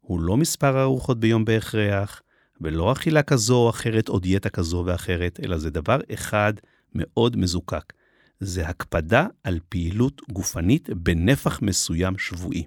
הוא 0.08 0.20
לא 0.20 0.38
מספר 0.38 0.78
הארוחות 0.78 1.20
ביום 1.20 1.46
בהכרח, 1.46 2.22
ולא 2.62 2.92
אכילה 2.92 3.24
כזו 3.24 3.56
או 3.56 3.70
אחרת 3.70 4.10
או 4.10 4.20
דיאטה 4.20 4.50
כזו 4.50 4.84
ואחרת, 4.86 5.40
אלא 5.44 5.58
זה 5.58 5.70
דבר 5.70 6.00
אחד 6.14 6.54
מאוד 6.96 7.38
מזוקק. 7.38 7.94
זה 8.40 8.68
הקפדה 8.68 9.28
על 9.44 9.60
פעילות 9.70 10.22
גופנית 10.32 10.90
בנפח 10.90 11.62
מסוים 11.62 12.18
שבועי. 12.18 12.64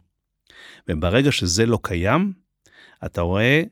וברגע 0.89 1.33
שזה 1.33 1.67
לא 1.67 1.79
קיים, 1.83 2.33
אתה 3.05 3.21
רואה 3.21 3.63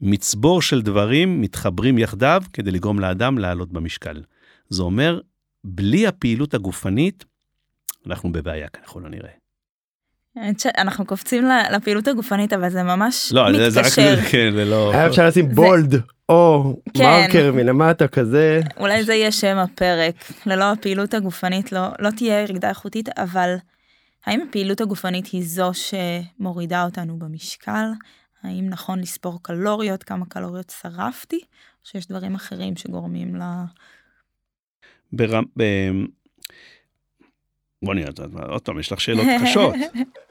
מצבור 0.00 0.62
של 0.62 0.82
דברים 0.82 1.40
מתחברים 1.40 1.98
יחדיו 1.98 2.42
כדי 2.52 2.70
לגרום 2.70 3.00
לאדם 3.00 3.38
לעלות 3.38 3.72
במשקל. 3.72 4.22
זה 4.68 4.82
אומר, 4.82 5.20
בלי 5.64 6.06
הפעילות 6.06 6.54
הגופנית, 6.54 7.24
אנחנו 8.06 8.32
בבעיה 8.32 8.68
ככל 8.68 9.06
הנראה. 9.06 9.45
אנחנו 10.78 11.06
קופצים 11.06 11.44
לפעילות 11.72 12.08
הגופנית 12.08 12.52
אבל 12.52 12.70
זה 12.70 12.82
ממש 12.82 13.32
לא, 13.32 13.48
מתקשר. 13.48 13.70
זה 13.70 14.14
רק, 14.14 14.24
כן, 14.30 14.52
זה 14.54 14.64
לא... 14.64 14.92
היה 14.92 15.06
אפשר 15.06 15.26
לשים 15.26 15.48
בולד 15.48 16.02
או 16.28 16.74
כן. 16.94 17.04
מרקר 17.04 17.52
מלמטה 17.52 18.08
כזה. 18.08 18.60
אולי 18.76 19.04
זה 19.04 19.14
יהיה 19.14 19.32
שם 19.32 19.56
הפרק. 19.56 20.14
ללא 20.46 20.72
הפעילות 20.72 21.14
הגופנית 21.14 21.72
לא, 21.72 21.88
לא 21.98 22.10
תהיה 22.10 22.42
ירידה 22.42 22.68
איכותית 22.68 23.08
אבל 23.18 23.54
האם 24.26 24.40
הפעילות 24.48 24.80
הגופנית 24.80 25.26
היא 25.26 25.42
זו 25.44 25.70
שמורידה 25.74 26.84
אותנו 26.84 27.18
במשקל? 27.18 27.86
האם 28.42 28.66
נכון 28.68 29.00
לספור 29.00 29.42
קלוריות, 29.42 30.02
כמה 30.02 30.26
קלוריות 30.26 30.72
שרפתי? 30.82 31.36
או 31.36 31.90
שיש 31.90 32.06
דברים 32.06 32.34
אחרים 32.34 32.76
שגורמים 32.76 33.36
ל... 33.36 33.42
ברמ... 35.12 35.44
ב... 35.58 35.62
בוא 37.82 37.94
נראה, 37.94 38.10
עוד 38.48 38.62
פעם, 38.62 38.78
יש 38.78 38.92
לך 38.92 39.00
שאלות 39.00 39.26
קשות. 39.42 39.74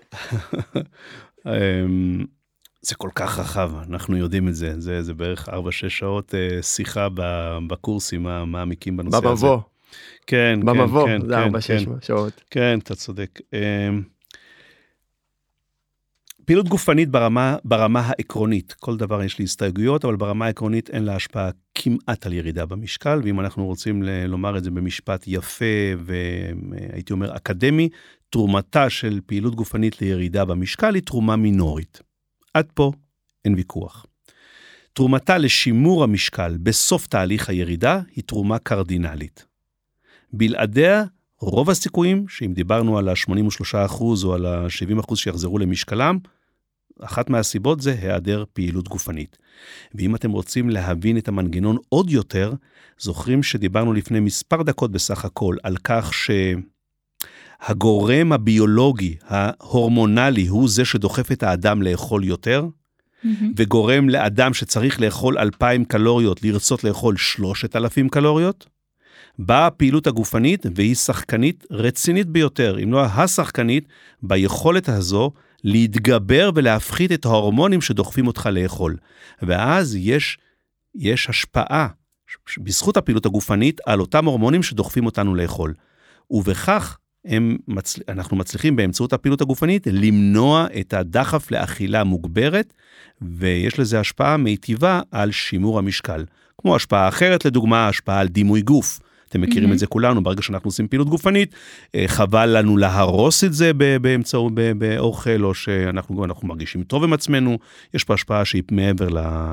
אמ, 1.47 2.25
זה 2.81 2.95
כל 2.95 3.09
כך 3.15 3.39
רחב, 3.39 3.71
אנחנו 3.89 4.17
יודעים 4.17 4.47
את 4.47 4.55
זה, 4.55 4.81
זה, 4.81 5.01
זה 5.01 5.13
בערך 5.13 5.49
4-6 5.49 5.53
שעות 5.71 6.33
uh, 6.33 6.61
שיחה 6.63 7.07
בקורסים 7.67 8.27
המעמיקים 8.27 8.97
בנושא 8.97 9.19
במבוא. 9.19 9.53
הזה. 9.53 9.63
כן, 10.27 10.59
במבוא, 10.63 11.05
כן, 11.07 11.21
כן. 11.21 11.27
במבוא, 11.27 11.59
זה 11.59 11.77
4-6 11.77 11.85
כן, 11.85 12.01
שעות. 12.01 12.41
כן, 12.49 12.79
אתה 12.79 12.95
צודק. 12.95 13.39
פעילות 16.45 16.69
גופנית 16.69 17.09
ברמה, 17.09 17.57
ברמה 17.63 17.99
העקרונית, 18.05 18.73
כל 18.73 18.97
דבר 18.97 19.23
יש 19.23 19.39
לי 19.39 19.45
הסתייגויות, 19.45 20.05
אבל 20.05 20.15
ברמה 20.15 20.45
העקרונית 20.45 20.89
אין 20.89 21.03
לה 21.03 21.15
השפעה 21.15 21.49
כמעט 21.75 22.25
על 22.25 22.33
ירידה 22.33 22.65
במשקל, 22.65 23.21
ואם 23.23 23.39
אנחנו 23.39 23.65
רוצים 23.65 24.03
ל- 24.03 24.25
לומר 24.25 24.57
את 24.57 24.63
זה 24.63 24.71
במשפט 24.71 25.23
יפה 25.27 25.65
והייתי 25.99 27.13
אומר 27.13 27.35
אקדמי, 27.35 27.89
תרומתה 28.29 28.89
של 28.89 29.19
פעילות 29.25 29.55
גופנית 29.55 30.01
לירידה 30.01 30.45
במשקל 30.45 30.95
היא 30.95 31.03
תרומה 31.03 31.35
מינורית. 31.35 32.01
עד 32.53 32.65
פה 32.73 32.91
אין 33.45 33.55
ויכוח. 33.55 34.05
תרומתה 34.93 35.37
לשימור 35.37 36.03
המשקל 36.03 36.57
בסוף 36.63 37.07
תהליך 37.07 37.49
הירידה 37.49 38.01
היא 38.15 38.23
תרומה 38.23 38.59
קרדינלית. 38.59 39.45
בלעדיה, 40.33 41.03
רוב 41.39 41.69
הסיכויים, 41.69 42.27
שאם 42.27 42.53
דיברנו 42.53 42.97
על 42.97 43.09
ה-83% 43.09 44.01
או 44.23 44.33
על 44.33 44.45
ה-70% 44.45 45.15
שיחזרו 45.15 45.57
למשקלם, 45.57 46.17
אחת 47.01 47.29
מהסיבות 47.29 47.81
זה 47.81 47.95
היעדר 48.01 48.43
פעילות 48.53 48.87
גופנית. 48.87 49.37
ואם 49.95 50.15
אתם 50.15 50.31
רוצים 50.31 50.69
להבין 50.69 51.17
את 51.17 51.27
המנגנון 51.27 51.77
עוד 51.89 52.09
יותר, 52.09 52.53
זוכרים 52.99 53.43
שדיברנו 53.43 53.93
לפני 53.93 54.19
מספר 54.19 54.63
דקות 54.63 54.91
בסך 54.91 55.25
הכל 55.25 55.55
על 55.63 55.77
כך 55.83 56.11
שהגורם 57.63 58.31
הביולוגי, 58.31 59.15
ההורמונלי, 59.27 60.47
הוא 60.47 60.69
זה 60.69 60.85
שדוחף 60.85 61.31
את 61.31 61.43
האדם 61.43 61.81
לאכול 61.81 62.23
יותר, 62.23 62.67
mm-hmm. 63.23 63.27
וגורם 63.55 64.09
לאדם 64.09 64.53
שצריך 64.53 65.01
לאכול 65.01 65.37
2,000 65.37 65.85
קלוריות 65.85 66.43
לרצות 66.43 66.83
לאכול 66.83 67.17
3,000 67.17 68.09
קלוריות? 68.09 68.74
באה 69.39 69.67
הפעילות 69.67 70.07
הגופנית 70.07 70.65
והיא 70.75 70.95
שחקנית 70.95 71.65
רצינית 71.71 72.27
ביותר, 72.27 72.77
אם 72.83 72.91
לא 72.91 73.05
השחקנית, 73.05 73.87
ביכולת 74.23 74.89
הזו 74.89 75.31
להתגבר 75.63 76.49
ולהפחית 76.55 77.11
את 77.11 77.25
ההורמונים 77.25 77.81
שדוחפים 77.81 78.27
אותך 78.27 78.49
לאכול. 78.51 78.97
ואז 79.41 79.95
יש, 79.95 80.37
יש 80.95 81.29
השפעה 81.29 81.87
בזכות 82.57 82.97
הפעילות 82.97 83.25
הגופנית 83.25 83.81
על 83.85 83.99
אותם 83.99 84.25
הורמונים 84.25 84.63
שדוחפים 84.63 85.05
אותנו 85.05 85.35
לאכול. 85.35 85.73
ובכך 86.31 86.97
הם 87.25 87.57
מצ... 87.67 87.99
אנחנו 88.09 88.37
מצליחים 88.37 88.75
באמצעות 88.75 89.13
הפעילות 89.13 89.41
הגופנית 89.41 89.87
למנוע 89.91 90.67
את 90.79 90.93
הדחף 90.93 91.51
לאכילה 91.51 92.03
מוגברת, 92.03 92.73
ויש 93.21 93.79
לזה 93.79 93.99
השפעה 93.99 94.37
מיטיבה 94.37 95.01
על 95.11 95.31
שימור 95.31 95.79
המשקל. 95.79 96.25
כמו 96.57 96.75
השפעה 96.75 97.07
אחרת, 97.07 97.45
לדוגמה, 97.45 97.87
השפעה 97.87 98.19
על 98.19 98.27
דימוי 98.27 98.61
גוף. 98.61 98.99
אתם 99.35 99.43
מכירים 99.43 99.69
mm-hmm. 99.69 99.73
את 99.73 99.79
זה 99.79 99.87
כולנו, 99.87 100.23
ברגע 100.23 100.41
שאנחנו 100.41 100.67
עושים 100.67 100.87
פעילות 100.87 101.09
גופנית, 101.09 101.55
אה, 101.95 102.03
חבל 102.07 102.57
לנו 102.57 102.77
להרוס 102.77 103.43
את 103.43 103.53
זה 103.53 103.71
באמצעות, 104.01 104.53
באוכל, 104.77 105.43
או 105.43 105.53
שאנחנו 105.53 106.25
מרגישים 106.43 106.83
טוב 106.83 107.03
עם 107.03 107.13
עצמנו, 107.13 107.57
יש 107.93 108.03
פה 108.03 108.13
השפעה 108.13 108.45
שהיא 108.45 108.63
מעבר 108.71 109.07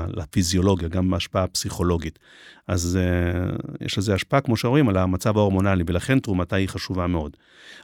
לפיזיולוגיה, 0.07 0.87
גם 0.87 1.13
השפעה 1.13 1.47
פסיכולוגית. 1.47 2.19
אז 2.67 2.99
uh, 3.01 3.85
יש 3.85 3.97
לזה 3.97 4.13
השפעה, 4.13 4.41
כמו 4.41 4.57
שאומרים, 4.57 4.89
על 4.89 4.97
המצב 4.97 5.37
ההורמונלי, 5.37 5.83
ולכן 5.87 6.19
תרומתה 6.19 6.55
היא 6.55 6.69
חשובה 6.69 7.07
מאוד. 7.07 7.37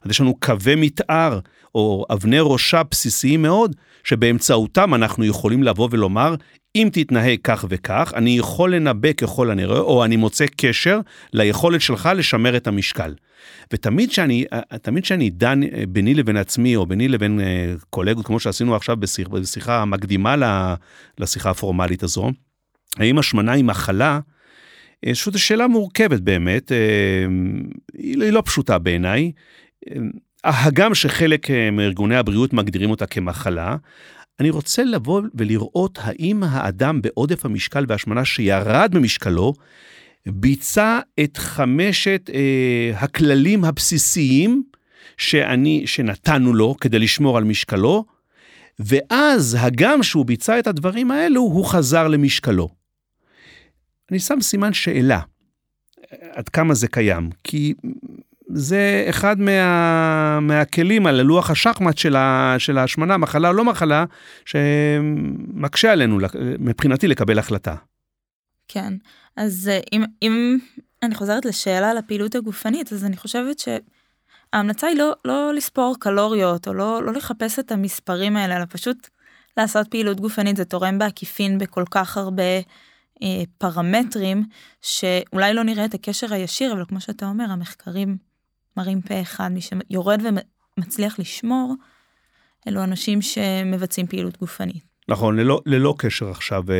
אז 0.03 0.11
יש 0.11 0.21
לנו 0.21 0.35
קווי 0.39 0.75
מתאר, 0.75 1.39
או 1.75 2.05
אבני 2.09 2.39
ראשה 2.39 2.81
בסיסיים 2.91 3.41
מאוד, 3.41 3.75
שבאמצעותם 4.03 4.93
אנחנו 4.93 5.25
יכולים 5.25 5.63
לבוא 5.63 5.87
ולומר, 5.91 6.35
אם 6.75 6.89
תתנהג 6.91 7.37
כך 7.43 7.65
וכך, 7.69 8.13
אני 8.15 8.37
יכול 8.37 8.75
לנבא 8.75 9.13
ככל 9.13 9.51
הנראה, 9.51 9.79
או 9.79 10.05
אני 10.05 10.15
מוצא 10.15 10.45
קשר 10.57 10.99
ליכולת 11.33 11.81
שלך 11.81 12.09
לשמר 12.15 12.57
את 12.57 12.67
המשקל. 12.67 13.13
ותמיד 13.73 14.11
שאני, 14.11 14.45
תמיד 14.81 15.05
שאני 15.05 15.29
דן 15.29 15.63
אה, 15.63 15.83
ביני 15.89 16.13
לבין 16.13 16.37
עצמי, 16.37 16.75
או 16.75 16.85
ביני 16.85 17.07
לבין 17.07 17.39
אה, 17.39 17.73
קולגות, 17.89 18.25
כמו 18.25 18.39
שעשינו 18.39 18.75
עכשיו 18.75 18.97
בשיחה, 18.97 19.29
בשיחה 19.29 19.85
מקדימה 19.85 20.35
לשיחה 21.17 21.49
הפורמלית 21.49 22.03
הזו, 22.03 22.31
האם 22.97 23.19
השמנה 23.19 23.51
היא 23.51 23.63
מחלה? 23.63 24.19
אה, 25.07 25.15
שאלה 25.15 25.67
מורכבת 25.67 26.19
באמת, 26.19 26.71
היא 27.93 28.17
לא 28.17 28.41
פשוטה 28.45 28.77
בעיניי. 28.77 29.31
הגם 30.43 30.95
שחלק 30.95 31.47
מארגוני 31.71 32.15
הבריאות 32.15 32.53
מגדירים 32.53 32.89
אותה 32.89 33.05
כמחלה, 33.05 33.75
אני 34.39 34.49
רוצה 34.49 34.83
לבוא 34.83 35.21
ולראות 35.35 35.99
האם 36.01 36.43
האדם 36.43 37.01
בעודף 37.01 37.45
המשקל 37.45 37.85
והשמנה 37.87 38.25
שירד 38.25 38.91
ממשקלו, 38.93 39.53
ביצע 40.27 40.99
את 41.19 41.37
חמשת 41.37 42.29
אה, 42.33 42.91
הכללים 42.95 43.65
הבסיסיים 43.65 44.63
שאני, 45.17 45.83
שנתנו 45.87 46.53
לו 46.53 46.75
כדי 46.81 46.99
לשמור 46.99 47.37
על 47.37 47.43
משקלו, 47.43 48.05
ואז 48.79 49.57
הגם 49.59 50.03
שהוא 50.03 50.25
ביצע 50.25 50.59
את 50.59 50.67
הדברים 50.67 51.11
האלו, 51.11 51.41
הוא 51.41 51.65
חזר 51.65 52.07
למשקלו. 52.07 52.78
אני 54.11 54.19
שם 54.19 54.41
סימן 54.41 54.73
שאלה, 54.73 55.19
עד 56.31 56.49
כמה 56.49 56.73
זה 56.73 56.87
קיים, 56.87 57.29
כי 57.43 57.73
זה 58.53 59.05
אחד 59.09 59.39
מה, 59.39 60.39
מהכלים 60.39 61.07
על 61.07 61.21
לוח 61.21 61.49
השחמט 61.49 61.97
של, 61.97 62.15
ה, 62.15 62.55
של 62.57 62.77
ההשמנה, 62.77 63.17
מחלה 63.17 63.47
או 63.47 63.53
לא 63.53 63.65
מחלה, 63.65 64.05
שמקשה 64.45 65.91
עלינו 65.91 66.19
מבחינתי 66.59 67.07
לקבל 67.07 67.39
החלטה. 67.39 67.75
כן, 68.67 68.93
אז 69.35 69.69
אה, 69.71 69.79
אם, 69.93 70.03
אם 70.21 70.57
אני 71.03 71.15
חוזרת 71.15 71.45
לשאלה 71.45 71.89
על 71.89 71.97
הפעילות 71.97 72.35
הגופנית, 72.35 72.93
אז 72.93 73.05
אני 73.05 73.17
חושבת 73.17 73.59
שההמלצה 73.59 74.87
היא 74.87 74.97
לא, 74.97 75.13
לא 75.25 75.53
לספור 75.53 75.95
קלוריות, 75.99 76.67
או 76.67 76.73
לא, 76.73 77.03
לא 77.03 77.13
לחפש 77.13 77.59
את 77.59 77.71
המספרים 77.71 78.37
האלה, 78.37 78.57
אלא 78.57 78.65
פשוט 78.69 79.07
לעשות 79.57 79.87
פעילות 79.87 80.19
גופנית, 80.19 80.57
זה 80.57 80.65
תורם 80.65 80.99
בעקיפין 80.99 81.57
בכל 81.57 81.83
כך 81.91 82.17
הרבה 82.17 82.43
אה, 83.23 83.43
פרמטרים, 83.57 84.43
שאולי 84.81 85.53
לא 85.53 85.63
נראה 85.63 85.85
את 85.85 85.93
הקשר 85.93 86.33
הישיר, 86.33 86.73
אבל 86.73 86.85
כמו 86.85 87.01
שאתה 87.01 87.27
אומר, 87.27 87.45
המחקרים 87.49 88.17
מראים 88.77 89.01
פה 89.01 89.21
אחד, 89.21 89.51
מי 89.51 89.59
שיורד 89.61 90.21
ומצליח 90.77 91.19
לשמור, 91.19 91.75
אלו 92.67 92.83
אנשים 92.83 93.21
שמבצעים 93.21 94.07
פעילות 94.07 94.37
גופנית. 94.37 94.83
נכון, 95.07 95.35
ללא, 95.35 95.61
ללא 95.65 95.95
קשר 95.97 96.29
עכשיו 96.29 96.63
אה, 96.71 96.75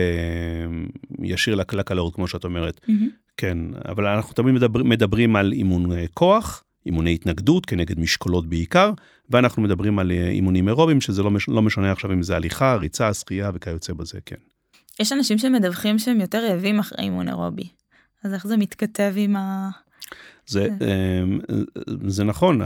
ישיר 1.24 1.56
לקלוריות, 1.56 2.16
כמו 2.16 2.28
שאת 2.28 2.44
אומרת. 2.44 2.80
Mm-hmm. 2.84 2.92
כן, 3.38 3.58
אבל 3.88 4.08
אנחנו 4.08 4.34
תמיד 4.34 4.54
מדבר, 4.54 4.84
מדברים 4.84 5.36
על 5.36 5.52
אימון 5.52 5.92
אה, 5.92 6.06
כוח, 6.14 6.64
אימוני 6.86 7.14
התנגדות 7.14 7.66
כנגד 7.66 8.00
משקולות 8.00 8.48
בעיקר, 8.48 8.92
ואנחנו 9.30 9.62
מדברים 9.62 10.00
על 10.00 10.12
אימונים 10.12 10.68
אירובים, 10.68 11.02
שזה 11.02 11.24
לא, 11.24 11.32
מש, 11.32 11.50
לא 11.50 11.62
משנה 11.62 11.92
עכשיו 11.92 12.14
אם 12.14 12.24
זה 12.24 12.36
הליכה, 12.36 12.76
ריצה, 12.76 13.14
שחייה 13.14 13.52
וכיוצא 13.54 13.94
בזה, 13.94 14.20
כן. 14.26 14.36
יש 15.00 15.12
אנשים 15.12 15.38
שמדווחים 15.38 16.00
שהם 16.00 16.22
יותר 16.22 16.46
רעבים 16.46 16.80
אחרי 16.80 17.04
אימון 17.04 17.28
אירובי, 17.28 17.70
אז 18.24 18.34
איך 18.34 18.48
זה 18.48 18.58
מתכתב 18.58 19.14
עם 19.18 19.36
ה... 19.36 19.70
זה, 20.48 20.68
כן. 20.80 22.08
זה 22.08 22.24
נכון, 22.24 22.62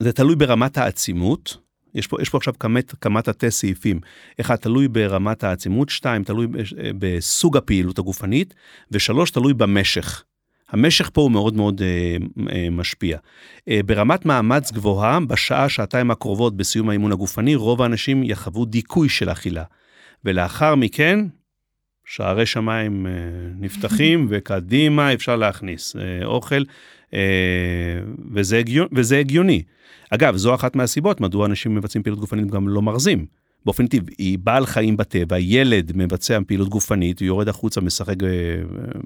זה 0.00 0.12
תלוי 0.12 0.36
ברמת 0.36 0.78
העצימות. 0.78 1.56
יש 1.94 2.06
פה, 2.06 2.22
יש 2.22 2.28
פה 2.28 2.38
עכשיו 2.38 2.54
כמה, 2.60 2.80
כמה 3.00 3.22
תתי 3.22 3.50
סעיפים. 3.50 4.00
אחד, 4.40 4.56
תלוי 4.56 4.88
ברמת 4.88 5.44
העצימות, 5.44 5.88
שתיים, 5.88 6.24
תלוי 6.24 6.46
בסוג 6.98 7.56
הפעילות 7.56 7.98
הגופנית, 7.98 8.54
ושלוש, 8.90 9.30
תלוי 9.30 9.54
במשך. 9.54 10.24
המשך 10.70 11.10
פה 11.12 11.20
הוא 11.20 11.30
מאוד 11.30 11.54
מאוד 11.54 11.82
אה, 11.82 12.16
אה, 12.52 12.70
משפיע. 12.70 13.18
אה, 13.68 13.80
ברמת 13.86 14.26
מאמץ 14.26 14.72
גבוהה, 14.72 15.20
בשעה, 15.20 15.68
שעתיים 15.68 16.10
הקרובות 16.10 16.56
בסיום 16.56 16.88
האימון 16.88 17.12
הגופני, 17.12 17.54
רוב 17.54 17.82
האנשים 17.82 18.22
יחוו 18.22 18.64
דיכוי 18.64 19.08
של 19.08 19.32
אכילה. 19.32 19.64
ולאחר 20.24 20.74
מכן, 20.74 21.20
שערי 22.04 22.46
שמיים 22.46 23.06
אה, 23.06 23.12
נפתחים 23.58 24.26
וקדימה 24.30 25.12
אפשר 25.12 25.36
להכניס 25.36 25.96
אה, 25.96 26.26
אוכל, 26.26 26.62
אה, 27.14 27.20
וזה, 28.34 28.58
הגיוני, 28.58 28.88
וזה 28.92 29.18
הגיוני. 29.18 29.62
אגב, 30.10 30.36
זו 30.36 30.54
אחת 30.54 30.76
מהסיבות 30.76 31.20
מדוע 31.20 31.46
אנשים 31.46 31.74
מבצעים 31.74 32.02
פעילות 32.02 32.20
גופנית 32.20 32.50
גם 32.50 32.68
לא 32.68 32.82
מרזים. 32.82 33.26
באופן 33.64 33.86
טבעי, 33.86 34.36
בעל 34.36 34.66
חיים 34.66 34.96
בטבע, 34.96 35.38
ילד 35.38 35.92
מבצע 35.94 36.38
פעילות 36.46 36.68
גופנית, 36.68 37.20
הוא 37.20 37.26
יורד 37.26 37.48
החוצה, 37.48 37.80
משחק 37.80 38.16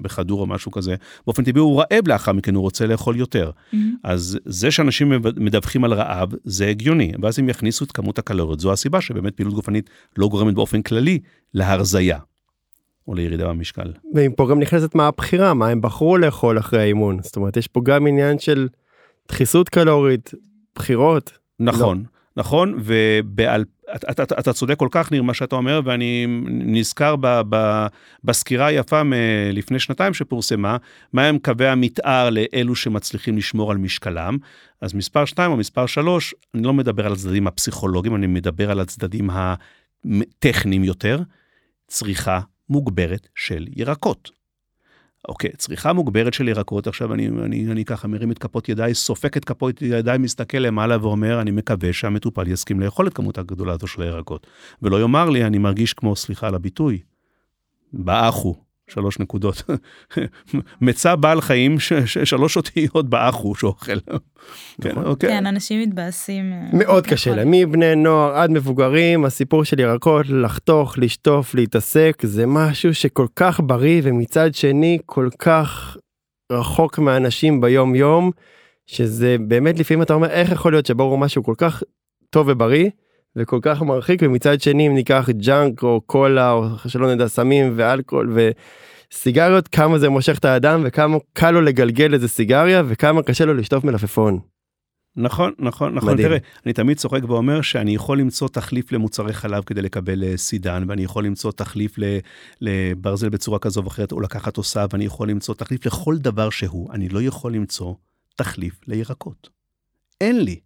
בכדור 0.01 0.41
או 0.41 0.47
משהו 0.47 0.71
כזה, 0.71 0.95
באופן 1.25 1.43
טבעי 1.43 1.61
הוא 1.61 1.81
רעב 1.81 2.07
לאחר 2.07 2.31
מכן, 2.31 2.55
הוא 2.55 2.61
רוצה 2.61 2.87
לאכול 2.87 3.15
יותר. 3.15 3.51
Mm-hmm. 3.51 3.77
אז 4.03 4.39
זה 4.45 4.71
שאנשים 4.71 5.11
מדווחים 5.37 5.83
על 5.83 5.93
רעב, 5.93 6.29
זה 6.43 6.67
הגיוני, 6.67 7.11
ואז 7.21 7.39
הם 7.39 7.49
יכניסו 7.49 7.85
את 7.85 7.91
כמות 7.91 8.19
הקלוריות. 8.19 8.59
זו 8.59 8.71
הסיבה 8.71 9.01
שבאמת 9.01 9.35
פעילות 9.35 9.53
גופנית 9.53 9.89
לא 10.17 10.27
גורמת 10.27 10.53
באופן 10.53 10.81
כללי 10.81 11.19
להרזייה. 11.53 12.19
או 13.07 13.13
לירידה 13.13 13.47
במשקל. 13.47 13.93
ואם 14.15 14.31
פה 14.35 14.47
גם 14.49 14.59
נכנסת 14.59 14.95
מה 14.95 15.07
הבחירה, 15.07 15.53
מה 15.53 15.67
הם 15.67 15.81
בחרו 15.81 16.17
לאכול 16.17 16.59
אחרי 16.59 16.81
האימון. 16.81 17.17
זאת 17.21 17.35
אומרת, 17.35 17.57
יש 17.57 17.67
פה 17.67 17.81
גם 17.83 18.07
עניין 18.07 18.39
של 18.39 18.67
דחיסות 19.27 19.69
קלורית, 19.69 20.31
בחירות. 20.75 21.37
נכון, 21.59 21.97
לא. 21.97 22.03
נכון, 22.37 22.79
ובעל... 22.83 23.65
אתה, 23.95 24.23
אתה, 24.23 24.35
אתה 24.39 24.53
צודק 24.53 24.75
כל 24.77 24.87
כך, 24.91 25.11
ניר, 25.11 25.23
מה 25.23 25.33
שאתה 25.33 25.55
אומר, 25.55 25.81
ואני 25.85 26.25
נזכר 26.49 27.15
ב, 27.15 27.41
ב, 27.49 27.85
בסקירה 28.23 28.65
היפה 28.65 29.01
מלפני 29.03 29.79
שנתיים 29.79 30.13
שפורסמה, 30.13 30.77
מהם 31.13 31.37
קווי 31.39 31.67
המתאר 31.67 32.29
לאלו 32.29 32.75
שמצליחים 32.75 33.37
לשמור 33.37 33.71
על 33.71 33.77
משקלם. 33.77 34.37
אז 34.81 34.93
מספר 34.93 35.25
2 35.25 35.51
או 35.51 35.57
מספר 35.57 35.85
3, 35.85 36.33
אני 36.53 36.63
לא 36.63 36.73
מדבר 36.73 37.05
על 37.05 37.13
הצדדים 37.13 37.47
הפסיכולוגיים, 37.47 38.15
אני 38.15 38.27
מדבר 38.27 38.71
על 38.71 38.79
הצדדים 38.79 39.29
הטכניים 39.29 40.83
יותר, 40.83 41.21
צריכה 41.87 42.39
מוגברת 42.69 43.27
של 43.35 43.67
ירקות. 43.75 44.38
אוקיי, 45.27 45.49
צריכה 45.57 45.93
מוגברת 45.93 46.33
של 46.33 46.47
ירקות, 46.47 46.87
עכשיו 46.87 47.13
אני, 47.13 47.27
אני, 47.27 47.71
אני 47.71 47.85
ככה 47.85 48.07
מרים 48.07 48.31
את 48.31 48.39
כפות 48.39 48.69
ידיי, 48.69 48.93
סופק 48.93 49.37
את 49.37 49.45
כפות 49.45 49.81
ידיי, 49.81 50.17
מסתכל 50.17 50.57
למעלה 50.57 50.97
ואומר, 51.01 51.41
אני 51.41 51.51
מקווה 51.51 51.93
שהמטופל 51.93 52.47
יסכים 52.47 52.79
לאכול 52.79 53.07
את 53.07 53.13
כמות 53.13 53.37
הגדולה 53.37 53.73
הזו 53.73 53.87
של 53.87 54.01
הירקות. 54.01 54.47
ולא 54.81 55.01
יאמר 55.01 55.29
לי, 55.29 55.45
אני 55.45 55.57
מרגיש 55.57 55.93
כמו, 55.93 56.15
סליחה 56.15 56.47
על 56.47 56.55
הביטוי, 56.55 56.99
באחו. 57.93 58.68
שלוש 58.89 59.19
נקודות. 59.19 59.63
מצא 60.81 61.15
בעל 61.15 61.41
חיים, 61.41 61.79
ש- 61.79 61.93
ש- 61.93 62.17
שלוש 62.17 62.57
אותיות 62.57 63.09
באחו 63.09 63.55
שאוכל. 63.55 63.99
כן, 64.81 64.97
אוקיי. 65.03 65.29
כן, 65.29 65.45
אנשים 65.45 65.81
מתבאסים. 65.81 66.53
אה, 66.53 66.69
מאוד 66.73 67.07
קשה 67.07 67.35
להם, 67.35 67.51
מבני 67.51 67.95
נוער 67.95 68.35
עד 68.37 68.51
מבוגרים, 68.51 69.25
הסיפור 69.25 69.63
של 69.63 69.79
ירקות, 69.79 70.25
לחתוך, 70.29 70.97
לשטוף, 70.97 71.55
להתעסק, 71.55 72.21
זה 72.23 72.45
משהו 72.47 72.93
שכל 72.93 73.27
כך 73.35 73.59
בריא, 73.63 74.01
ומצד 74.03 74.55
שני 74.55 74.97
כל 75.05 75.29
כך 75.39 75.97
רחוק 76.51 76.99
מהאנשים 76.99 77.61
ביום 77.61 77.95
יום, 77.95 78.31
שזה 78.85 79.35
באמת 79.47 79.79
לפעמים 79.79 80.01
אתה 80.01 80.13
אומר, 80.13 80.29
איך 80.29 80.51
יכול 80.51 80.71
להיות 80.73 80.85
שברור 80.85 81.17
משהו 81.17 81.43
כל 81.43 81.53
כך 81.57 81.83
טוב 82.29 82.47
ובריא, 82.49 82.89
וכל 83.35 83.59
כך 83.61 83.81
מרחיק 83.81 84.21
ומצד 84.23 84.61
שני 84.61 84.87
אם 84.87 84.93
ניקח 84.93 85.29
ג'אנק 85.29 85.83
או 85.83 86.01
קולה 86.05 86.51
או 86.51 86.65
שלא 86.87 87.13
נדע 87.13 87.27
סמים 87.27 87.73
ואלכוהול 87.75 88.37
וסיגריות 89.11 89.67
כמה 89.67 89.99
זה 89.99 90.09
מושך 90.09 90.37
את 90.37 90.45
האדם 90.45 90.81
וכמה 90.85 91.17
קל 91.33 91.51
לו 91.51 91.61
לגלגל 91.61 92.13
איזה 92.13 92.27
סיגריה 92.27 92.83
וכמה 92.87 93.23
קשה 93.23 93.45
לו 93.45 93.53
לשטוף 93.53 93.83
מלפפון. 93.83 94.39
נכון 95.15 95.53
נכון 95.59 95.95
נכון 95.95 96.13
מדהים. 96.13 96.27
תראה 96.27 96.37
אני 96.65 96.73
תמיד 96.73 96.97
צוחק 96.97 97.21
ואומר 97.27 97.61
שאני 97.61 97.95
יכול 97.95 98.19
למצוא 98.19 98.47
תחליף 98.47 98.91
למוצרי 98.91 99.33
חלב 99.33 99.63
כדי 99.63 99.81
לקבל 99.81 100.23
אה, 100.23 100.37
סידן 100.37 100.83
ואני 100.87 101.03
יכול 101.03 101.25
למצוא 101.25 101.51
תחליף 101.51 101.95
לברזל 102.61 103.29
בצורה 103.29 103.59
כזו 103.59 103.81
או 103.81 103.87
אחרת 103.87 104.11
או 104.11 104.21
לקחת 104.21 104.57
עושה 104.57 104.85
ואני 104.91 105.05
יכול 105.05 105.29
למצוא 105.29 105.55
תחליף 105.55 105.85
לכל 105.85 106.17
דבר 106.17 106.49
שהוא 106.49 106.93
אני 106.93 107.09
לא 107.09 107.21
יכול 107.21 107.53
למצוא 107.53 107.93
תחליף 108.35 108.87
לירקות. 108.87 109.49
אין 110.21 110.43
לי. 110.43 110.59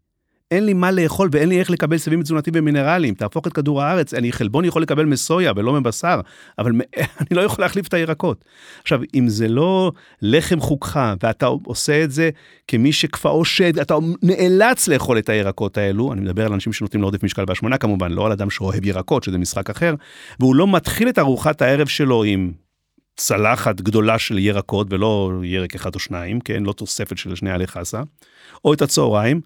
אין 0.54 0.66
לי 0.66 0.74
מה 0.74 0.92
לאכול 0.92 1.30
ואין 1.32 1.50
לי 1.50 1.60
איך 1.60 1.70
לקבל 1.70 1.98
סביבים 1.98 2.22
תזונתי 2.22 2.52
ומינרלים. 2.54 3.14
תהפוך 3.14 3.48
את 3.48 3.54
כדור 3.54 3.82
הארץ, 3.82 4.14
אני 4.14 4.32
חלבון 4.32 4.66
יכול 4.66 4.82
לקבל 4.82 5.06
מסויה 5.06 5.52
ולא 5.56 5.74
מבשר, 5.74 6.22
אבל 6.60 6.72
אני 7.22 7.28
לא 7.32 7.42
יכול 7.42 7.64
להחליף 7.66 7.88
את 7.88 7.94
הירקות. 7.94 8.46
עכשיו, 8.82 9.02
אם 9.16 9.30
זה 9.30 9.48
לא 9.48 9.92
לחם 10.22 10.60
חוקך 10.60 11.00
ואתה 11.24 11.46
עושה 11.46 12.04
את 12.04 12.12
זה 12.12 12.30
כמי 12.68 12.94
שכפאו 12.94 13.46
שד, 13.46 13.80
אתה 13.80 13.96
נאלץ 14.24 14.88
לאכול 14.88 15.18
את 15.18 15.30
הירקות 15.30 15.78
האלו, 15.78 16.14
אני 16.14 16.22
מדבר 16.22 16.46
על 16.46 16.54
אנשים 16.54 16.74
שנותנים 16.74 17.02
לעודף 17.02 17.24
משקל 17.24 17.46
בהשמנה 17.46 17.78
כמובן, 17.78 18.12
לא 18.12 18.26
על 18.26 18.32
אדם 18.32 18.50
שאוהב 18.50 18.86
ירקות, 18.86 19.24
שזה 19.24 19.38
משחק 19.38 19.70
אחר, 19.70 19.96
והוא 20.40 20.56
לא 20.56 20.68
מתחיל 20.68 21.10
את 21.10 21.20
ארוחת 21.20 21.62
הערב 21.62 21.88
שלו 21.88 22.24
עם 22.24 22.52
צלחת 23.16 23.82
גדולה 23.82 24.20
של 24.20 24.38
ירקות 24.38 24.88
ולא 24.90 25.32
ירק 25.44 25.76
אחד 25.76 25.96
או 25.96 26.00
שניים, 26.00 26.40
כן, 26.40 26.64
לא 26.64 26.74
תוספת 26.74 27.18
של 27.18 27.36
שני 27.36 27.52
עלי 27.52 27.68
חסה, 27.68 28.02
או 28.66 28.74
את 28.74 28.82
הצהריים, 28.82 29.42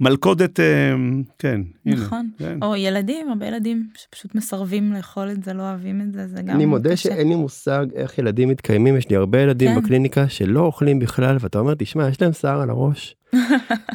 מלכודת, 0.00 0.60
אה, 0.60 0.94
כן. 1.38 1.60
נכון. 1.86 2.30
כן. 2.38 2.58
או 2.62 2.76
ילדים, 2.76 3.28
הרבה 3.28 3.46
ילדים 3.46 3.88
שפשוט 3.94 4.34
מסרבים 4.34 4.92
לאכול 4.92 5.30
את 5.30 5.44
זה, 5.44 5.52
לא 5.52 5.62
אוהבים 5.62 6.00
את 6.00 6.12
זה, 6.12 6.26
זה 6.28 6.42
גם 6.42 6.56
אני 6.56 6.66
מודה 6.66 6.90
קשה. 6.90 7.08
שאין 7.08 7.28
לי 7.28 7.34
מושג 7.34 7.86
איך 7.94 8.18
ילדים 8.18 8.48
מתקיימים, 8.48 8.96
יש 8.96 9.10
לי 9.10 9.16
הרבה 9.16 9.40
ילדים 9.40 9.74
כן. 9.74 9.80
בקליניקה 9.80 10.28
שלא 10.28 10.60
אוכלים 10.60 10.98
בכלל, 10.98 11.36
ואתה 11.40 11.58
אומר, 11.58 11.74
תשמע, 11.78 12.08
יש 12.08 12.22
להם 12.22 12.32
שיער 12.32 12.60
על 12.60 12.70
הראש. 12.70 13.16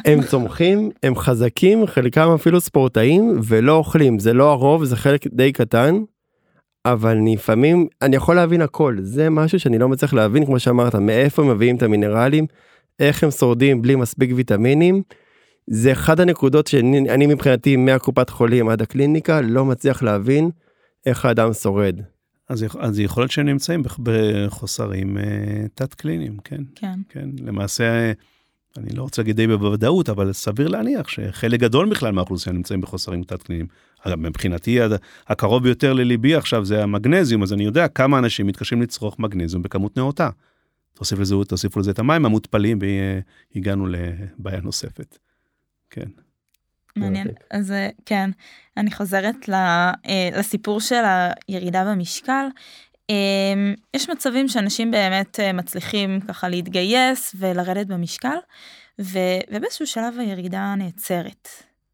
הם 0.06 0.22
צומחים, 0.22 0.90
הם 1.02 1.16
חזקים, 1.16 1.86
חלקם 1.86 2.28
אפילו 2.34 2.60
ספורטאים, 2.60 3.40
ולא 3.44 3.76
אוכלים, 3.76 4.18
זה 4.18 4.32
לא 4.32 4.50
הרוב, 4.52 4.84
זה 4.84 4.96
חלק 4.96 5.26
די 5.26 5.52
קטן. 5.52 5.94
אבל 6.86 7.18
לפעמים 7.32 7.86
אני 8.02 8.16
יכול 8.16 8.36
להבין 8.36 8.60
הכל 8.60 8.96
זה 9.00 9.30
משהו 9.30 9.60
שאני 9.60 9.78
לא 9.78 9.88
מצליח 9.88 10.14
להבין 10.14 10.46
כמו 10.46 10.58
שאמרת 10.58 10.94
מאיפה 10.94 11.42
מביאים 11.42 11.76
את 11.76 11.82
המינרלים 11.82 12.46
איך 13.00 13.24
הם 13.24 13.30
שורדים 13.30 13.82
בלי 13.82 13.96
מספיק 13.96 14.30
ויטמינים. 14.36 15.02
זה 15.66 15.92
אחד 15.92 16.20
הנקודות 16.20 16.66
שאני 16.66 17.26
מבחינתי 17.26 17.76
מהקופת 17.76 18.30
חולים 18.30 18.68
עד 18.68 18.82
הקליניקה 18.82 19.40
לא 19.40 19.64
מצליח 19.64 20.02
להבין 20.02 20.50
איך 21.06 21.24
האדם 21.24 21.52
שורד. 21.52 22.00
אז, 22.48 22.66
אז 22.78 23.00
יכול 23.00 23.22
להיות 23.22 23.30
שהם 23.30 23.46
נמצאים 23.46 23.82
בחוסרים 24.02 25.18
אה, 25.18 25.24
תת 25.74 25.94
קליניים, 25.94 26.36
כן? 26.44 26.62
כן. 26.74 26.98
כן, 27.08 27.28
למעשה, 27.38 28.12
אני 28.76 28.90
לא 28.94 29.02
רוצה 29.02 29.22
להגיד 29.22 29.36
די 29.36 29.46
בוודאות, 29.46 30.08
אבל 30.08 30.32
סביר 30.32 30.68
להניח 30.68 31.08
שחלק 31.08 31.60
גדול 31.60 31.88
בכלל 31.88 32.12
מהאוכלוסייה 32.12 32.52
נמצאים 32.52 32.80
בחוסרים 32.80 33.22
תת 33.22 33.42
קליניים. 33.42 33.66
אגב, 34.02 34.20
מבחינתי 34.20 34.78
הקרוב 35.28 35.62
ביותר 35.62 35.92
לליבי 35.92 36.34
עכשיו 36.34 36.64
זה 36.64 36.82
המגנזיום, 36.82 37.42
אז 37.42 37.52
אני 37.52 37.64
יודע 37.64 37.88
כמה 37.88 38.18
אנשים 38.18 38.46
מתקשים 38.46 38.82
לצרוך 38.82 39.18
מגנזיום 39.18 39.62
בכמות 39.62 39.96
נאותה. 39.96 40.30
תוסיף 40.94 41.18
לזה, 41.18 41.34
תוסיפו 41.48 41.80
לזה 41.80 41.90
את 41.90 41.98
המים 41.98 42.26
המותפלים, 42.26 42.78
והגענו 43.54 43.86
לבעיה 43.86 44.60
נוספת. 44.60 45.18
כן. 45.90 46.08
מעניין. 46.96 47.28
אז 47.50 47.72
אה, 47.72 47.88
כן, 48.06 48.30
אני 48.76 48.90
חוזרת 48.90 49.48
אה, 49.48 49.92
לסיפור 50.36 50.80
של 50.80 51.02
הירידה 51.48 51.84
במשקל. 51.84 52.46
אה, 53.10 53.14
יש 53.94 54.10
מצבים 54.10 54.48
שאנשים 54.48 54.90
באמת 54.90 55.40
מצליחים 55.54 56.20
ככה 56.20 56.48
להתגייס 56.48 57.34
ולרדת 57.38 57.86
במשקל, 57.86 58.36
ובאיזשהו 58.98 59.86
שלב 59.86 60.14
הירידה 60.18 60.74
נעצרת. 60.74 61.48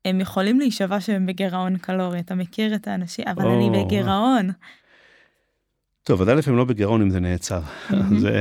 הם 0.04 0.20
יכולים 0.20 0.58
להישבע 0.58 1.00
שהם 1.00 1.26
בגירעון 1.26 1.78
קלורי, 1.78 2.20
אתה 2.20 2.34
מכיר 2.34 2.74
את 2.74 2.88
האנשים, 2.88 3.24
אבל 3.28 3.44
oh. 3.44 3.48
אני 3.48 3.70
בגירעון. 3.70 4.50
טוב, 6.02 6.22
אז 6.22 6.28
א' 6.28 6.40
הם 6.46 6.56
לא 6.56 6.64
בגירעון 6.64 7.02
אם 7.02 7.10
זה 7.10 7.20
נעצר, 7.20 7.60
זה 8.18 8.34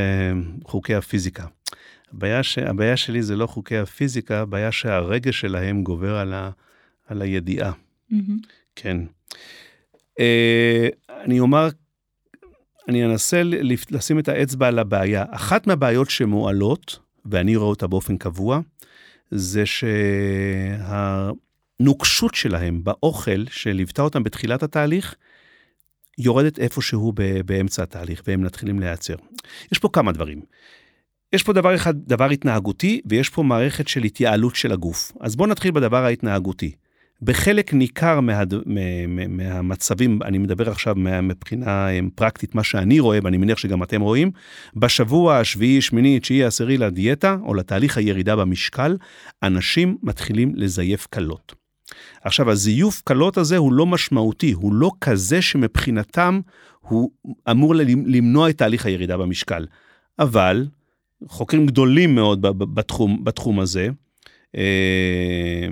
חוקי 0.65 0.95
הפיזיקה. 0.95 1.45
הבעיה, 2.13 2.43
ש... 2.43 2.57
הבעיה 2.57 2.97
שלי 2.97 3.21
זה 3.21 3.35
לא 3.35 3.47
חוקי 3.47 3.77
הפיזיקה, 3.77 4.41
הבעיה 4.41 4.71
שהרגש 4.71 5.39
שלהם 5.39 5.83
גובר 5.83 6.15
על, 6.15 6.33
ה... 6.33 6.49
על 7.07 7.21
הידיעה. 7.21 7.71
כן. 8.75 8.97
Uh, 10.19 10.21
אני 11.23 11.39
אומר, 11.39 11.69
אני 12.87 13.05
אנסה 13.05 13.41
לשים 13.91 14.19
את 14.19 14.27
האצבע 14.27 14.67
על 14.67 14.79
הבעיה. 14.79 15.25
אחת 15.31 15.67
מהבעיות 15.67 16.09
שמועלות, 16.09 16.99
ואני 17.25 17.55
רואה 17.55 17.69
אותה 17.69 17.87
באופן 17.87 18.17
קבוע, 18.17 18.59
זה 19.31 19.63
שהנוקשות 21.79 22.35
שלהם 22.35 22.83
באוכל 22.83 23.45
שליוותה 23.49 24.01
אותם 24.01 24.23
בתחילת 24.23 24.63
התהליך, 24.63 25.15
יורדת 26.19 26.59
איפשהו 26.59 27.13
באמצע 27.45 27.83
התהליך 27.83 28.21
והם 28.27 28.43
מתחילים 28.43 28.79
להיעצר. 28.79 29.15
יש 29.71 29.79
פה 29.79 29.89
כמה 29.93 30.11
דברים. 30.11 30.41
יש 31.33 31.43
פה 31.43 31.53
דבר 31.53 31.75
אחד, 31.75 31.93
דבר 31.97 32.29
התנהגותי, 32.29 33.01
ויש 33.05 33.29
פה 33.29 33.43
מערכת 33.43 33.87
של 33.87 34.03
התייעלות 34.03 34.55
של 34.55 34.71
הגוף. 34.71 35.11
אז 35.19 35.35
בואו 35.35 35.49
נתחיל 35.49 35.71
בדבר 35.71 36.05
ההתנהגותי. 36.05 36.71
בחלק 37.21 37.73
ניכר 37.73 38.19
מה, 38.19 38.43
מה, 38.65 39.07
מה, 39.07 39.27
מהמצבים, 39.27 40.19
אני 40.23 40.37
מדבר 40.37 40.69
עכשיו 40.69 40.95
מבחינה 41.23 41.87
פרקטית, 42.15 42.55
מה 42.55 42.63
שאני 42.63 42.99
רואה, 42.99 43.19
ואני 43.23 43.37
מניח 43.37 43.57
שגם 43.57 43.83
אתם 43.83 44.01
רואים, 44.01 44.31
בשבוע 44.75 45.37
השביעי, 45.37 45.81
שמיני, 45.81 46.19
תשיעי, 46.19 46.43
עשירי 46.43 46.77
לדיאטה, 46.77 47.37
או 47.43 47.53
לתהליך 47.53 47.97
הירידה 47.97 48.35
במשקל, 48.35 48.97
אנשים 49.43 49.97
מתחילים 50.03 50.53
לזייף 50.55 51.07
קלות. 51.09 51.58
עכשיו, 52.23 52.51
הזיוף 52.51 53.01
קלות 53.05 53.37
הזה 53.37 53.57
הוא 53.57 53.73
לא 53.73 53.85
משמעותי, 53.85 54.51
הוא 54.51 54.73
לא 54.73 54.91
כזה 55.01 55.41
שמבחינתם 55.41 56.39
הוא 56.79 57.11
אמור 57.51 57.75
למנוע 58.05 58.49
את 58.49 58.57
תהליך 58.57 58.85
הירידה 58.85 59.17
במשקל. 59.17 59.65
אבל 60.19 60.67
חוקרים 61.27 61.65
גדולים 61.65 62.15
מאוד 62.15 62.41
בתחום, 62.73 63.23
בתחום 63.23 63.59
הזה, 63.59 63.89
אה, 64.55 65.67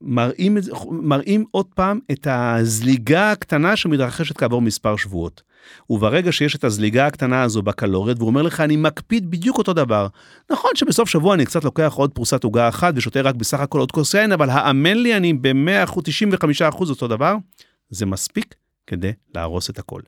מראים, 0.00 0.56
מראים 0.90 1.44
עוד 1.50 1.66
פעם 1.74 1.98
את 2.12 2.26
הזליגה 2.30 3.32
הקטנה 3.32 3.76
שמתרחשת 3.76 4.36
כעבור 4.36 4.62
מספר 4.62 4.96
שבועות. 4.96 5.42
וברגע 5.90 6.32
שיש 6.32 6.56
את 6.56 6.64
הזליגה 6.64 7.06
הקטנה 7.06 7.42
הזו 7.42 7.62
בקלוריות, 7.62 8.18
והוא 8.18 8.28
אומר 8.28 8.42
לך, 8.42 8.60
אני 8.60 8.76
מקפיד 8.76 9.30
בדיוק 9.30 9.58
אותו 9.58 9.72
דבר. 9.72 10.06
נכון 10.50 10.70
שבסוף 10.74 11.08
שבוע 11.08 11.34
אני 11.34 11.44
קצת 11.44 11.64
לוקח 11.64 11.92
עוד 11.96 12.12
פרוסת 12.12 12.44
עוגה 12.44 12.68
אחת 12.68 12.94
ושותה 12.96 13.20
רק 13.20 13.34
בסך 13.34 13.60
הכל 13.60 13.80
עוד 13.80 13.92
כוס 13.92 14.14
יין, 14.14 14.32
אבל 14.32 14.50
האמן 14.50 14.96
לי, 14.96 15.16
אני 15.16 15.32
ב-100%, 15.32 15.92
95% 15.92 16.80
אותו 16.80 17.08
דבר, 17.08 17.36
זה 17.90 18.06
מספיק 18.06 18.54
כדי 18.86 19.12
להרוס 19.34 19.70
את 19.70 19.78
הכל. 19.78 20.00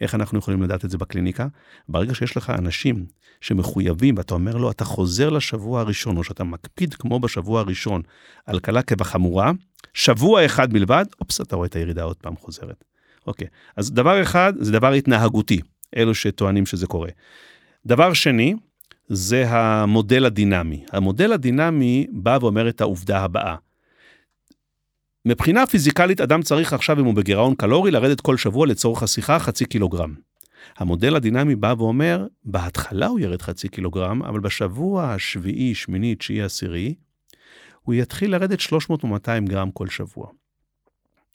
איך 0.00 0.14
אנחנו 0.14 0.38
יכולים 0.38 0.62
לדעת 0.62 0.84
את 0.84 0.90
זה 0.90 0.98
בקליניקה? 0.98 1.46
ברגע 1.88 2.14
שיש 2.14 2.36
לך 2.36 2.50
אנשים 2.50 3.06
שמחויבים, 3.40 4.14
ואתה 4.18 4.34
אומר 4.34 4.56
לו, 4.56 4.70
אתה 4.70 4.84
חוזר 4.84 5.30
לשבוע 5.30 5.80
הראשון, 5.80 6.16
או 6.16 6.24
שאתה 6.24 6.44
מקפיד 6.44 6.94
כמו 6.94 7.20
בשבוע 7.20 7.60
הראשון 7.60 8.02
על 8.46 8.60
קלה 8.60 8.82
כבחמורה, 8.82 9.52
שבוע 9.94 10.46
אחד 10.46 10.72
בלבד, 10.72 11.04
אופס, 11.20 11.40
אתה 11.40 11.56
רואה 11.56 11.66
את 11.66 11.76
הירידה 11.76 12.02
עוד 12.02 12.16
פעם 12.16 12.36
חוזרת. 12.36 12.87
אוקיי, 13.28 13.46
אז 13.76 13.92
דבר 13.92 14.22
אחד 14.22 14.52
זה 14.56 14.72
דבר 14.72 14.92
התנהגותי, 14.92 15.60
אלו 15.96 16.14
שטוענים 16.14 16.66
שזה 16.66 16.86
קורה. 16.86 17.10
דבר 17.86 18.12
שני, 18.12 18.54
זה 19.08 19.48
המודל 19.48 20.24
הדינמי. 20.24 20.84
המודל 20.92 21.32
הדינמי 21.32 22.06
בא 22.12 22.38
ואומר 22.40 22.68
את 22.68 22.80
העובדה 22.80 23.20
הבאה. 23.20 23.56
מבחינה 25.24 25.66
פיזיקלית, 25.66 26.20
אדם 26.20 26.42
צריך 26.42 26.72
עכשיו, 26.72 27.00
אם 27.00 27.04
הוא 27.04 27.14
בגירעון 27.14 27.54
קלורי, 27.54 27.90
לרדת 27.90 28.20
כל 28.20 28.36
שבוע 28.36 28.66
לצורך 28.66 29.02
השיחה 29.02 29.38
חצי 29.38 29.64
קילוגרם. 29.64 30.14
המודל 30.76 31.16
הדינמי 31.16 31.56
בא 31.56 31.74
ואומר, 31.78 32.26
בהתחלה 32.44 33.06
הוא 33.06 33.20
ירד 33.20 33.42
חצי 33.42 33.68
קילוגרם, 33.68 34.22
אבל 34.22 34.40
בשבוע 34.40 35.14
השביעי, 35.14 35.74
שמיני, 35.74 36.14
תשיעי, 36.14 36.42
עשירי, 36.42 36.94
הוא 37.82 37.94
יתחיל 37.94 38.32
לרדת 38.32 38.60
300 38.60 39.02
או 39.02 39.08
200 39.08 39.46
גרם 39.46 39.70
כל 39.70 39.88
שבוע. 39.88 40.26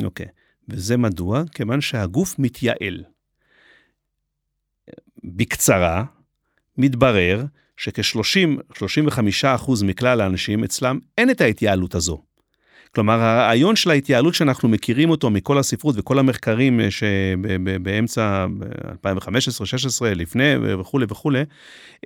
אוקיי. 0.03 0.27
וזה 0.69 0.97
מדוע? 0.97 1.43
כיוון 1.55 1.81
שהגוף 1.81 2.35
מתייעל. 2.39 3.03
בקצרה, 5.23 6.03
מתברר 6.77 7.45
שכ-30-35% 7.77 9.71
מכלל 9.85 10.21
האנשים 10.21 10.63
אצלם 10.63 10.99
אין 11.17 11.29
את 11.29 11.41
ההתייעלות 11.41 11.95
הזו. 11.95 12.21
כלומר, 12.95 13.13
הרעיון 13.13 13.75
של 13.75 13.89
ההתייעלות 13.89 14.33
שאנחנו 14.33 14.69
מכירים 14.69 15.09
אותו 15.09 15.29
מכל 15.29 15.57
הספרות 15.57 15.95
וכל 15.97 16.19
המחקרים 16.19 16.79
אה, 16.79 16.91
שבאמצע 16.91 18.45
2015-2016, 19.05 20.05
לפני 20.05 20.53
וכולי 20.79 21.05
וכולי, 21.09 21.43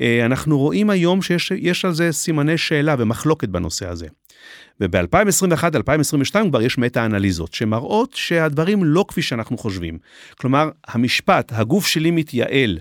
אה, 0.02 0.26
אנחנו 0.26 0.58
רואים 0.58 0.90
היום 0.90 1.22
שיש 1.22 1.86
על 1.86 1.94
זה 1.94 2.12
סימני 2.12 2.58
שאלה 2.58 2.96
ומחלוקת 3.00 3.50
בנושא 3.50 3.90
הזה. 3.90 4.08
וב-2021-2022 4.82 6.50
כבר 6.50 6.62
יש 6.62 6.78
מטה-אנליזות 6.78 7.54
שמראות 7.54 8.14
שהדברים 8.14 8.84
לא 8.84 9.06
כפי 9.08 9.22
שאנחנו 9.22 9.58
חושבים. 9.58 9.98
כלומר, 10.40 10.70
המשפט, 10.88 11.52
הגוף 11.56 11.88
שלי 11.88 12.12
מתייעל 12.12 12.80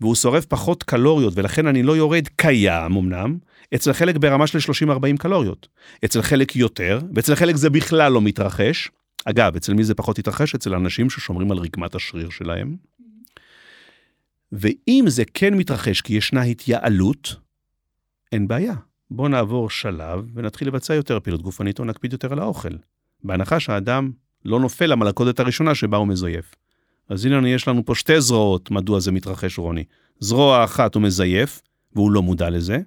והוא 0.00 0.14
שורף 0.14 0.44
פחות 0.46 0.82
קלוריות 0.82 1.32
ולכן 1.36 1.66
אני 1.66 1.82
לא 1.82 1.96
יורד, 1.96 2.28
קיים 2.36 2.96
אמנם, 2.96 3.38
אצל 3.74 3.92
חלק 3.92 4.16
ברמה 4.16 4.46
של 4.46 4.58
30-40 4.88 5.16
קלוריות. 5.18 5.68
אצל 6.04 6.22
חלק 6.22 6.56
יותר, 6.56 7.00
ואצל 7.14 7.34
חלק 7.34 7.56
זה 7.56 7.70
בכלל 7.70 8.12
לא 8.12 8.20
מתרחש. 8.20 8.88
אגב, 9.24 9.56
אצל 9.56 9.74
מי 9.74 9.84
זה 9.84 9.94
פחות 9.94 10.18
יתרחש? 10.18 10.54
אצל 10.54 10.74
אנשים 10.74 11.10
ששומרים 11.10 11.52
על 11.52 11.58
רקמת 11.58 11.94
השריר 11.94 12.30
שלהם. 12.30 12.76
ואם 14.52 15.04
זה 15.06 15.22
כן 15.34 15.54
מתרחש 15.54 16.00
כי 16.00 16.14
ישנה 16.14 16.42
התייעלות, 16.42 17.36
אין 18.32 18.48
בעיה. 18.48 18.74
בוא 19.10 19.28
נעבור 19.28 19.70
שלב 19.70 20.26
ונתחיל 20.34 20.68
לבצע 20.68 20.94
יותר 20.94 21.20
פעילות 21.20 21.42
גופנית 21.42 21.78
או 21.78 21.84
נקפיד 21.84 22.12
יותר 22.12 22.32
על 22.32 22.38
האוכל. 22.38 22.76
בהנחה 23.24 23.60
שהאדם 23.60 24.12
לא 24.44 24.60
נופל 24.60 24.86
למלכודת 24.86 25.40
הראשונה 25.40 25.74
שבה 25.74 25.96
הוא 25.96 26.06
מזייף. 26.06 26.54
אז 27.08 27.24
הנה 27.24 27.48
יש 27.48 27.68
לנו 27.68 27.84
פה 27.84 27.94
שתי 27.94 28.20
זרועות 28.20 28.70
מדוע 28.70 29.00
זה 29.00 29.12
מתרחש 29.12 29.58
רוני. 29.58 29.84
זרוע 30.20 30.64
אחת 30.64 30.94
הוא 30.94 31.02
מזייף, 31.02 31.62
והוא 31.92 32.12
לא 32.12 32.22
מודע 32.22 32.50
לזה. 32.50 32.78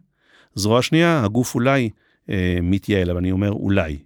זרוע 0.55 0.81
שנייה, 0.81 1.23
הגוף 1.23 1.55
אולי 1.55 1.89
אה, 2.29 2.59
מתייעל, 2.63 3.09
אבל 3.09 3.17
אני 3.17 3.31
אומר 3.31 3.51
אולי. 3.51 3.99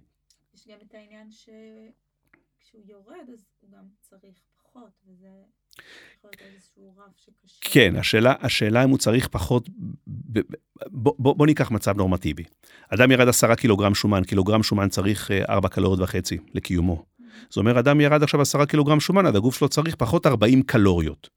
יש 0.54 0.66
גם 0.68 0.76
את 0.88 0.94
העניין 0.94 1.30
שכשהוא 1.30 2.82
יורד 2.88 3.30
אז 3.32 3.46
הוא 3.60 3.70
גם 3.72 3.84
צריך 4.00 4.34
פחות, 4.62 4.90
וזה 5.08 5.26
יכול 5.26 6.15
להיות 6.26 6.54
איזשהו 6.54 6.94
רף 6.98 7.12
שקשה. 7.16 7.58
כן, 7.60 7.96
השאלה, 7.96 8.34
השאלה 8.40 8.84
אם 8.84 8.90
הוא 8.90 8.98
צריך 8.98 9.28
פחות, 9.28 9.68
ב, 10.06 10.40
בוא, 10.86 11.12
בוא, 11.18 11.36
בוא 11.36 11.46
ניקח 11.46 11.70
מצב 11.70 11.96
נורמטיבי. 11.96 12.44
אדם 12.88 13.10
ירד 13.10 13.28
עשרה 13.28 13.56
קילוגרם 13.56 13.94
שומן, 13.94 14.24
קילוגרם 14.24 14.62
שומן 14.62 14.88
צריך 14.88 15.30
אה, 15.30 15.44
ארבע 15.48 15.68
קלוריות 15.68 16.00
וחצי 16.00 16.38
לקיומו. 16.54 17.04
זאת 17.48 17.56
אומרת, 17.56 17.76
אדם 17.76 18.00
ירד 18.00 18.22
עכשיו 18.22 18.40
עשרה 18.40 18.66
קילוגרם 18.66 19.00
שומן, 19.00 19.26
אז 19.26 19.34
הגוף 19.34 19.58
שלו 19.58 19.68
צריך 19.68 19.94
פחות 19.94 20.26
40 20.26 20.62
קלוריות. 20.62 21.35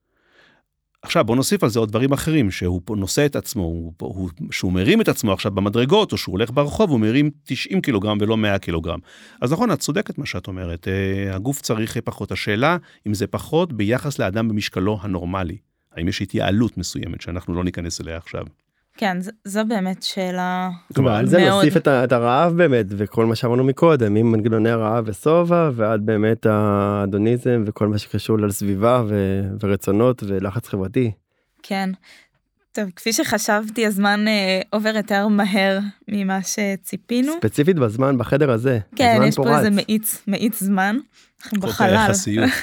עכשיו 1.01 1.25
בוא 1.25 1.35
נוסיף 1.35 1.63
על 1.63 1.69
זה 1.69 1.79
עוד 1.79 1.89
דברים 1.89 2.13
אחרים, 2.13 2.51
שהוא 2.51 2.81
נושא 2.97 3.25
את 3.25 3.35
עצמו, 3.35 3.63
הוא, 3.63 3.93
הוא, 3.99 4.29
שהוא 4.51 4.71
מרים 4.73 5.01
את 5.01 5.07
עצמו 5.07 5.33
עכשיו 5.33 5.51
במדרגות, 5.51 6.11
או 6.11 6.17
שהוא 6.17 6.33
הולך 6.33 6.51
ברחוב, 6.53 6.89
הוא 6.89 6.99
מרים 6.99 7.29
90 7.43 7.81
קילוגרם 7.81 8.17
ולא 8.21 8.37
100 8.37 8.59
קילוגרם. 8.59 8.99
אז 9.41 9.53
נכון, 9.53 9.71
את 9.71 9.79
צודקת 9.79 10.17
מה 10.17 10.25
שאת 10.25 10.47
אומרת, 10.47 10.87
אה, 10.87 11.35
הגוף 11.35 11.61
צריך 11.61 11.97
פחות. 11.97 12.31
השאלה 12.31 12.77
אם 13.07 13.13
זה 13.13 13.27
פחות 13.27 13.73
ביחס 13.73 14.19
לאדם 14.19 14.47
במשקלו 14.47 14.99
הנורמלי. 15.01 15.57
האם 15.95 16.07
יש 16.07 16.21
התייעלות 16.21 16.77
מסוימת 16.77 17.21
שאנחנו 17.21 17.53
לא 17.53 17.63
ניכנס 17.63 18.01
אליה 18.01 18.17
עכשיו. 18.17 18.43
כן, 18.99 19.17
זו 19.45 19.65
באמת 19.67 20.03
שאלה 20.03 20.69
כלומר, 20.95 21.11
על 21.11 21.27
זה 21.27 21.49
נוסיף 21.49 21.77
את, 21.77 21.87
את 21.87 22.11
הרעב 22.11 22.57
באמת 22.57 22.85
וכל 22.89 23.25
מה 23.25 23.35
שאמרנו 23.35 23.63
מקודם, 23.63 24.15
עם 24.15 24.31
מנגנוני 24.31 24.69
הרעב 24.69 25.03
ושובע 25.07 25.69
ועד 25.73 26.05
באמת 26.05 26.45
האדוניזם 26.45 27.63
וכל 27.65 27.87
מה 27.87 27.97
שקשור 27.97 28.39
לסביבה 28.39 29.03
ו, 29.07 29.41
ורצונות 29.63 30.23
ולחץ 30.27 30.67
חברתי. 30.67 31.11
כן. 31.63 31.89
טוב, 32.71 32.89
כפי 32.95 33.13
שחשבתי, 33.13 33.85
הזמן 33.85 34.27
אה, 34.27 34.61
עובר 34.69 34.95
יותר 34.95 35.27
מהר 35.27 35.79
ממה 36.07 36.39
שציפינו. 36.43 37.33
ספציפית 37.37 37.75
בזמן 37.75 38.17
בחדר 38.17 38.51
הזה. 38.51 38.79
כן, 38.95 39.21
יש 39.27 39.35
פה. 39.35 39.57
איזה 39.57 39.69
מאיץ, 39.69 40.21
מאיץ 40.27 40.59
זמן. 40.59 40.97
אנחנו 41.43 41.59
בחלל. 41.59 42.11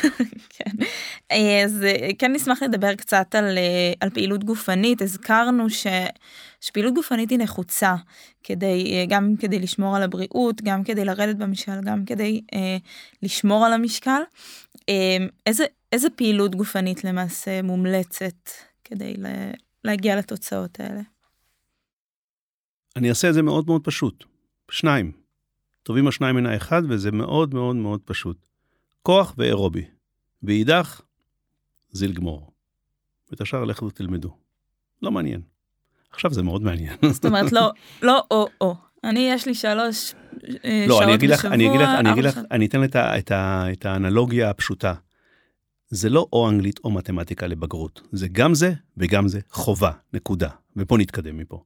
כן. 0.56 0.70
אה, 1.32 1.62
אז 1.64 1.84
אה, 1.84 2.08
כן 2.18 2.32
נשמח 2.32 2.62
לדבר 2.62 2.94
קצת 2.94 3.34
על, 3.34 3.58
אה, 3.58 3.92
על 4.00 4.10
פעילות 4.10 4.44
גופנית. 4.44 5.02
הזכרנו 5.02 5.70
ש, 5.70 5.86
שפעילות 6.60 6.94
גופנית 6.94 7.30
היא 7.30 7.38
נחוצה 7.38 7.94
כדי, 8.42 9.06
גם 9.08 9.34
כדי 9.38 9.58
לשמור 9.58 9.96
על 9.96 10.02
הבריאות, 10.02 10.62
גם 10.62 10.84
כדי 10.84 11.04
לרדת 11.04 11.36
במשקל, 11.36 11.80
גם 11.84 12.04
כדי 12.04 12.40
אה, 12.54 12.76
לשמור 13.22 13.66
על 13.66 13.72
המשקל. 13.72 14.20
אה, 14.88 15.16
איזה, 15.46 15.64
איזה 15.92 16.10
פעילות 16.10 16.54
גופנית 16.54 17.04
למעשה 17.04 17.62
מומלצת 17.62 18.50
כדי 18.84 19.14
להגיע 19.86 20.16
לתוצאות 20.16 20.80
האלה? 20.80 21.00
אני 22.96 23.08
אעשה 23.08 23.28
את 23.28 23.34
זה 23.34 23.42
מאוד 23.42 23.66
מאוד 23.66 23.84
פשוט. 23.84 24.24
שניים. 24.70 25.12
טובים 25.82 26.08
השניים 26.08 26.36
מן 26.36 26.46
האחד, 26.46 26.82
וזה 26.88 27.12
מאוד 27.12 27.54
מאוד 27.54 27.76
מאוד 27.76 28.00
פשוט. 28.04 28.46
כוח 29.02 29.34
ואירובי. 29.38 29.84
ואידך, 30.42 31.00
זיל 31.90 32.12
גמור. 32.12 32.52
ואת 33.30 33.40
השאר 33.40 33.64
לכו 33.64 33.90
תלמדו. 33.90 34.36
לא 35.02 35.10
מעניין. 35.10 35.40
עכשיו 36.10 36.34
זה 36.34 36.42
מאוד 36.42 36.62
מעניין. 36.62 36.96
זאת 37.12 37.24
אומרת, 37.24 37.52
לא, 37.52 37.72
לא 38.02 38.24
או-או. 38.30 38.74
אני, 39.04 39.30
יש 39.32 39.46
לי 39.46 39.54
שלוש 39.54 40.14
אה, 40.64 40.84
לא, 40.88 40.94
שעות 40.94 41.02
אני 41.02 41.14
אגיד 41.14 41.30
לך, 41.30 41.38
בשבוע. 41.38 41.54
אני 41.54 41.68
אגיד 41.68 41.80
לך, 41.80 41.88
אני 41.98 42.12
אגיד 42.12 42.24
לך, 42.24 42.38
אני 42.50 42.66
אתן 42.66 42.84
את, 42.84 42.96
את, 42.96 43.32
את 43.72 43.86
האנלוגיה 43.86 44.50
הפשוטה. 44.50 44.94
זה 45.88 46.08
לא 46.08 46.26
או 46.32 46.48
אנגלית 46.48 46.80
או 46.84 46.90
מתמטיקה 46.90 47.46
לבגרות, 47.46 48.02
זה 48.12 48.28
גם 48.28 48.54
זה 48.54 48.72
וגם 48.96 49.28
זה 49.28 49.40
חובה, 49.50 49.90
נקודה. 50.12 50.48
ופה 50.76 50.98
נתקדם 50.98 51.38
מפה. 51.38 51.62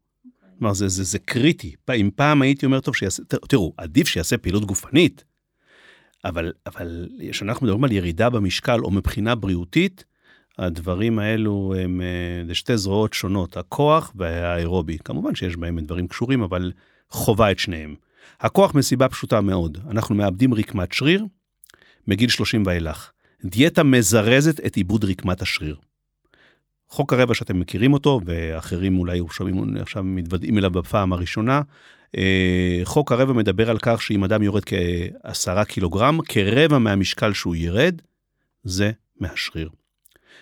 כלומר, 0.58 0.74
זה, 0.74 0.88
זה, 0.88 1.04
זה 1.04 1.18
קריטי. 1.18 1.74
אם 1.94 2.10
פעם 2.16 2.42
הייתי 2.42 2.66
אומר, 2.66 2.80
טוב, 2.80 2.96
שיעשה, 2.96 3.22
תראו, 3.24 3.72
עדיף 3.76 4.08
שיעשה 4.08 4.38
פעילות 4.38 4.64
גופנית, 4.64 5.24
אבל, 6.24 6.52
אבל 6.66 7.08
כשאנחנו 7.30 7.66
מדברים 7.66 7.84
על 7.84 7.92
ירידה 7.92 8.30
במשקל 8.30 8.80
או 8.80 8.90
מבחינה 8.90 9.34
בריאותית, 9.34 10.04
הדברים 10.58 11.18
האלו 11.18 11.74
הם 11.78 12.00
זה 12.46 12.54
שתי 12.54 12.76
זרועות 12.76 13.12
שונות, 13.12 13.56
הכוח 13.56 14.12
והאירובי. 14.14 14.98
כמובן 15.04 15.34
שיש 15.34 15.56
בהם 15.56 15.80
דברים 15.80 16.08
קשורים, 16.08 16.42
אבל 16.42 16.72
חובה 17.10 17.50
את 17.50 17.58
שניהם. 17.58 17.94
הכוח 18.40 18.74
מסיבה 18.74 19.08
פשוטה 19.08 19.40
מאוד, 19.40 19.78
אנחנו 19.90 20.14
מאבדים 20.14 20.54
רקמת 20.54 20.92
שריר 20.92 21.24
מגיל 22.06 22.28
30 22.28 22.62
ואילך. 22.66 23.10
דיאטה 23.44 23.82
מזרזת 23.82 24.66
את 24.66 24.76
עיבוד 24.76 25.04
רקמת 25.04 25.42
השריר. 25.42 25.76
חוק 26.88 27.12
הרבע 27.12 27.34
שאתם 27.34 27.60
מכירים 27.60 27.92
אותו, 27.92 28.20
ואחרים 28.24 28.98
אולי 28.98 29.20
שומעים 29.32 29.76
עכשיו 29.80 30.02
מתוודעים 30.04 30.58
אליו 30.58 30.70
בפעם 30.70 31.12
הראשונה, 31.12 31.62
אה, 32.16 32.80
חוק 32.84 33.12
הרבע 33.12 33.32
מדבר 33.32 33.70
על 33.70 33.78
כך 33.82 34.02
שאם 34.02 34.24
אדם 34.24 34.42
יורד 34.42 34.62
כעשרה 34.64 35.64
קילוגרם, 35.64 36.18
כרבע 36.28 36.78
מהמשקל 36.78 37.32
שהוא 37.32 37.56
ירד, 37.56 38.02
זה 38.64 38.90
מהשריר. 39.20 39.68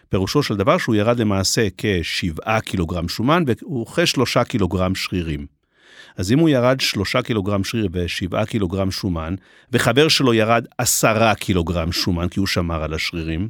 פירושו 0.08 0.42
של 0.42 0.56
דבר 0.56 0.78
שהוא 0.78 0.94
ירד 0.94 1.20
למעשה 1.20 1.68
כשבעה 1.76 2.60
קילוגרם 2.60 3.08
שומן 3.08 3.44
וכשלושה 3.46 4.44
קילוגרם 4.44 4.94
שרירים. 4.94 5.57
אז 6.18 6.32
אם 6.32 6.38
הוא 6.38 6.48
ירד 6.48 6.80
שלושה 6.80 7.22
קילוגרם 7.22 7.64
שריר 7.64 7.88
ושבעה 7.92 8.46
קילוגרם 8.46 8.90
שומן, 8.90 9.34
וחבר 9.72 10.08
שלו 10.08 10.34
ירד 10.34 10.66
עשרה 10.78 11.34
קילוגרם 11.34 11.92
שומן 11.92 12.28
כי 12.28 12.40
הוא 12.40 12.46
שמר 12.46 12.82
על 12.82 12.94
השרירים, 12.94 13.48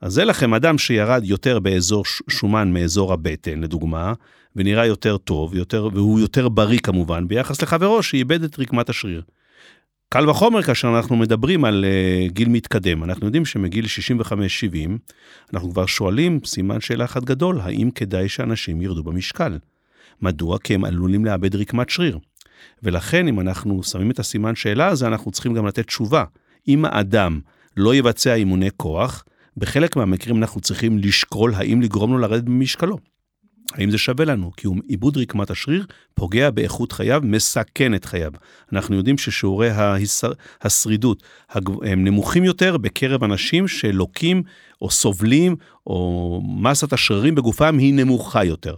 אז 0.00 0.12
זה 0.12 0.24
לכם 0.24 0.54
אדם 0.54 0.78
שירד 0.78 1.22
יותר 1.24 1.58
באזור 1.58 2.04
שומן 2.30 2.72
מאזור 2.72 3.12
הבטן, 3.12 3.60
לדוגמה, 3.60 4.12
ונראה 4.56 4.86
יותר 4.86 5.16
טוב, 5.16 5.54
יותר, 5.54 5.88
והוא 5.92 6.20
יותר 6.20 6.48
בריא 6.48 6.78
כמובן, 6.78 7.28
ביחס 7.28 7.62
לחברו 7.62 8.02
שאיבד 8.02 8.42
את 8.42 8.58
רקמת 8.58 8.88
השריר. 8.88 9.22
קל 10.08 10.30
וחומר 10.30 10.62
כאשר 10.62 10.88
אנחנו 10.96 11.16
מדברים 11.16 11.64
על 11.64 11.84
uh, 11.84 12.32
גיל 12.32 12.48
מתקדם. 12.48 13.04
אנחנו 13.04 13.26
יודעים 13.26 13.44
שמגיל 13.44 13.84
65-70, 13.84 14.28
אנחנו 15.52 15.70
כבר 15.70 15.86
שואלים, 15.86 16.40
סימן 16.44 16.80
שאלה 16.80 17.04
אחת 17.04 17.24
גדול, 17.24 17.60
האם 17.60 17.90
כדאי 17.90 18.28
שאנשים 18.28 18.82
ירדו 18.82 19.02
במשקל? 19.02 19.58
מדוע? 20.22 20.58
כי 20.58 20.74
הם 20.74 20.84
עלולים 20.84 21.24
לאבד 21.24 21.56
רקמת 21.56 21.90
שריר. 21.90 22.18
ולכן, 22.82 23.28
אם 23.28 23.40
אנחנו 23.40 23.82
שמים 23.82 24.10
את 24.10 24.18
הסימן 24.18 24.54
שאלה 24.54 24.86
הזה, 24.86 25.06
אנחנו 25.06 25.30
צריכים 25.30 25.54
גם 25.54 25.66
לתת 25.66 25.86
תשובה. 25.86 26.24
אם 26.68 26.84
האדם 26.84 27.40
לא 27.76 27.94
יבצע 27.94 28.34
אימוני 28.34 28.68
כוח, 28.76 29.24
בחלק 29.56 29.96
מהמקרים 29.96 30.36
אנחנו 30.36 30.60
צריכים 30.60 30.98
לשקול 30.98 31.54
האם 31.54 31.82
לגרום 31.82 32.12
לו 32.12 32.18
לרדת 32.18 32.42
במשקלו. 32.42 32.98
האם 33.72 33.90
זה 33.90 33.98
שווה 33.98 34.24
לנו? 34.24 34.50
כי 34.56 34.68
עיבוד 34.88 35.16
רקמת 35.16 35.50
השריר 35.50 35.86
פוגע 36.14 36.50
באיכות 36.50 36.92
חייו, 36.92 37.22
מסכן 37.24 37.94
את 37.94 38.04
חייו. 38.04 38.32
אנחנו 38.72 38.96
יודעים 38.96 39.18
ששיעורי. 39.18 39.68
השרידות 40.62 41.22
הם 41.82 42.04
נמוכים 42.04 42.44
יותר 42.44 42.76
בקרב 42.76 43.24
אנשים 43.24 43.68
שלוקים 43.68 44.42
או 44.82 44.90
סובלים, 44.90 45.56
או 45.86 46.40
מסת 46.46 46.92
השרירים 46.92 47.34
בגופם 47.34 47.78
היא 47.78 47.94
נמוכה 47.94 48.44
יותר. 48.44 48.74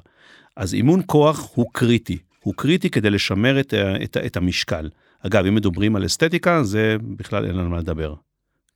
אז 0.58 0.74
אימון 0.74 1.00
כוח 1.06 1.50
הוא 1.54 1.66
קריטי. 1.72 2.18
הוא 2.40 2.54
קריטי 2.56 2.90
כדי 2.90 3.10
לשמר 3.10 3.60
את, 3.60 3.74
את, 3.74 4.16
את 4.26 4.36
המשקל. 4.36 4.88
אגב, 5.26 5.46
אם 5.46 5.54
מדברים 5.54 5.96
על 5.96 6.06
אסתטיקה, 6.06 6.62
זה 6.62 6.96
בכלל 7.16 7.46
אין 7.46 7.54
לנו 7.54 7.70
מה 7.70 7.78
לדבר. 7.78 8.14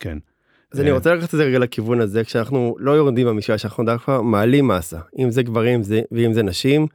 כן. 0.01 0.19
אז 0.73 0.81
אני 0.81 0.91
רוצה 0.91 1.15
לקחת 1.15 1.35
את 1.35 1.39
זה 1.39 1.45
רגע 1.45 1.59
לכיוון 1.59 2.01
הזה 2.01 2.25
כשאנחנו 2.25 2.77
לא 2.79 2.91
יורדים 2.91 3.27
במשקל 3.27 3.57
שאנחנו 3.57 3.85
דווקא 3.85 4.21
מעלים 4.21 4.69
מסה 4.69 4.99
אם 5.19 5.31
זה 5.31 5.43
גברים 5.43 5.81
ואם 6.13 6.33
זה 6.33 6.43
נשים. 6.43 6.87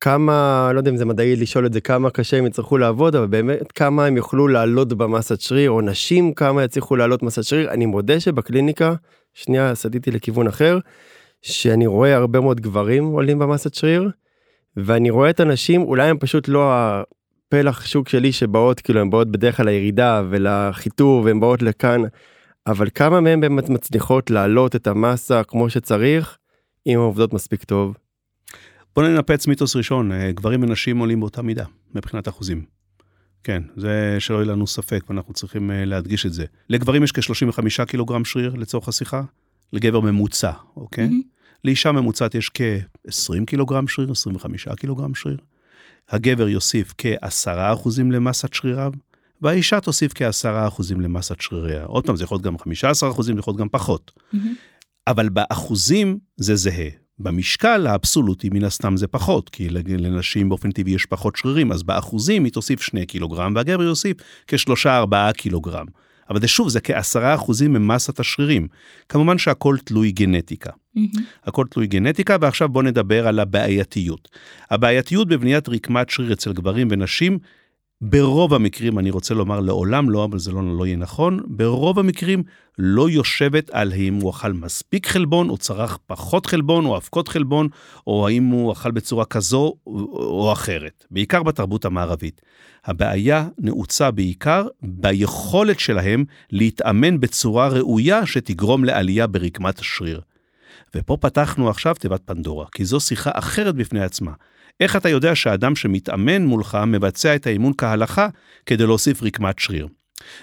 כמה 0.00 0.70
לא 0.74 0.78
יודע 0.78 0.90
אם 0.90 0.96
זה 0.96 1.04
מדעי 1.04 1.36
לשאול 1.36 1.66
את 1.66 1.72
זה 1.72 1.80
כמה 1.80 2.10
קשה 2.10 2.36
הם 2.36 2.46
יצטרכו 2.46 2.78
לעבוד 2.78 3.16
אבל 3.16 3.26
באמת 3.26 3.72
כמה 3.72 4.06
הם 4.06 4.16
יוכלו 4.16 4.48
לעלות 4.48 4.92
במסת 4.92 5.40
שריר 5.40 5.70
או 5.70 5.80
נשים 5.80 6.34
כמה 6.34 6.64
יצליחו 6.64 6.96
לעלות 6.96 7.22
מסת 7.22 7.44
שריר 7.44 7.70
אני 7.70 7.86
מודה 7.86 8.20
שבקליניקה 8.20 8.94
שנייה 9.34 9.74
סטיתי 9.74 10.10
לכיוון 10.10 10.46
אחר 10.46 10.78
שאני 11.42 11.86
רואה 11.86 12.16
הרבה 12.16 12.40
מאוד 12.40 12.60
גברים 12.60 13.04
עולים 13.04 13.38
במסת 13.38 13.74
שריר 13.74 14.10
ואני 14.76 15.10
רואה 15.10 15.30
את 15.30 15.40
הנשים 15.40 15.82
אולי 15.82 16.08
הם 16.08 16.18
פשוט 16.18 16.48
לא 16.48 16.72
הפלח 16.72 17.86
שוק 17.86 18.08
שלי 18.08 18.32
שבאות 18.32 18.80
כאילו 18.80 19.00
הם 19.00 19.10
באות 19.10 19.30
בדרך 19.30 19.56
כלל 19.56 19.66
לירידה 19.66 20.22
ולחיתור 20.30 21.22
והם 21.24 21.40
באות 21.40 21.62
לכאן. 21.62 22.02
אבל 22.66 22.88
כמה 22.94 23.20
מהם 23.20 23.40
באמת 23.40 23.68
מצליחות 23.68 24.30
להעלות 24.30 24.76
את 24.76 24.86
המסה 24.86 25.44
כמו 25.44 25.70
שצריך, 25.70 26.38
אם 26.86 26.92
הן 26.92 26.98
עובדות 26.98 27.32
מספיק 27.32 27.64
טוב? 27.64 27.96
בוא 28.96 29.02
ננפץ 29.02 29.46
מיתוס 29.46 29.76
ראשון, 29.76 30.12
אה, 30.12 30.32
גברים 30.32 30.62
ונשים 30.62 30.98
עולים 30.98 31.20
באותה 31.20 31.42
מידה, 31.42 31.64
מבחינת 31.94 32.28
אחוזים. 32.28 32.64
כן, 33.44 33.62
זה 33.76 34.16
שלא 34.18 34.36
יהיה 34.36 34.46
לנו 34.46 34.66
ספק, 34.66 35.04
ואנחנו 35.08 35.34
צריכים 35.34 35.70
אה, 35.70 35.84
להדגיש 35.84 36.26
את 36.26 36.32
זה. 36.32 36.44
לגברים 36.70 37.02
יש 37.02 37.12
כ-35 37.12 37.84
קילוגרם 37.84 38.24
שריר 38.24 38.54
לצורך 38.54 38.88
השיחה, 38.88 39.22
לגבר 39.72 40.00
ממוצע, 40.00 40.52
אוקיי? 40.76 41.08
Mm-hmm. 41.08 41.38
לאישה 41.64 41.92
ממוצעת 41.92 42.34
יש 42.34 42.50
כ-20 42.54 43.44
קילוגרם 43.46 43.88
שריר, 43.88 44.10
25 44.10 44.68
קילוגרם 44.68 45.14
שריר. 45.14 45.38
הגבר 46.10 46.48
יוסיף 46.48 46.94
כ-10% 46.98 47.88
למסת 48.12 48.54
שריריו, 48.54 48.92
והאישה 49.42 49.80
תוסיף 49.80 50.12
כ-10% 50.14 50.82
למסת 50.90 51.40
שריריה. 51.40 51.84
עוד 51.84 52.06
פעם, 52.06 52.16
זה 52.16 52.24
יכול 52.24 52.34
להיות 52.34 52.44
גם 52.44 52.54
15%, 52.54 53.22
זה 53.22 53.32
יכול 53.38 53.52
להיות 53.52 53.60
גם 53.60 53.68
פחות. 53.68 54.10
Mm-hmm. 54.16 54.38
אבל 55.06 55.28
באחוזים 55.28 56.18
זה 56.36 56.56
זהה. 56.56 56.88
במשקל 57.18 57.86
האבסולוטי 57.86 58.48
מן 58.50 58.64
הסתם 58.64 58.96
זה 58.96 59.06
פחות, 59.06 59.48
כי 59.48 59.68
לנשים 59.68 60.48
באופן 60.48 60.70
טבעי 60.70 60.94
יש 60.94 61.06
פחות 61.06 61.36
שרירים, 61.36 61.72
אז 61.72 61.82
באחוזים 61.82 62.44
היא 62.44 62.52
תוסיף 62.52 62.82
2 62.82 63.04
קילוגרם 63.04 63.52
והגבר 63.56 63.82
יוסיף 63.82 64.16
כ-3-4 64.46 65.32
קילוגרם. 65.32 65.86
אבל 66.30 66.40
זה 66.40 66.48
שוב, 66.48 66.68
זה 66.68 66.80
כעשרה 66.80 67.34
אחוזים 67.34 67.72
ממסת 67.72 68.20
השרירים. 68.20 68.68
כמובן 69.08 69.38
שהכל 69.38 69.76
תלוי 69.84 70.12
גנטיקה. 70.12 70.70
Mm-hmm. 70.70 71.20
הכל 71.44 71.64
תלוי 71.70 71.86
גנטיקה, 71.86 72.36
ועכשיו 72.40 72.68
בואו 72.68 72.84
נדבר 72.84 73.28
על 73.28 73.40
הבעייתיות. 73.40 74.28
הבעייתיות 74.70 75.28
בבניית 75.28 75.68
רקמת 75.68 76.10
שריר 76.10 76.32
אצל 76.32 76.52
גברים 76.52 76.88
ונשים 76.90 77.38
ברוב 78.00 78.54
המקרים, 78.54 78.98
אני 78.98 79.10
רוצה 79.10 79.34
לומר 79.34 79.60
לעולם 79.60 80.10
לא, 80.10 80.24
אבל 80.24 80.38
זה 80.38 80.52
לא, 80.52 80.78
לא 80.78 80.86
יהיה 80.86 80.96
נכון, 80.96 81.40
ברוב 81.46 81.98
המקרים 81.98 82.42
לא 82.78 83.10
יושבת 83.10 83.70
על 83.70 83.92
האם 83.92 84.14
הוא 84.14 84.30
אכל 84.30 84.52
מספיק 84.52 85.06
חלבון, 85.06 85.48
או 85.50 85.58
צרך 85.58 85.98
פחות 86.06 86.46
חלבון, 86.46 86.86
או 86.86 86.96
אבקות 86.96 87.28
חלבון, 87.28 87.68
או 88.06 88.28
האם 88.28 88.44
הוא 88.44 88.72
אכל 88.72 88.90
בצורה 88.90 89.24
כזו 89.24 89.74
או 89.86 90.52
אחרת, 90.52 91.04
בעיקר 91.10 91.42
בתרבות 91.42 91.84
המערבית. 91.84 92.40
הבעיה 92.84 93.48
נעוצה 93.58 94.10
בעיקר 94.10 94.66
ביכולת 94.82 95.80
שלהם 95.80 96.24
להתאמן 96.50 97.20
בצורה 97.20 97.68
ראויה 97.68 98.26
שתגרום 98.26 98.84
לעלייה 98.84 99.26
ברקמת 99.26 99.78
השריר. 99.78 100.20
ופה 100.94 101.16
פתחנו 101.20 101.70
עכשיו 101.70 101.94
תיבת 101.94 102.20
פנדורה, 102.24 102.66
כי 102.72 102.84
זו 102.84 103.00
שיחה 103.00 103.30
אחרת 103.34 103.74
בפני 103.74 104.00
עצמה. 104.00 104.32
איך 104.80 104.96
אתה 104.96 105.08
יודע 105.08 105.34
שהאדם 105.34 105.76
שמתאמן 105.76 106.46
מולך 106.46 106.78
מבצע 106.86 107.34
את 107.34 107.46
האימון 107.46 107.72
כהלכה 107.78 108.28
כדי 108.66 108.86
להוסיף 108.86 109.22
רקמת 109.22 109.58
שריר? 109.58 109.88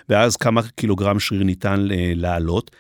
ואז 0.09 0.35
כמה 0.35 0.61
קילוגרם 0.75 1.19
שריר 1.19 1.43
ניתן 1.43 1.87
אה, 1.91 2.11
לעלות? 2.15 2.71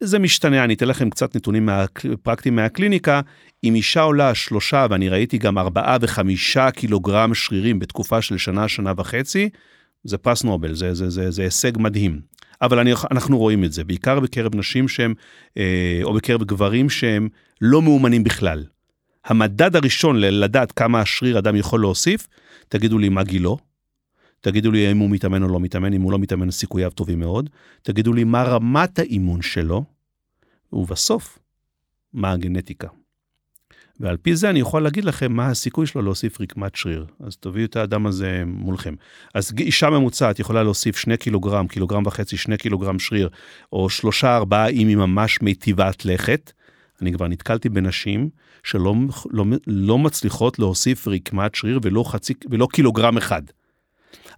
זה 0.00 0.18
משתנה, 0.18 0.64
אני 0.64 0.74
אתן 0.74 0.88
לכם 0.88 1.10
קצת 1.10 1.36
נתונים 1.36 1.66
מה, 1.66 1.84
פרקטיים 2.22 2.56
מהקליניקה. 2.56 3.20
אם 3.64 3.74
אישה 3.74 4.00
עולה 4.00 4.34
שלושה, 4.34 4.86
ואני 4.90 5.08
ראיתי 5.08 5.38
גם 5.38 5.58
ארבעה 5.58 5.96
וחמישה 6.00 6.70
קילוגרם 6.70 7.34
שרירים 7.34 7.78
בתקופה 7.78 8.22
של 8.22 8.38
שנה, 8.38 8.68
שנה 8.68 8.92
וחצי, 8.96 9.48
זה 10.04 10.18
פרס 10.18 10.44
נובל, 10.44 10.74
זה, 10.74 10.94
זה, 10.94 11.10
זה, 11.10 11.30
זה 11.30 11.42
הישג 11.42 11.72
מדהים. 11.78 12.20
אבל 12.62 12.78
אני, 12.78 12.92
אנחנו 13.10 13.38
רואים 13.38 13.64
את 13.64 13.72
זה, 13.72 13.84
בעיקר 13.84 14.20
בקרב 14.20 14.56
נשים 14.56 14.88
שהם, 14.88 15.14
אה, 15.58 16.00
או 16.02 16.14
בקרב 16.14 16.44
גברים 16.44 16.90
שהם 16.90 17.28
לא 17.60 17.82
מאומנים 17.82 18.24
בכלל. 18.24 18.64
המדד 19.24 19.76
הראשון 19.76 20.16
לדעת 20.20 20.72
כמה 20.72 21.04
שריר 21.04 21.38
אדם 21.38 21.56
יכול 21.56 21.80
להוסיף, 21.80 22.26
תגידו 22.68 22.98
לי 22.98 23.08
מה 23.08 23.22
גילו, 23.22 23.58
תגידו 24.44 24.70
לי 24.70 24.92
אם 24.92 24.98
הוא 24.98 25.10
מתאמן 25.10 25.42
או 25.42 25.48
לא 25.48 25.60
מתאמן, 25.60 25.92
אם 25.92 26.02
הוא 26.02 26.12
לא 26.12 26.18
מתאמן 26.18 26.50
סיכוייו 26.50 26.90
טובים 26.90 27.20
מאוד, 27.20 27.50
תגידו 27.82 28.12
לי 28.12 28.24
מה 28.24 28.42
רמת 28.42 28.98
האימון 28.98 29.42
שלו, 29.42 29.84
ובסוף, 30.72 31.38
מה 32.12 32.32
הגנטיקה. 32.32 32.88
ועל 34.00 34.16
פי 34.16 34.36
זה 34.36 34.50
אני 34.50 34.60
יכול 34.60 34.82
להגיד 34.82 35.04
לכם 35.04 35.32
מה 35.32 35.46
הסיכוי 35.46 35.86
שלו 35.86 36.02
להוסיף 36.02 36.40
רקמת 36.40 36.74
שריר. 36.74 37.06
אז 37.20 37.36
תביאו 37.36 37.64
את 37.64 37.76
האדם 37.76 38.06
הזה 38.06 38.42
מולכם. 38.46 38.94
אז 39.34 39.52
אישה 39.60 39.90
ממוצעת 39.90 40.38
יכולה 40.38 40.62
להוסיף 40.62 40.96
2 40.96 41.16
קילוגרם, 41.16 41.68
קילוגרם 41.68 42.06
וחצי, 42.06 42.36
2 42.36 42.56
קילוגרם 42.58 42.98
שריר, 42.98 43.28
או 43.72 43.88
3-4 44.22 44.24
אם 44.72 44.88
היא 44.88 44.96
ממש 44.96 45.42
מיטיבת 45.42 46.04
לכת. 46.04 46.52
אני 47.02 47.12
כבר 47.12 47.28
נתקלתי 47.28 47.68
בנשים 47.68 48.28
שלא 48.62 48.94
לא, 49.30 49.44
לא 49.66 49.98
מצליחות 49.98 50.58
להוסיף 50.58 51.08
רקמת 51.08 51.54
שריר 51.54 51.80
ולא, 51.82 52.04
חצי, 52.06 52.34
ולא 52.50 52.68
קילוגרם 52.72 53.16
אחד. 53.16 53.42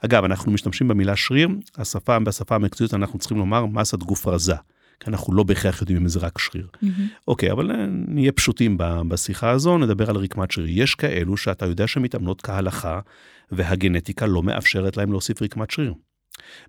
אגב, 0.05 0.25
אנחנו 0.25 0.53
משתמשים 0.53 0.89
במילה 0.89 1.17
שריר, 1.17 1.49
השפה, 1.77 2.19
בשפה 2.19 2.55
המקצועית 2.55 2.95
אנחנו 2.95 3.19
צריכים 3.19 3.39
לומר 3.39 3.67
מסת 3.67 3.99
גוף 3.99 4.27
רזה. 4.27 4.55
כי 5.01 5.11
אנחנו 5.11 5.35
לא 5.35 5.43
בהכרח 5.43 5.81
יודעים 5.81 5.99
אם 5.99 6.09
זה 6.09 6.19
רק 6.19 6.39
שריר. 6.39 6.67
Mm-hmm. 6.75 6.87
אוקיי, 7.29 7.53
אבל 7.53 7.71
אה, 7.71 7.87
נהיה 7.89 8.33
פשוטים 8.33 8.77
בשיחה 9.09 9.51
הזו, 9.51 9.79
נדבר 9.79 10.11
על 10.11 10.17
רקמת 10.17 10.51
שריר. 10.51 10.83
יש 10.83 10.95
כאלו 10.95 11.37
שאתה 11.37 11.67
יודע 11.67 11.87
שמתאמנות 11.87 12.43
כהלכה, 12.43 13.01
והגנטיקה 13.53 14.27
לא 14.27 14.43
מאפשרת 14.43 14.97
להם 14.97 15.11
להוסיף 15.11 15.43
רקמת 15.43 15.71
שריר. 15.71 15.95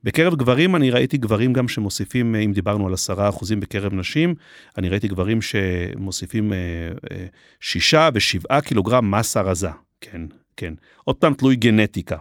בקרב 0.04 0.36
גברים 0.36 0.76
אני 0.76 0.92
ראיתי 0.92 1.18
גברים 1.18 1.54
גם 1.54 1.68
שמוסיפים, 1.68 2.36
אם 2.36 2.52
דיברנו 2.54 2.88
על 2.88 2.94
עשרה 2.94 3.30
אחוזים 3.30 3.60
בקרב 3.60 3.94
נשים, 3.94 4.36
אני 4.78 4.90
ראיתי 4.90 5.08
גברים 5.08 5.42
שמוסיפים 5.42 6.54
אה, 6.54 6.58
אה, 7.12 7.26
שישה 7.60 8.10
ושבעה 8.14 8.62
קילוגרם 8.62 9.12
מסה 9.12 9.42
רזה. 9.42 9.70
כן, 10.02 10.22
כן. 10.58 10.74
עוד 11.04 11.16
פעם 11.16 11.34
תלוי 11.34 11.56
גנטיקה. 11.56 12.18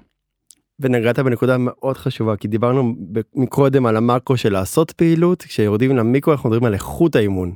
ונגעת 0.80 1.18
בנקודה 1.18 1.56
מאוד 1.58 1.96
חשובה 1.96 2.36
כי 2.36 2.48
דיברנו 2.48 2.94
מקודם 3.34 3.86
על 3.86 3.96
המאקרו 3.96 4.36
של 4.36 4.52
לעשות 4.52 4.90
פעילות 4.90 5.42
כשיורדים 5.42 5.96
למיקרו 5.96 6.32
אנחנו 6.32 6.48
מדברים 6.48 6.64
על 6.64 6.74
איכות 6.74 7.16
האימון. 7.16 7.54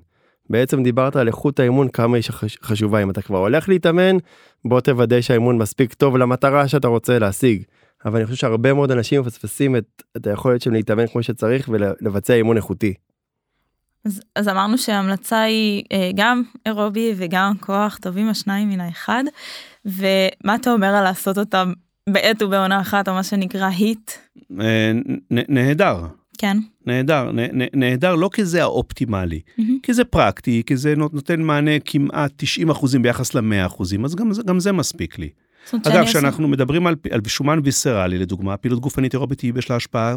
בעצם 0.50 0.82
דיברת 0.82 1.16
על 1.16 1.26
איכות 1.26 1.60
האימון 1.60 1.88
כמה 1.88 2.16
היא 2.16 2.24
חשובה 2.62 3.02
אם 3.02 3.10
אתה 3.10 3.22
כבר 3.22 3.38
הולך 3.38 3.68
להתאמן 3.68 4.16
בוא 4.64 4.80
תוודא 4.80 5.20
שהאימון 5.20 5.58
מספיק 5.58 5.94
טוב 5.94 6.16
למטרה 6.16 6.68
שאתה 6.68 6.88
רוצה 6.88 7.18
להשיג. 7.18 7.62
אבל 8.04 8.16
אני 8.16 8.26
חושב 8.26 8.36
שהרבה 8.36 8.72
מאוד 8.72 8.90
אנשים 8.90 9.20
מפספסים 9.20 9.76
את, 9.76 10.02
את 10.16 10.26
היכולת 10.26 10.62
שלהם 10.62 10.74
להתאמן 10.74 11.06
כמו 11.06 11.22
שצריך 11.22 11.68
ולבצע 11.72 12.34
אימון 12.34 12.56
איכותי. 12.56 12.94
אז, 14.04 14.20
אז 14.36 14.48
אמרנו 14.48 14.78
שההמלצה 14.78 15.40
היא 15.40 15.84
אה, 15.92 16.10
גם 16.14 16.42
אירובי 16.66 17.14
וגם 17.16 17.52
כוח 17.60 17.98
טובים 18.02 18.28
השניים 18.28 18.68
מן 18.68 18.80
האחד 18.80 19.24
ומה 19.84 20.54
אתה 20.54 20.72
אומר 20.72 20.86
על 20.86 21.04
לעשות 21.04 21.38
אותם 21.38 21.72
בעת 22.12 22.42
ובעונה 22.42 22.80
אחת 22.80 23.08
או 23.08 23.14
מה 23.14 23.22
שנקרא 23.22 23.68
היט? 23.78 24.10
אה, 24.60 24.92
נהדר. 25.30 26.06
כן. 26.38 26.56
נהדר, 26.86 27.30
נהדר 27.74 28.14
לא 28.14 28.30
כי 28.32 28.44
זה 28.44 28.62
האופטימלי, 28.62 29.40
mm-hmm. 29.40 29.62
כי 29.82 29.94
זה 29.94 30.04
פרקטי, 30.04 30.62
כי 30.66 30.76
זה 30.76 30.94
נותן 30.96 31.40
מענה 31.42 31.78
כמעט 31.84 32.42
90% 32.68 32.98
ביחס 33.02 33.34
ל-100%, 33.34 33.82
אז 34.04 34.14
גם, 34.14 34.30
גם 34.46 34.60
זה 34.60 34.72
מספיק 34.72 35.18
לי. 35.18 35.28
אגב, 35.74 36.04
כשאנחנו 36.04 36.48
מדברים 36.48 36.86
על, 36.86 36.94
על 37.10 37.20
שומן 37.26 37.60
ויסרלי, 37.64 38.18
לדוגמה, 38.18 38.56
פעילות 38.56 38.80
גופנית 38.80 39.14
אירובית 39.14 39.44
יש 39.44 39.70
לה 39.70 39.76
השפעה 39.76 40.10
אה, 40.10 40.16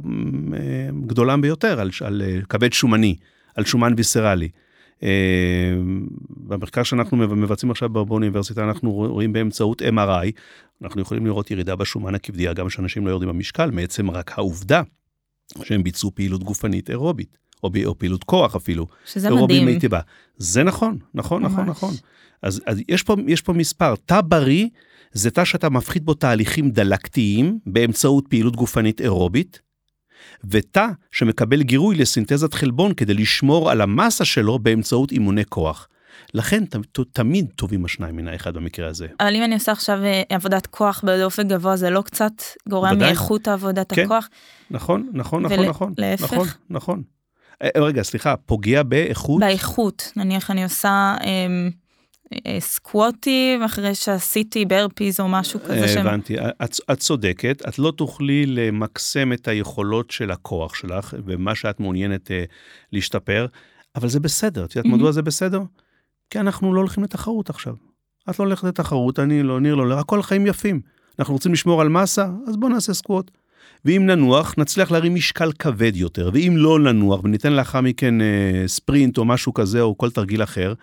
גדולה 1.05 1.37
ביותר 1.37 1.79
על, 1.79 1.89
על 2.05 2.21
אה, 2.25 2.39
כבד 2.49 2.73
שומני, 2.73 3.15
על 3.55 3.65
שומן 3.65 3.93
ויסרלי. 3.97 4.49
אה, 5.03 5.73
במחקר 6.29 6.83
שאנחנו 6.83 7.17
מבצעים 7.17 7.71
עכשיו 7.71 7.89
באוניברסיטה, 7.89 8.63
אנחנו 8.63 8.91
רואים 8.91 9.33
באמצעות 9.33 9.81
MRI, 9.81 10.31
אנחנו 10.81 11.01
יכולים 11.01 11.25
לראות 11.25 11.51
ירידה 11.51 11.75
בשומן 11.75 12.15
הכבדי, 12.15 12.53
גם 12.53 12.69
שאנשים 12.69 13.05
לא 13.05 13.11
יורדים 13.11 13.29
במשקל, 13.29 13.71
מעצם 13.71 14.11
רק 14.11 14.31
העובדה 14.37 14.81
שהם 15.63 15.83
ביצעו 15.83 16.11
פעילות 16.15 16.43
גופנית 16.43 16.89
אירובית, 16.89 17.37
או, 17.63 17.69
או 17.85 17.97
פעילות 17.97 18.23
כוח 18.23 18.55
אפילו. 18.55 18.87
שזה 19.05 19.29
מדהים. 19.29 19.65
מיטיבה. 19.65 19.99
זה 20.37 20.63
נכון, 20.63 20.97
נכון, 21.13 21.43
נכון 21.43 21.65
ממש. 21.65 21.77
נכון, 21.77 21.89
נכון. 21.89 22.07
אז, 22.41 22.61
אז 22.65 22.81
יש, 22.89 23.03
פה, 23.03 23.15
יש 23.27 23.41
פה 23.41 23.53
מספר, 23.53 23.95
תא 24.05 24.21
בריא 24.21 24.67
זה 25.13 25.31
תא 25.31 25.45
שאתה 25.45 25.69
מפחית 25.69 26.03
בו 26.03 26.13
תהליכים 26.13 26.71
דלקתיים 26.71 27.59
באמצעות 27.65 28.27
פעילות 28.27 28.55
גופנית 28.55 29.01
אירובית, 29.01 29.61
ותא 30.49 30.87
שמקבל 31.11 31.61
גירוי 31.61 31.95
לסינתזת 31.95 32.53
חלבון 32.53 32.93
כדי 32.93 33.13
לשמור 33.13 33.71
על 33.71 33.81
המסה 33.81 34.25
שלו 34.25 34.59
באמצעות 34.59 35.11
אימוני 35.11 35.45
כוח. 35.45 35.87
לכן 36.33 36.65
ת, 36.65 36.75
ת, 36.75 36.99
תמיד 37.13 37.45
טובים 37.55 37.85
השניים 37.85 38.15
מן 38.15 38.27
האחד 38.27 38.53
במקרה 38.53 38.87
הזה. 38.87 39.07
אבל 39.19 39.35
אם 39.35 39.43
אני 39.43 39.53
עושה 39.53 39.71
עכשיו 39.71 40.03
אה, 40.03 40.21
עבודת 40.29 40.67
כוח 40.67 41.03
באופן 41.03 41.47
גבוה 41.47 41.75
זה 41.75 41.89
לא 41.89 42.01
קצת 42.01 42.33
גורם 42.69 42.99
מאיכות 42.99 43.47
עבודת 43.47 43.93
כן. 43.93 44.03
הכוח? 44.05 44.29
נכון, 44.71 45.09
נכון, 45.13 45.43
נכון, 45.43 45.65
נכון. 45.65 45.93
להפך? 45.97 46.33
נכון, 46.33 46.47
נכון. 46.69 47.03
אה, 47.61 47.69
רגע, 47.77 48.03
סליחה, 48.03 48.35
פוגע 48.35 48.83
באיכות? 48.83 49.39
באיכות, 49.39 50.11
נניח 50.15 50.51
אני 50.51 50.63
עושה... 50.63 51.15
אמ... 51.23 51.82
אה, 52.47 52.57
סקווטים 52.59 53.63
אחרי 53.63 53.95
שעשיתי 53.95 54.65
ברפיז 54.65 55.19
או 55.19 55.27
משהו 55.27 55.59
כזה. 55.63 55.87
שם. 55.87 55.99
הבנתי, 55.99 56.39
את, 56.39 56.79
את 56.91 56.99
צודקת, 56.99 57.61
את 57.67 57.79
לא 57.79 57.91
תוכלי 57.91 58.45
למקסם 58.45 59.33
את 59.33 59.47
היכולות 59.47 60.11
של 60.11 60.31
הכוח 60.31 60.75
שלך 60.75 61.13
ומה 61.25 61.55
שאת 61.55 61.79
מעוניינת 61.79 62.27
uh, 62.27 62.31
להשתפר, 62.91 63.45
אבל 63.95 64.09
זה 64.09 64.19
בסדר. 64.19 64.65
את 64.65 64.75
יודעת 64.75 64.93
מדוע 64.93 65.11
זה 65.11 65.21
בסדר? 65.21 65.61
כי 66.29 66.39
אנחנו 66.39 66.73
לא 66.73 66.79
הולכים 66.79 67.03
לתחרות 67.03 67.49
עכשיו. 67.49 67.75
את 68.29 68.39
לא 68.39 68.45
הולכת 68.45 68.63
לתחרות, 68.63 69.19
אני 69.19 69.43
לא, 69.43 69.59
ניר 69.59 69.75
לא, 69.75 69.99
הכל 69.99 70.21
חיים 70.21 70.47
יפים. 70.47 70.81
אנחנו 71.19 71.33
רוצים 71.33 71.53
לשמור 71.53 71.81
על 71.81 71.89
מסה, 71.89 72.27
אז 72.47 72.57
בואו 72.57 72.71
נעשה 72.71 72.93
סקווט. 72.93 73.31
ואם 73.85 74.05
ננוח, 74.05 74.53
נצליח 74.57 74.91
להרים 74.91 75.15
משקל 75.15 75.51
כבד 75.51 75.95
יותר, 75.95 76.29
ואם 76.33 76.53
לא 76.57 76.79
ננוח 76.79 77.23
וניתן 77.23 77.53
לאחר 77.53 77.81
מכן 77.81 78.21
אה, 78.21 78.63
ספרינט 78.67 79.17
או 79.17 79.25
משהו 79.25 79.53
כזה 79.53 79.81
או 79.81 79.97
כל 79.97 80.11
תרגיל 80.11 80.43
אחר, 80.43 80.73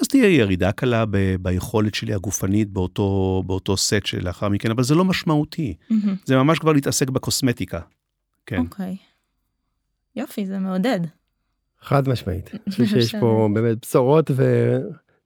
אז 0.00 0.08
תהיה 0.08 0.28
ירידה 0.28 0.72
קלה 0.72 1.06
ב- 1.06 1.36
ביכולת 1.40 1.94
שלי 1.94 2.14
הגופנית 2.14 2.70
באותו, 2.70 3.42
באותו 3.46 3.76
סט 3.76 4.06
שלאחר 4.06 4.48
מכן, 4.48 4.70
אבל 4.70 4.82
זה 4.82 4.94
לא 4.94 5.04
משמעותי. 5.04 5.74
Mm-hmm. 5.90 5.94
זה 6.24 6.36
ממש 6.36 6.58
כבר 6.58 6.72
להתעסק 6.72 7.10
בקוסמטיקה. 7.10 7.80
כן. 8.46 8.58
אוקיי. 8.58 8.96
Okay. 9.00 9.14
יופי, 10.16 10.46
זה 10.46 10.58
מעודד. 10.58 11.00
חד 11.80 12.08
משמעית. 12.08 12.50
אני 12.54 12.60
חושב 12.70 12.86
שיש 12.86 13.14
פה 13.14 13.48
באמת 13.54 13.78
בשורות 13.82 14.30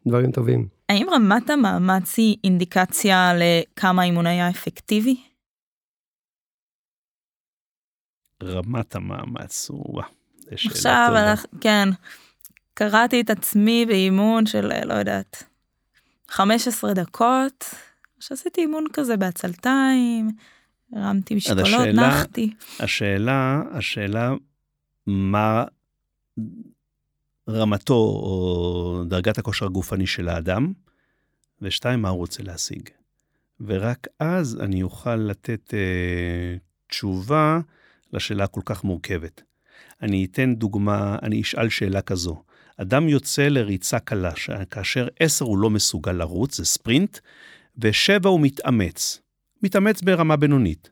דברים 0.07 0.33
טובים. 0.33 0.69
האם 0.89 1.07
רמת 1.11 1.51
המאמץ 1.51 2.17
היא 2.17 2.37
אינדיקציה 2.45 3.33
לכמה 3.35 4.03
האימון 4.03 4.27
היה 4.27 4.51
אפקטיבי? 4.51 5.17
רמת 8.43 8.97
המאמץ, 8.97 9.71
וואו, 9.71 10.09
זו 10.39 10.51
שאלה 10.57 10.73
עכשיו, 10.73 11.07
טובה. 11.09 11.61
כן, 11.61 11.89
קראתי 12.79 13.21
את 13.21 13.31
עצמי 13.31 13.87
באימון 13.87 14.47
של, 14.47 14.85
לא 14.85 14.95
יודעת, 14.95 15.43
15 16.29 16.95
דקות, 16.95 17.65
שעשיתי 18.21 18.61
אימון 18.61 18.85
כזה 18.93 19.17
בעצלתיים, 19.17 20.31
הרמתי 20.93 21.35
משקולות, 21.35 21.67
השאלה- 21.67 22.09
נחתי. 22.09 22.55
השאלה, 22.81 23.63
השאלה, 23.73 24.33
מה 25.07 25.65
רמתו 27.49 27.95
או 27.95 29.03
דרגת 29.09 29.39
הכושר 29.39 29.67
הגופני 29.67 30.07
של 30.07 30.29
האדם, 30.29 30.73
ושתיים, 31.63 32.03
מה 32.03 32.09
הוא 32.09 32.19
רוצה 32.19 32.43
להשיג. 32.43 32.89
ורק 33.61 34.07
אז 34.21 34.59
אני 34.61 34.83
אוכל 34.83 35.17
לתת 35.17 35.75
אה, 35.75 36.57
תשובה 36.87 37.61
לשאלה 38.13 38.45
הכל 38.45 38.61
כך 38.65 38.85
מורכבת. 38.85 39.43
אני 40.03 40.25
אתן 40.25 40.55
דוגמה, 40.55 41.17
אני 41.23 41.41
אשאל 41.41 41.69
שאלה 41.69 42.03
כזו. 42.03 42.43
אדם 42.81 43.09
יוצא 43.09 43.49
לריצה 43.49 43.99
קלה, 43.99 44.33
כאשר 44.71 45.09
עשר 45.21 45.45
הוא 45.45 45.59
לא 45.59 45.71
מסוגל 45.71 46.13
לרוץ, 46.13 46.57
זה 46.57 46.65
ספרינט, 46.65 47.19
ושבע 47.79 48.29
הוא 48.29 48.41
מתאמץ. 48.41 49.21
מתאמץ 49.63 50.03
ברמה 50.03 50.37
בינונית. 50.37 50.91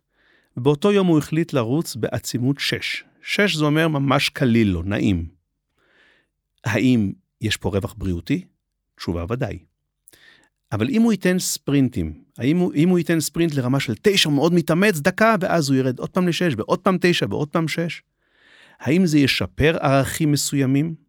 באותו 0.56 0.92
יום 0.92 1.06
הוא 1.06 1.18
החליט 1.18 1.52
לרוץ 1.52 1.96
בעצימות 1.96 2.58
6. 2.58 3.04
6 3.22 3.56
זה 3.56 3.64
אומר 3.64 3.88
ממש 3.88 4.28
קליל 4.28 4.68
לו, 4.68 4.82
נעים. 4.82 5.28
האם 6.64 7.12
יש 7.40 7.56
פה 7.56 7.68
רווח 7.68 7.94
בריאותי? 7.98 8.44
תשובה 8.96 9.24
ודאי. 9.28 9.58
אבל 10.72 10.88
אם 10.88 11.02
הוא 11.02 11.12
ייתן 11.12 11.38
ספרינטים, 11.38 12.22
האם 12.38 12.56
הוא, 12.56 12.74
אם 12.74 12.88
הוא 12.88 12.98
ייתן 12.98 13.20
ספרינט 13.20 13.54
לרמה 13.54 13.80
של 13.80 13.94
9, 14.02 14.28
הוא 14.28 14.36
מאוד 14.36 14.54
מתאמץ, 14.54 15.00
דקה, 15.00 15.34
ואז 15.40 15.70
הוא 15.70 15.78
ירד 15.78 15.98
עוד 15.98 16.10
פעם 16.10 16.26
ל-6, 16.28 16.54
ועוד 16.56 16.78
פעם 16.78 16.96
9, 17.00 17.26
ועוד 17.30 17.48
פעם 17.48 17.68
6, 17.68 18.02
האם 18.80 19.06
זה 19.06 19.18
ישפר 19.18 19.76
ערכים 19.80 20.32
מסוימים? 20.32 21.05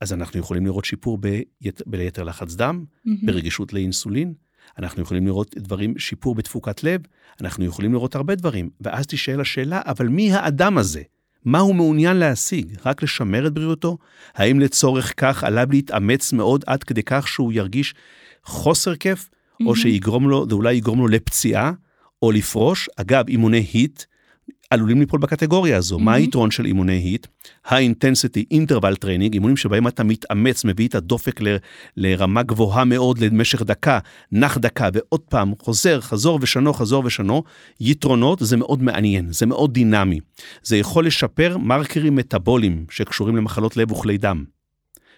אז 0.00 0.12
אנחנו 0.12 0.40
יכולים 0.40 0.66
לראות 0.66 0.84
שיפור 0.84 1.18
ביתר, 1.18 1.84
ביתר 1.86 2.22
לחץ 2.22 2.54
דם, 2.54 2.84
ברגישות 3.22 3.72
לאינסולין, 3.72 4.34
אנחנו 4.78 5.02
יכולים 5.02 5.26
לראות 5.26 5.54
דברים, 5.58 5.98
שיפור 5.98 6.34
בתפוקת 6.34 6.84
לב, 6.84 7.00
אנחנו 7.40 7.64
יכולים 7.64 7.92
לראות 7.92 8.14
הרבה 8.14 8.34
דברים. 8.34 8.70
ואז 8.80 9.06
תשאל 9.06 9.40
השאלה, 9.40 9.80
אבל 9.86 10.08
מי 10.08 10.32
האדם 10.32 10.78
הזה? 10.78 11.02
מה 11.44 11.58
הוא 11.58 11.74
מעוניין 11.74 12.16
להשיג? 12.16 12.76
רק 12.86 13.02
לשמר 13.02 13.46
את 13.46 13.52
בריאותו? 13.52 13.98
האם 14.34 14.60
לצורך 14.60 15.14
כך 15.16 15.44
עליו 15.44 15.66
להתאמץ 15.70 16.32
מאוד 16.32 16.64
עד 16.66 16.84
כדי 16.84 17.02
כך 17.02 17.28
שהוא 17.28 17.52
ירגיש 17.52 17.94
חוסר 18.44 18.96
כיף, 18.96 19.30
או 19.66 19.76
שיגרום 19.76 20.28
לו, 20.28 20.46
זה 20.48 20.54
אולי 20.54 20.74
יגרום 20.74 20.98
לו 20.98 21.08
לפציעה, 21.08 21.72
או 22.22 22.32
לפרוש? 22.32 22.88
אגב, 22.96 23.28
אימוני 23.28 23.66
היט 23.72 24.02
עלולים 24.70 25.00
ליפול 25.00 25.20
בקטגוריה 25.20 25.76
הזו. 25.76 25.98
מה 25.98 26.04
מהמם. 26.04 26.16
היתרון 26.22 26.50
של 26.50 26.64
אימוני 26.64 26.92
היט? 26.92 27.26
ה-intensity 27.66 28.54
interval 28.54 28.94
training, 29.04 29.32
אימונים 29.32 29.56
שבהם 29.56 29.88
אתה 29.88 30.04
מתאמץ, 30.04 30.64
מביא 30.64 30.88
את 30.88 30.94
הדופק 30.94 31.40
ל- 31.40 31.56
לרמה 31.96 32.42
גבוהה 32.42 32.84
מאוד 32.84 33.18
למשך 33.18 33.62
דקה, 33.62 33.98
נח 34.32 34.58
דקה, 34.58 34.88
ועוד 34.92 35.20
פעם, 35.20 35.52
חוזר, 35.58 36.00
חזור 36.00 36.38
ושנו, 36.42 36.74
חזור 36.74 37.04
ושנו. 37.04 37.42
יתרונות, 37.80 38.38
זה 38.42 38.56
מאוד 38.56 38.82
מעניין, 38.82 39.32
זה 39.32 39.46
מאוד 39.46 39.74
דינמי. 39.74 40.20
זה 40.62 40.76
יכול 40.76 41.06
לשפר 41.06 41.58
מרקרים 41.58 42.16
מטאבוליים 42.16 42.84
שקשורים 42.90 43.36
למחלות 43.36 43.76
לב 43.76 43.92
וכלי 43.92 44.18
דם. 44.18 44.44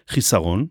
חיסרון, 0.09 0.65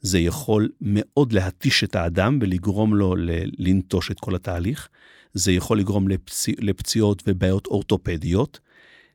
זה 0.00 0.18
יכול 0.18 0.68
מאוד 0.80 1.32
להתיש 1.32 1.84
את 1.84 1.96
האדם 1.96 2.38
ולגרום 2.42 2.94
לו 2.94 3.16
ל- 3.16 3.30
לנטוש 3.58 4.10
את 4.10 4.20
כל 4.20 4.34
התהליך. 4.34 4.88
זה 5.34 5.52
יכול 5.52 5.78
לגרום 5.78 6.08
לפצע, 6.08 6.52
לפציעות 6.58 7.22
ובעיות 7.26 7.66
אורתופדיות. 7.66 8.60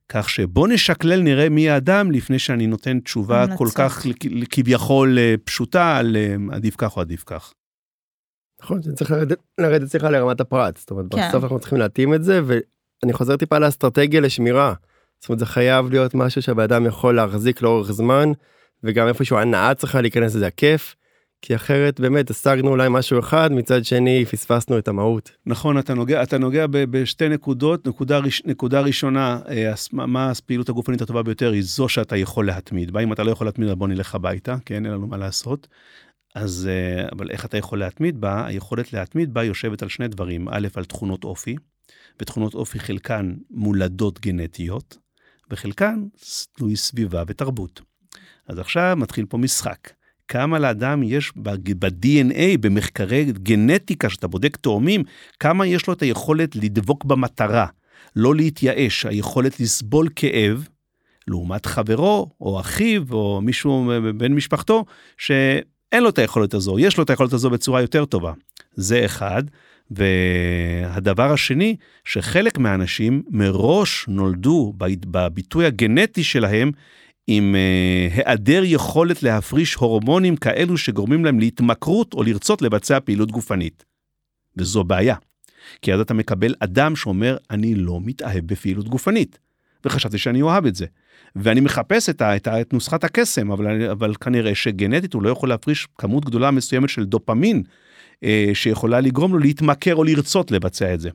כך 0.10 0.30
שבוא 0.30 0.68
נשקלל 0.68 1.22
נראה 1.22 1.50
מי 1.50 1.70
האדם 1.70 2.12
לפני 2.12 2.40
שאני 2.40 2.68
נותן 2.68 3.00
תשובה 3.00 3.44
המלצות. 3.44 3.58
כל 3.58 3.68
כך 3.76 4.06
כביכול 4.50 5.18
אה, 5.20 5.36
פשוטה 5.44 5.98
על 5.98 6.18
אה, 6.18 6.36
עדיף 6.56 6.76
כך 6.78 6.96
או 6.96 7.02
עדיף 7.02 7.24
כך. 7.26 7.54
נכון, 8.64 8.82
זה 8.82 8.94
צריך 8.94 9.12
לרדת, 9.12 9.38
לרדת 9.58 9.88
סליחה 9.88 10.10
לרמת 10.10 10.42
הפרט, 10.42 10.78
זאת 10.78 10.92
אומרת 10.92 11.06
כן. 11.16 11.28
בסוף 11.30 11.44
אנחנו 11.44 11.60
צריכים 11.60 11.78
להתאים 11.78 12.14
את 12.14 12.24
זה 12.24 12.42
ואני 12.46 13.14
חוזר 13.14 13.38
טיפה 13.38 13.60
לאסטרטגיה 13.60 14.22
לשמירה. 14.22 14.74
זאת 15.20 15.30
אומרת 15.30 15.40
זה 15.40 15.46
חייב 15.46 15.90
להיות 15.90 16.16
משהו 16.16 16.42
שהבן 16.42 16.64
אדם 16.64 16.86
יכול 16.86 17.16
להחזיק 17.16 17.62
לאורך 17.62 17.92
זמן 17.92 18.32
וגם 18.84 19.08
איפשהו 19.08 19.38
הנאה 19.38 19.74
צריכה 19.74 20.02
להיכנס 20.02 20.36
לזה 20.36 20.48
הכיף. 20.48 20.96
כי 21.42 21.56
אחרת 21.56 22.00
באמת 22.00 22.30
השגנו 22.30 22.70
אולי 22.70 22.88
משהו 22.92 23.20
אחד 23.20 23.52
מצד 23.52 23.86
שני 23.86 24.26
פספסנו 24.26 24.78
את 24.78 24.88
המהות. 24.88 25.32
נכון, 25.46 25.80
אתה 25.80 25.94
נוגע, 25.94 26.24
אתה 26.24 26.38
נוגע 26.38 26.68
ב- 26.68 26.78
בשתי 26.78 27.30
נקודות. 27.30 27.88
נקודה, 27.88 28.20
ראש, 28.20 28.42
נקודה 28.46 28.82
ראשונה, 28.82 29.40
אה, 29.50 29.74
מה- 29.92 30.32
הפעילות 30.32 30.70
הגופנית 30.70 31.02
הטובה 31.02 31.24
ביותר 31.24 31.52
היא 31.52 31.62
זו 31.64 31.90
שאתה 31.90 32.18
יכול 32.18 32.46
להתמיד 32.46 32.92
בה. 32.92 33.00
אם 33.00 33.14
אתה 33.14 33.24
לא 33.24 33.32
יכול 33.32 33.48
להתמיד, 33.48 33.70
אז 33.70 33.76
בוא 33.76 33.88
נלך 33.88 34.16
הביתה, 34.16 34.56
כן, 34.66 34.86
אין 34.86 34.94
לנו 34.94 35.08
מה 35.08 35.18
לעשות. 35.18 35.68
אז, 36.36 36.70
אה, 36.72 37.08
אבל 37.12 37.32
איך 37.32 37.46
אתה 37.46 37.58
יכול 37.58 37.80
להתמיד 37.80 38.22
בה? 38.22 38.46
היכולת 38.46 38.94
להתמיד 38.94 39.34
בה 39.34 39.44
יושבת 39.44 39.84
על 39.84 39.90
שני 39.90 40.08
דברים. 40.08 40.50
א', 40.50 40.68
על 40.76 40.86
תכונות 40.86 41.24
אופי, 41.24 41.56
ותכונות 42.22 42.54
אופי 42.54 42.80
חלקן 42.80 43.34
מולדות 43.52 44.20
גנטיות, 44.20 44.98
וחלקן 45.52 46.04
תלוי 46.58 46.76
סביבה 46.76 47.24
ותרבות. 47.28 47.82
אז 48.48 48.60
עכשיו 48.60 48.96
מתחיל 48.98 49.26
פה 49.26 49.38
משחק. 49.38 49.90
כמה 50.28 50.60
לאדם 50.60 51.04
יש 51.04 51.32
ב-DNA, 51.36 52.58
במחקרי 52.60 53.26
גנטיקה, 53.26 54.10
שאתה 54.10 54.28
בודק 54.28 54.58
תאומים, 54.58 55.04
כמה 55.40 55.68
יש 55.68 55.88
לו 55.88 55.94
את 55.94 56.02
היכולת 56.02 56.56
לדבוק 56.56 57.06
במטרה, 57.06 57.66
לא 58.16 58.36
להתייאש, 58.36 59.06
היכולת 59.06 59.60
לסבול 59.60 60.10
כאב, 60.16 60.68
לעומת 61.28 61.66
חברו, 61.66 62.28
או 62.42 62.60
אחיו, 62.60 63.04
או 63.12 63.42
מישהו 63.42 63.92
בן 64.18 64.34
משפחתו, 64.34 64.86
שאין 65.18 66.04
לו 66.04 66.10
את 66.10 66.18
היכולת 66.18 66.54
הזו, 66.54 66.80
יש 66.80 66.98
לו 66.98 67.04
את 67.04 67.10
היכולת 67.10 67.34
הזו 67.34 67.50
בצורה 67.50 67.82
יותר 67.82 68.06
טובה. 68.06 68.34
זה 68.76 69.06
אחד. 69.06 69.44
והדבר 69.92 71.32
השני, 71.34 71.76
שחלק 72.06 72.58
מהאנשים 72.58 73.24
מראש 73.30 74.06
נולדו 74.08 74.74
בביטוי 74.78 75.66
הגנטי 75.66 76.24
שלהם 76.24 76.72
עם 77.28 77.56
uh, 77.56 78.14
היעדר 78.16 78.62
יכולת 78.66 79.24
להפריש 79.24 79.74
הורמונים 79.74 80.36
כאלו 80.36 80.78
שגורמים 80.78 81.26
להם 81.26 81.40
להתמכרות 81.40 82.14
או 82.14 82.24
לרצות 82.24 82.62
לבצע 82.62 83.00
פעילות 83.00 83.32
גופנית. 83.32 83.86
וזו 84.58 84.84
בעיה. 84.84 85.16
כי 85.82 85.94
אז 85.94 86.00
אתה 86.00 86.14
מקבל 86.14 86.56
אדם 86.60 86.96
שאומר, 86.96 87.38
אני 87.52 87.76
לא 87.76 88.00
מתאהב 88.04 88.48
בפעילות 88.48 88.90
גופנית. 88.90 89.40
וחשבתי 89.86 90.18
שאני 90.18 90.42
אוהב 90.42 90.66
את 90.66 90.76
זה. 90.76 90.86
ואני 91.36 91.62
מחפש 91.62 92.10
את, 92.10 92.22
ה, 92.22 92.36
את, 92.36 92.48
ה, 92.48 92.62
את 92.62 92.74
נוסחת 92.74 93.04
הקסם, 93.04 93.52
אבל, 93.52 93.90
אבל 93.92 94.14
כנראה 94.16 94.56
שגנטית 94.56 95.14
הוא 95.14 95.24
לא 95.24 95.30
יכול 95.30 95.50
להפריש 95.50 95.88
כמות 95.98 96.26
גדולה 96.26 96.52
מסוימת 96.52 96.90
של 96.90 97.06
דופמין, 97.06 97.64
אה, 98.24 98.52
שיכולה 98.54 99.00
לגרום 99.00 99.34
לו 99.34 99.40
להתמכר 99.40 99.96
או 99.96 100.04
לרצות 100.04 100.52
לבצע 100.52 100.94
את 100.94 101.00
זה. 101.00 101.10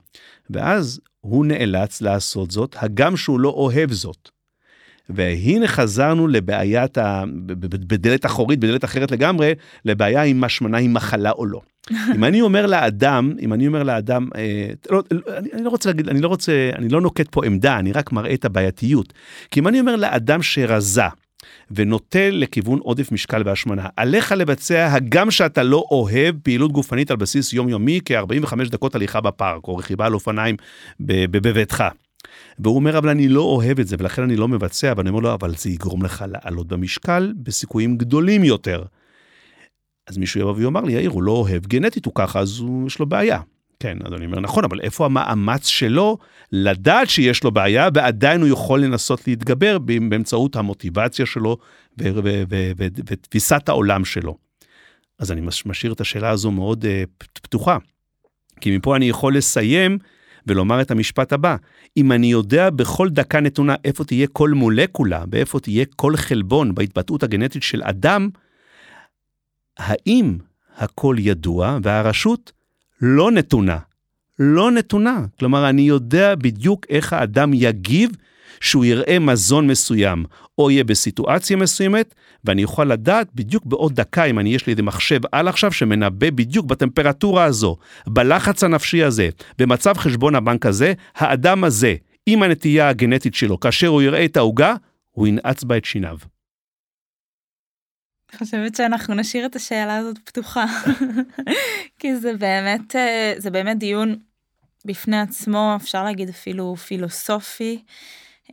ואז 0.50 1.00
הוא 1.20 1.46
נאלץ 1.46 2.02
לעשות 2.02 2.50
זאת, 2.50 2.76
הגם 2.78 3.16
שהוא 3.16 3.40
לא 3.40 3.48
אוהב 3.48 3.92
זאת. 3.92 4.30
והנה 5.14 5.68
חזרנו 5.68 6.28
לבעיית, 6.28 6.98
ה... 6.98 7.24
בדלת 7.46 8.26
אחורית, 8.26 8.58
בדלת 8.58 8.84
אחרת 8.84 9.10
לגמרי, 9.10 9.52
לבעיה 9.84 10.22
אם 10.22 10.44
השמנה 10.44 10.78
היא 10.78 10.88
מחלה 10.88 11.30
או 11.30 11.46
לא. 11.46 11.60
אם 12.16 12.24
אני 12.24 12.40
אומר 12.40 12.66
לאדם, 12.66 13.32
אם 13.40 13.52
אני 13.52 13.66
אומר 13.66 13.82
לאדם, 13.82 14.28
אה, 14.36 14.70
לא, 14.90 15.02
אני, 15.36 15.48
אני 15.52 15.62
לא 15.62 15.70
רוצה 15.70 15.88
להגיד, 15.88 16.08
אני 16.08 16.20
לא 16.20 16.28
רוצה, 16.28 16.70
אני 16.74 16.88
לא 16.88 17.00
נוקט 17.00 17.28
פה 17.30 17.46
עמדה, 17.46 17.78
אני 17.78 17.92
רק 17.92 18.12
מראה 18.12 18.34
את 18.34 18.44
הבעייתיות. 18.44 19.12
כי 19.50 19.60
אם 19.60 19.68
אני 19.68 19.80
אומר 19.80 19.96
לאדם 19.96 20.42
שרזה, 20.42 21.02
ונוטה 21.70 22.30
לכיוון 22.30 22.78
עודף 22.78 23.12
משקל 23.12 23.42
והשמנה, 23.44 23.86
עליך 23.96 24.32
לבצע, 24.32 24.92
הגם 24.92 25.30
שאתה 25.30 25.62
לא 25.62 25.84
אוהב 25.90 26.34
פעילות 26.42 26.72
גופנית 26.72 27.10
על 27.10 27.16
בסיס 27.16 27.52
יומיומי, 27.52 28.00
כ-45 28.04 28.70
דקות 28.70 28.94
הליכה 28.94 29.20
בפארק, 29.20 29.68
או 29.68 29.76
רכיבה 29.76 30.06
על 30.06 30.14
אופניים 30.14 30.56
בביתך. 31.00 31.84
והוא 32.58 32.76
אומר, 32.76 32.98
אבל 32.98 33.08
אני 33.08 33.28
לא 33.28 33.40
אוהב 33.40 33.80
את 33.80 33.86
זה, 33.86 33.96
ולכן 33.98 34.22
אני 34.22 34.36
לא 34.36 34.48
מבצע, 34.48 34.92
ואני 34.96 35.08
אומר 35.08 35.20
לו, 35.20 35.34
אבל 35.34 35.54
זה 35.56 35.70
יגרום 35.70 36.02
לך 36.02 36.24
לעלות 36.28 36.68
במשקל 36.68 37.32
בסיכויים 37.36 37.96
גדולים 37.96 38.44
יותר. 38.44 38.82
אז 40.06 40.18
מישהו 40.18 40.40
יבוא 40.40 40.54
ויאמר 40.56 40.80
לי, 40.80 40.92
יאיר, 40.92 41.10
הוא 41.10 41.22
לא 41.22 41.32
אוהב 41.32 41.66
גנטית, 41.66 42.04
הוא 42.04 42.12
ככה, 42.14 42.40
אז 42.40 42.58
הוא, 42.58 42.86
יש 42.86 42.98
לו 42.98 43.06
בעיה. 43.06 43.40
כן, 43.80 43.98
אז 44.04 44.12
אני 44.12 44.26
אומר, 44.26 44.40
נכון, 44.40 44.64
אבל 44.64 44.80
איפה 44.80 45.04
המאמץ 45.04 45.66
שלו 45.66 46.18
לדעת 46.52 47.10
שיש 47.10 47.44
לו 47.44 47.50
בעיה, 47.50 47.88
ועדיין 47.94 48.40
הוא 48.40 48.48
יכול 48.48 48.80
לנסות 48.80 49.28
להתגבר 49.28 49.78
באמצעות 49.78 50.56
המוטיבציה 50.56 51.26
שלו 51.26 51.56
ותפיסת 53.06 53.68
העולם 53.68 54.04
שלו. 54.04 54.36
אז 55.18 55.32
אני 55.32 55.40
משאיר 55.66 55.92
את 55.92 56.00
השאלה 56.00 56.30
הזו 56.30 56.50
מאוד 56.50 56.84
uh, 56.84 57.24
פתוחה, 57.32 57.76
כי 58.60 58.76
מפה 58.76 58.96
אני 58.96 59.08
יכול 59.08 59.36
לסיים 59.36 59.98
ולומר 60.46 60.80
את 60.80 60.90
המשפט 60.90 61.32
הבא, 61.32 61.56
אם 61.96 62.12
אני 62.12 62.26
יודע 62.26 62.70
בכל 62.70 63.08
דקה 63.08 63.40
נתונה 63.40 63.74
איפה 63.84 64.04
תהיה 64.04 64.26
כל 64.26 64.50
מולקולה, 64.50 65.24
ואיפה 65.32 65.60
תהיה 65.60 65.84
כל 65.96 66.16
חלבון 66.16 66.74
בהתבטאות 66.74 67.22
הגנטית 67.22 67.62
של 67.62 67.82
אדם, 67.82 68.28
האם 69.78 70.38
הכל 70.76 71.16
ידוע 71.18 71.78
והרשות 71.82 72.52
לא 73.02 73.30
נתונה? 73.30 73.78
לא 74.38 74.70
נתונה. 74.70 75.24
כלומר, 75.38 75.68
אני 75.68 75.82
יודע 75.82 76.34
בדיוק 76.34 76.86
איך 76.90 77.12
האדם 77.12 77.50
יגיב 77.54 78.10
שהוא 78.60 78.84
יראה 78.84 79.18
מזון 79.18 79.66
מסוים, 79.66 80.24
או 80.58 80.70
יהיה 80.70 80.84
בסיטואציה 80.84 81.56
מסוימת, 81.56 82.14
ואני 82.44 82.64
אוכל 82.64 82.84
לדעת 82.84 83.28
בדיוק 83.34 83.66
בעוד 83.66 83.94
דקה, 83.94 84.24
אם 84.24 84.38
אני 84.38 84.54
יש 84.54 84.66
לי 84.66 84.70
איזה 84.70 84.82
מחשב 84.82 85.20
על 85.32 85.48
עכשיו 85.48 85.72
שמנבא 85.72 86.30
בדיוק 86.30 86.66
בטמפרטורה 86.66 87.44
הזו, 87.44 87.76
בלחץ 88.06 88.64
הנפשי 88.64 89.02
הזה, 89.02 89.28
במצב 89.58 89.94
חשבון 89.96 90.34
הבנק 90.34 90.66
הזה, 90.66 90.92
האדם 91.14 91.64
הזה, 91.64 91.94
עם 92.26 92.42
הנטייה 92.42 92.88
הגנטית 92.88 93.34
שלו, 93.34 93.60
כאשר 93.60 93.86
הוא 93.86 94.02
יראה 94.02 94.24
את 94.24 94.36
העוגה, 94.36 94.74
הוא 95.10 95.26
ינעץ 95.26 95.64
בה 95.64 95.76
את 95.76 95.84
שיניו. 95.84 96.16
אני 98.30 98.38
חושבת 98.38 98.76
שאנחנו 98.76 99.14
נשאיר 99.14 99.46
את 99.46 99.56
השאלה 99.56 99.96
הזאת 99.96 100.18
פתוחה, 100.24 100.64
כי 101.98 102.16
זה 102.16 102.32
באמת, 102.34 102.96
אה, 102.96 103.34
זה 103.38 103.50
באמת 103.50 103.78
דיון 103.78 104.16
בפני 104.84 105.20
עצמו, 105.20 105.72
אפשר 105.76 106.04
להגיד 106.04 106.28
אפילו 106.28 106.76
פילוסופי. 106.76 107.82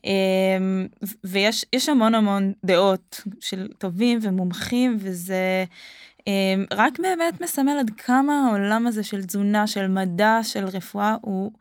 אמ, 0.04 0.88
ויש 1.24 1.90
המון 1.90 2.16
המון 2.16 2.54
דעות 2.66 3.22
של 3.40 3.68
טובים 3.78 4.20
ומומחים 4.22 4.98
וזה 5.00 5.66
אמ, 6.28 6.66
רק 6.74 7.00
באמת 7.00 7.42
מסמל 7.42 7.78
עד 7.80 7.92
כמה 7.98 8.48
העולם 8.48 8.88
הזה 8.88 9.04
של 9.04 9.24
תזונה, 9.24 9.68
של 9.68 9.88
מדע, 9.88 10.40
של 10.44 10.66
רפואה 10.66 11.16
הוא, 11.22 11.52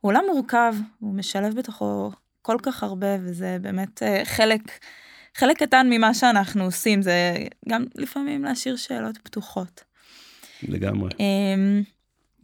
הוא 0.00 0.08
עולם 0.08 0.24
מורכב, 0.32 0.74
הוא 1.00 1.14
משלב 1.14 1.54
בתוכו 1.54 2.10
כל 2.42 2.56
כך 2.62 2.82
הרבה 2.82 3.16
וזה 3.20 3.56
באמת 3.60 4.02
אה, 4.02 4.24
חלק, 4.24 4.60
חלק 5.34 5.58
קטן 5.58 5.86
ממה 5.90 6.14
שאנחנו 6.14 6.64
עושים, 6.64 7.02
זה 7.02 7.36
גם 7.68 7.84
לפעמים 7.94 8.44
להשאיר 8.44 8.76
שאלות 8.76 9.18
פתוחות. 9.18 9.84
לגמרי. 10.68 11.10
אמ, 11.20 11.82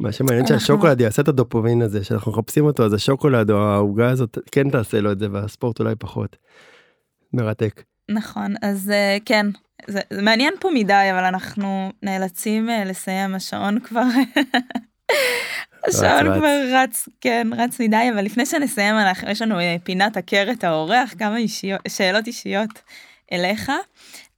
מה 0.01 0.12
שמעניין 0.12 0.46
שהשוקולד 0.46 1.01
יעשה 1.01 1.22
את 1.22 1.28
הדופומין 1.28 1.82
הזה 1.82 2.05
שאנחנו 2.05 2.32
מחפשים 2.32 2.64
אותו 2.64 2.84
אז 2.84 2.92
השוקולד 2.92 3.51
או 3.51 3.57
העוגה 3.57 4.11
הזאת 4.11 4.38
כן 4.53 4.70
תעשה 4.70 5.01
לו 5.01 5.12
את 5.12 5.18
זה 5.18 5.26
והספורט 5.32 5.80
אולי 5.80 5.94
פחות. 5.98 6.36
מרתק. 7.32 7.82
נכון 8.11 8.55
אז 8.62 8.90
אה, 8.90 9.16
כן 9.24 9.46
זה, 9.86 10.01
זה 10.11 10.22
מעניין 10.22 10.55
פה 10.61 10.68
מדי 10.74 11.09
אבל 11.12 11.24
אנחנו 11.24 11.92
נאלצים 12.03 12.70
אה, 12.70 12.84
לסיים 12.84 13.34
השעון 13.34 13.80
כבר. 13.80 14.03
השעון 15.88 16.38
כבר 16.38 16.61
רץ 16.72 17.09
כן 17.20 17.48
רץ 17.57 17.80
מדי 17.80 18.11
אבל 18.14 18.24
לפני 18.24 18.46
שנסיים 18.46 18.94
אנחנו 18.94 19.30
יש 19.30 19.42
לנו 19.42 19.59
אה, 19.59 19.76
פינת 19.84 20.16
את 20.53 20.64
האורח 20.64 21.14
כמה 21.18 21.36
אישיות 21.36 21.80
שאלות 21.88 22.26
אישיות 22.26 22.82
אליך 23.32 23.72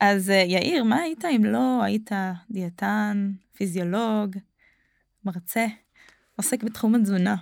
אז 0.00 0.28
יאיר 0.28 0.84
מה 0.84 0.96
היית 0.96 1.24
אם 1.24 1.44
לא 1.44 1.82
היית 1.82 2.10
דיאטן 2.50 3.30
פיזיולוג 3.56 4.36
מרצה, 5.24 5.66
עוסק 6.36 6.62
בתחום 6.64 6.94
התזונה. 6.94 7.36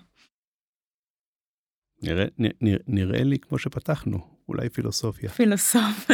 נראה, 2.02 2.24
נראה, 2.38 2.78
נראה 2.86 3.24
לי 3.24 3.38
כמו 3.38 3.58
שפתחנו, 3.58 4.18
אולי 4.48 4.68
פילוסופיה. 4.68 5.30
פילוסוף, 5.30 6.10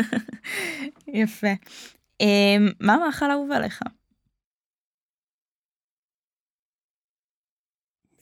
יפה. 1.23 1.53
אמ, 2.21 2.69
מה 2.81 2.95
המאכל 2.95 3.31
אהוב 3.31 3.53
עליך? 3.53 3.83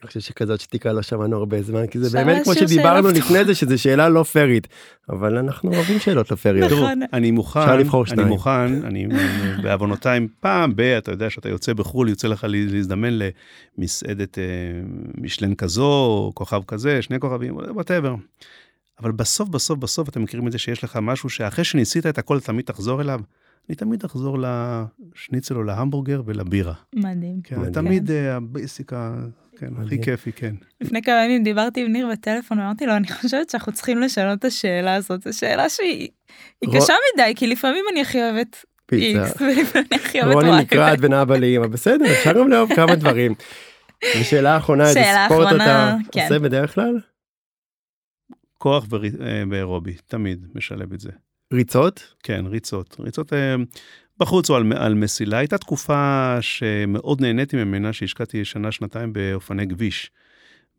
אני 0.05 0.09
חושב 0.09 0.21
שכזאת 0.21 0.61
שתיקה 0.61 0.93
לא 0.93 1.03
שמענו 1.03 1.37
הרבה 1.37 1.63
זמן 1.63 1.87
כי 1.87 1.99
זה 1.99 2.19
באמת 2.19 2.45
כמו 2.45 2.55
שדיברנו 2.55 3.09
לפני 3.09 3.45
זה 3.45 3.55
שזה 3.55 3.79
שאלה 3.79 4.09
לא 4.09 4.23
פיירית 4.23 4.69
אבל 5.09 5.39
אנחנו 5.39 5.75
אוהבים 5.75 5.99
שאלות 5.99 6.31
לא 6.31 6.37
פייריות. 6.37 6.73
נכון. 6.73 7.01
אני 7.13 7.31
מוכן, 7.31 7.61
אני 8.13 8.25
מוכן, 8.25 8.85
אני 8.85 9.07
בעוונותיי 9.63 10.21
פעם 10.41 10.73
ב, 10.77 10.81
אתה 10.81 11.11
יודע 11.13 11.31
שאתה 11.31 11.49
יוצא 11.49 11.73
בחו"ל 11.73 12.09
יוצא 12.09 12.29
לך 12.29 12.47
להזדמן 12.49 13.19
למסעדת 13.79 14.39
אה, 14.39 14.45
מישלן 15.19 15.55
כזו 15.55 16.31
כוכב 16.35 16.63
כזה 16.67 17.03
שני 17.03 17.21
כוכבים 17.21 17.57
whatever. 17.57 18.15
אבל 19.01 19.13
בסוף 19.13 19.49
בסוף 19.49 19.79
בסוף 19.79 20.09
אתם 20.09 20.23
מכירים 20.23 20.47
את 20.47 20.53
זה 20.53 20.59
שיש 20.59 20.85
לך 20.85 20.99
משהו 21.03 21.31
שאחרי 21.31 21.65
שניסית 21.65 22.07
את 22.07 22.19
הכל 22.19 22.41
תמיד 22.41 22.65
תחזור 22.65 23.01
אליו. 23.01 23.21
אני 23.69 23.77
תמיד 23.77 24.05
אחזור 24.05 24.39
לשניצל 24.39 25.57
או 25.57 25.63
להמבורגר 25.63 26.23
ולבירה. 26.27 26.75
מדהים. 26.95 27.41
כן, 27.45 27.73
תמיד 27.73 28.11
אה, 28.11 28.37
ה 28.37 28.46
basic 28.47 28.95
אה 28.95 29.15
כן, 29.59 29.67
הכי 29.85 30.03
כיפי, 30.03 30.33
כן. 30.33 30.55
לפני 30.81 31.03
כמה 31.03 31.25
ימים 31.25 31.43
דיברתי 31.43 31.85
עם 31.85 31.93
ניר 31.93 32.09
בטלפון, 32.13 32.61
אמרתי 32.61 32.87
לו, 32.87 32.97
אני 32.97 33.09
חושבת 33.09 33.51
שאנחנו 33.51 33.73
צריכים 33.73 34.01
לשנות 34.01 34.39
את 34.39 34.45
השאלה 34.45 34.95
הזאת, 34.95 35.23
זו 35.23 35.39
שאלה 35.39 35.69
שהיא 35.69 36.09
קשה 36.75 36.95
מדי, 37.15 37.33
כי 37.37 37.47
לפעמים 37.47 37.85
אני 37.93 38.01
הכי 38.01 38.23
אוהבת 38.23 38.65
איקס, 38.93 39.41
ולפעמים 39.41 39.87
אני 39.93 40.01
הכי 40.01 40.23
אוהבת 40.23 40.35
וואי. 40.35 40.49
רוני 40.49 40.63
נקרעת 40.63 41.01
בין 41.01 41.13
אבא 41.13 41.37
לאמא, 41.37 41.67
בסדר, 41.67 42.13
אפשר 42.13 42.33
גם 42.33 42.49
לאהוב 42.49 42.75
כמה 42.75 42.95
דברים. 42.95 43.35
ושאלה 44.21 44.57
אחרונה, 44.57 44.89
איזה 44.89 45.03
ספורט 45.27 45.49
אתה 45.57 45.97
כן. 46.13 46.23
עושה 46.23 46.39
בדרך 46.39 46.75
כלל? 46.75 46.99
כוח 48.59 48.87
ואירובי, 49.51 49.91
אה, 49.91 49.97
תמיד 50.07 50.47
משלב 50.55 50.93
את 50.93 51.01
זה. 51.01 51.11
ריצות? 51.53 52.15
כן, 52.23 52.47
ריצות. 52.47 52.97
ריצות 53.01 53.33
אה, 53.33 53.55
בחוץ 54.19 54.51
או 54.51 54.57
על, 54.57 54.73
על 54.77 54.95
מסילה. 54.95 55.39
הייתה 55.39 55.59
תקופה 55.59 56.37
שמאוד 56.41 57.21
נהניתי 57.21 57.57
ממנה, 57.57 57.93
שהשקעתי 57.93 58.45
שנה-שנתיים 58.45 59.13
באופני 59.13 59.69
כביש. 59.69 60.11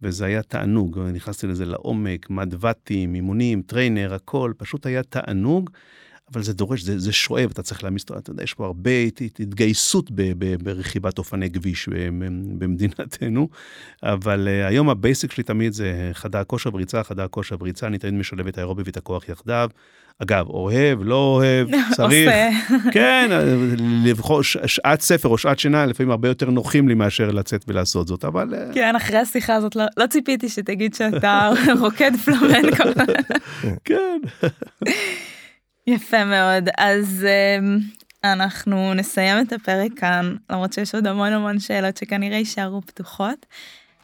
וזה 0.02 0.26
היה 0.26 0.42
תענוג, 0.42 1.00
נכנסתי 1.00 1.48
לזה 1.48 1.66
לעומק, 1.66 2.30
מד 2.30 2.56
ואטים, 2.60 3.16
אימונים, 3.16 3.62
trainer, 3.62 4.14
הכל, 4.14 4.54
פשוט 4.58 4.86
היה 4.86 5.04
תענוג. 5.04 5.70
אבל 6.34 6.44
זה 6.44 6.54
דורש, 6.54 6.82
זה, 6.82 7.00
זה 7.00 7.14
שואב, 7.14 7.50
אתה 7.52 7.64
צריך 7.64 7.84
להעמיס, 7.84 8.04
אתה 8.04 8.32
יודע, 8.32 8.44
יש 8.44 8.54
פה 8.54 8.66
הרבה 8.66 8.92
התגייסות 9.40 10.12
ב, 10.12 10.22
ב, 10.38 10.64
ברכיבת 10.64 11.18
אופני 11.18 11.52
כביש 11.52 11.90
במדינתנו, 12.58 13.50
אבל 14.04 14.48
uh, 14.48 14.68
היום 14.68 14.90
ה 14.89 14.97
basic 14.97 15.32
שלי 15.32 15.44
תמיד 15.44 15.74
זה 15.74 16.10
חדר 16.14 16.44
כושר 16.44 16.70
בריצה, 16.70 17.04
חדר 17.04 17.28
כושר 17.28 17.58
בריצה, 17.58 17.88
אני 17.88 17.98
תמיד 17.98 18.14
משלב 18.14 18.48
את 18.48 18.58
האירובי 18.58 18.82
ואת 18.86 18.98
הכוח 18.98 19.30
יחדיו. 19.30 19.70
אגב, 20.24 20.47
אוהב, 20.49 20.99
לא 21.03 21.16
אוהב, 21.16 21.68
צריך, 21.95 22.30
כן, 22.93 23.30
לבחור 24.03 24.43
שעת 24.43 25.01
ספר 25.01 25.30
או 25.30 25.38
שעת 25.38 25.59
שינה, 25.59 25.86
לפעמים 25.86 26.11
הרבה 26.11 26.28
יותר 26.28 26.49
נוחים 26.49 26.88
לי 26.88 26.93
מאשר 26.93 27.32
לצאת 27.32 27.66
ולעשות 27.68 28.07
זאת, 28.07 28.26
אבל... 28.26 28.53
אה, 28.53 28.74
כן, 28.74 28.95
אחרי 28.95 29.18
השיחה 29.18 29.55
הזאת 29.55 29.76
לא, 29.76 29.86
לא 29.97 30.07
ציפיתי 30.07 30.49
שתגיד 30.49 30.93
שאתה 30.93 31.51
רוקד 31.82 32.11
פלמנקו. 32.26 32.84
כן. 33.84 34.20
יפה 35.88 36.26
מאוד 36.26 36.70
אז 36.78 37.26
אמ, 37.59 37.80
אנחנו 38.24 38.93
נסיים 38.93 39.45
את 39.47 39.53
הפרק 39.53 39.91
כאן 39.95 40.36
למרות 40.49 40.74
שיש 40.74 40.95
עוד 40.95 41.07
המון 41.07 41.34
המון 41.34 41.59
שאלות 41.59 41.97
שכנראה 41.97 42.38
יישארו 42.38 42.82
פתוחות. 42.82 43.45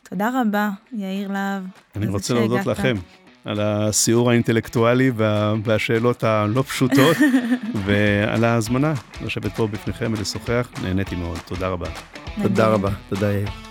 תודה 0.10 0.30
רבה 0.42 0.70
יאיר 0.94 1.32
להב. 1.32 1.64
אני 1.96 2.08
רוצה 2.08 2.34
להודות 2.34 2.66
לכם 2.66 2.96
על 3.46 3.60
הסיור 3.62 4.30
האינטלקטואלי 4.30 5.12
והשאלות 5.64 6.24
הלא 6.24 6.62
פשוטות 6.62 7.18
ועל 7.86 8.44
ההזמנה 8.44 8.94
לשבת 9.26 9.56
פה 9.56 9.68
בפניכם 9.68 10.14
ולשוחח 10.18 10.68
נהניתי 10.84 11.16
מאוד 11.16 11.38
תודה 11.46 11.68
רבה. 11.68 11.88
תודה 12.42 12.68
רבה 12.68 12.90
תודה 13.10 13.34
יאיר. 13.34 13.71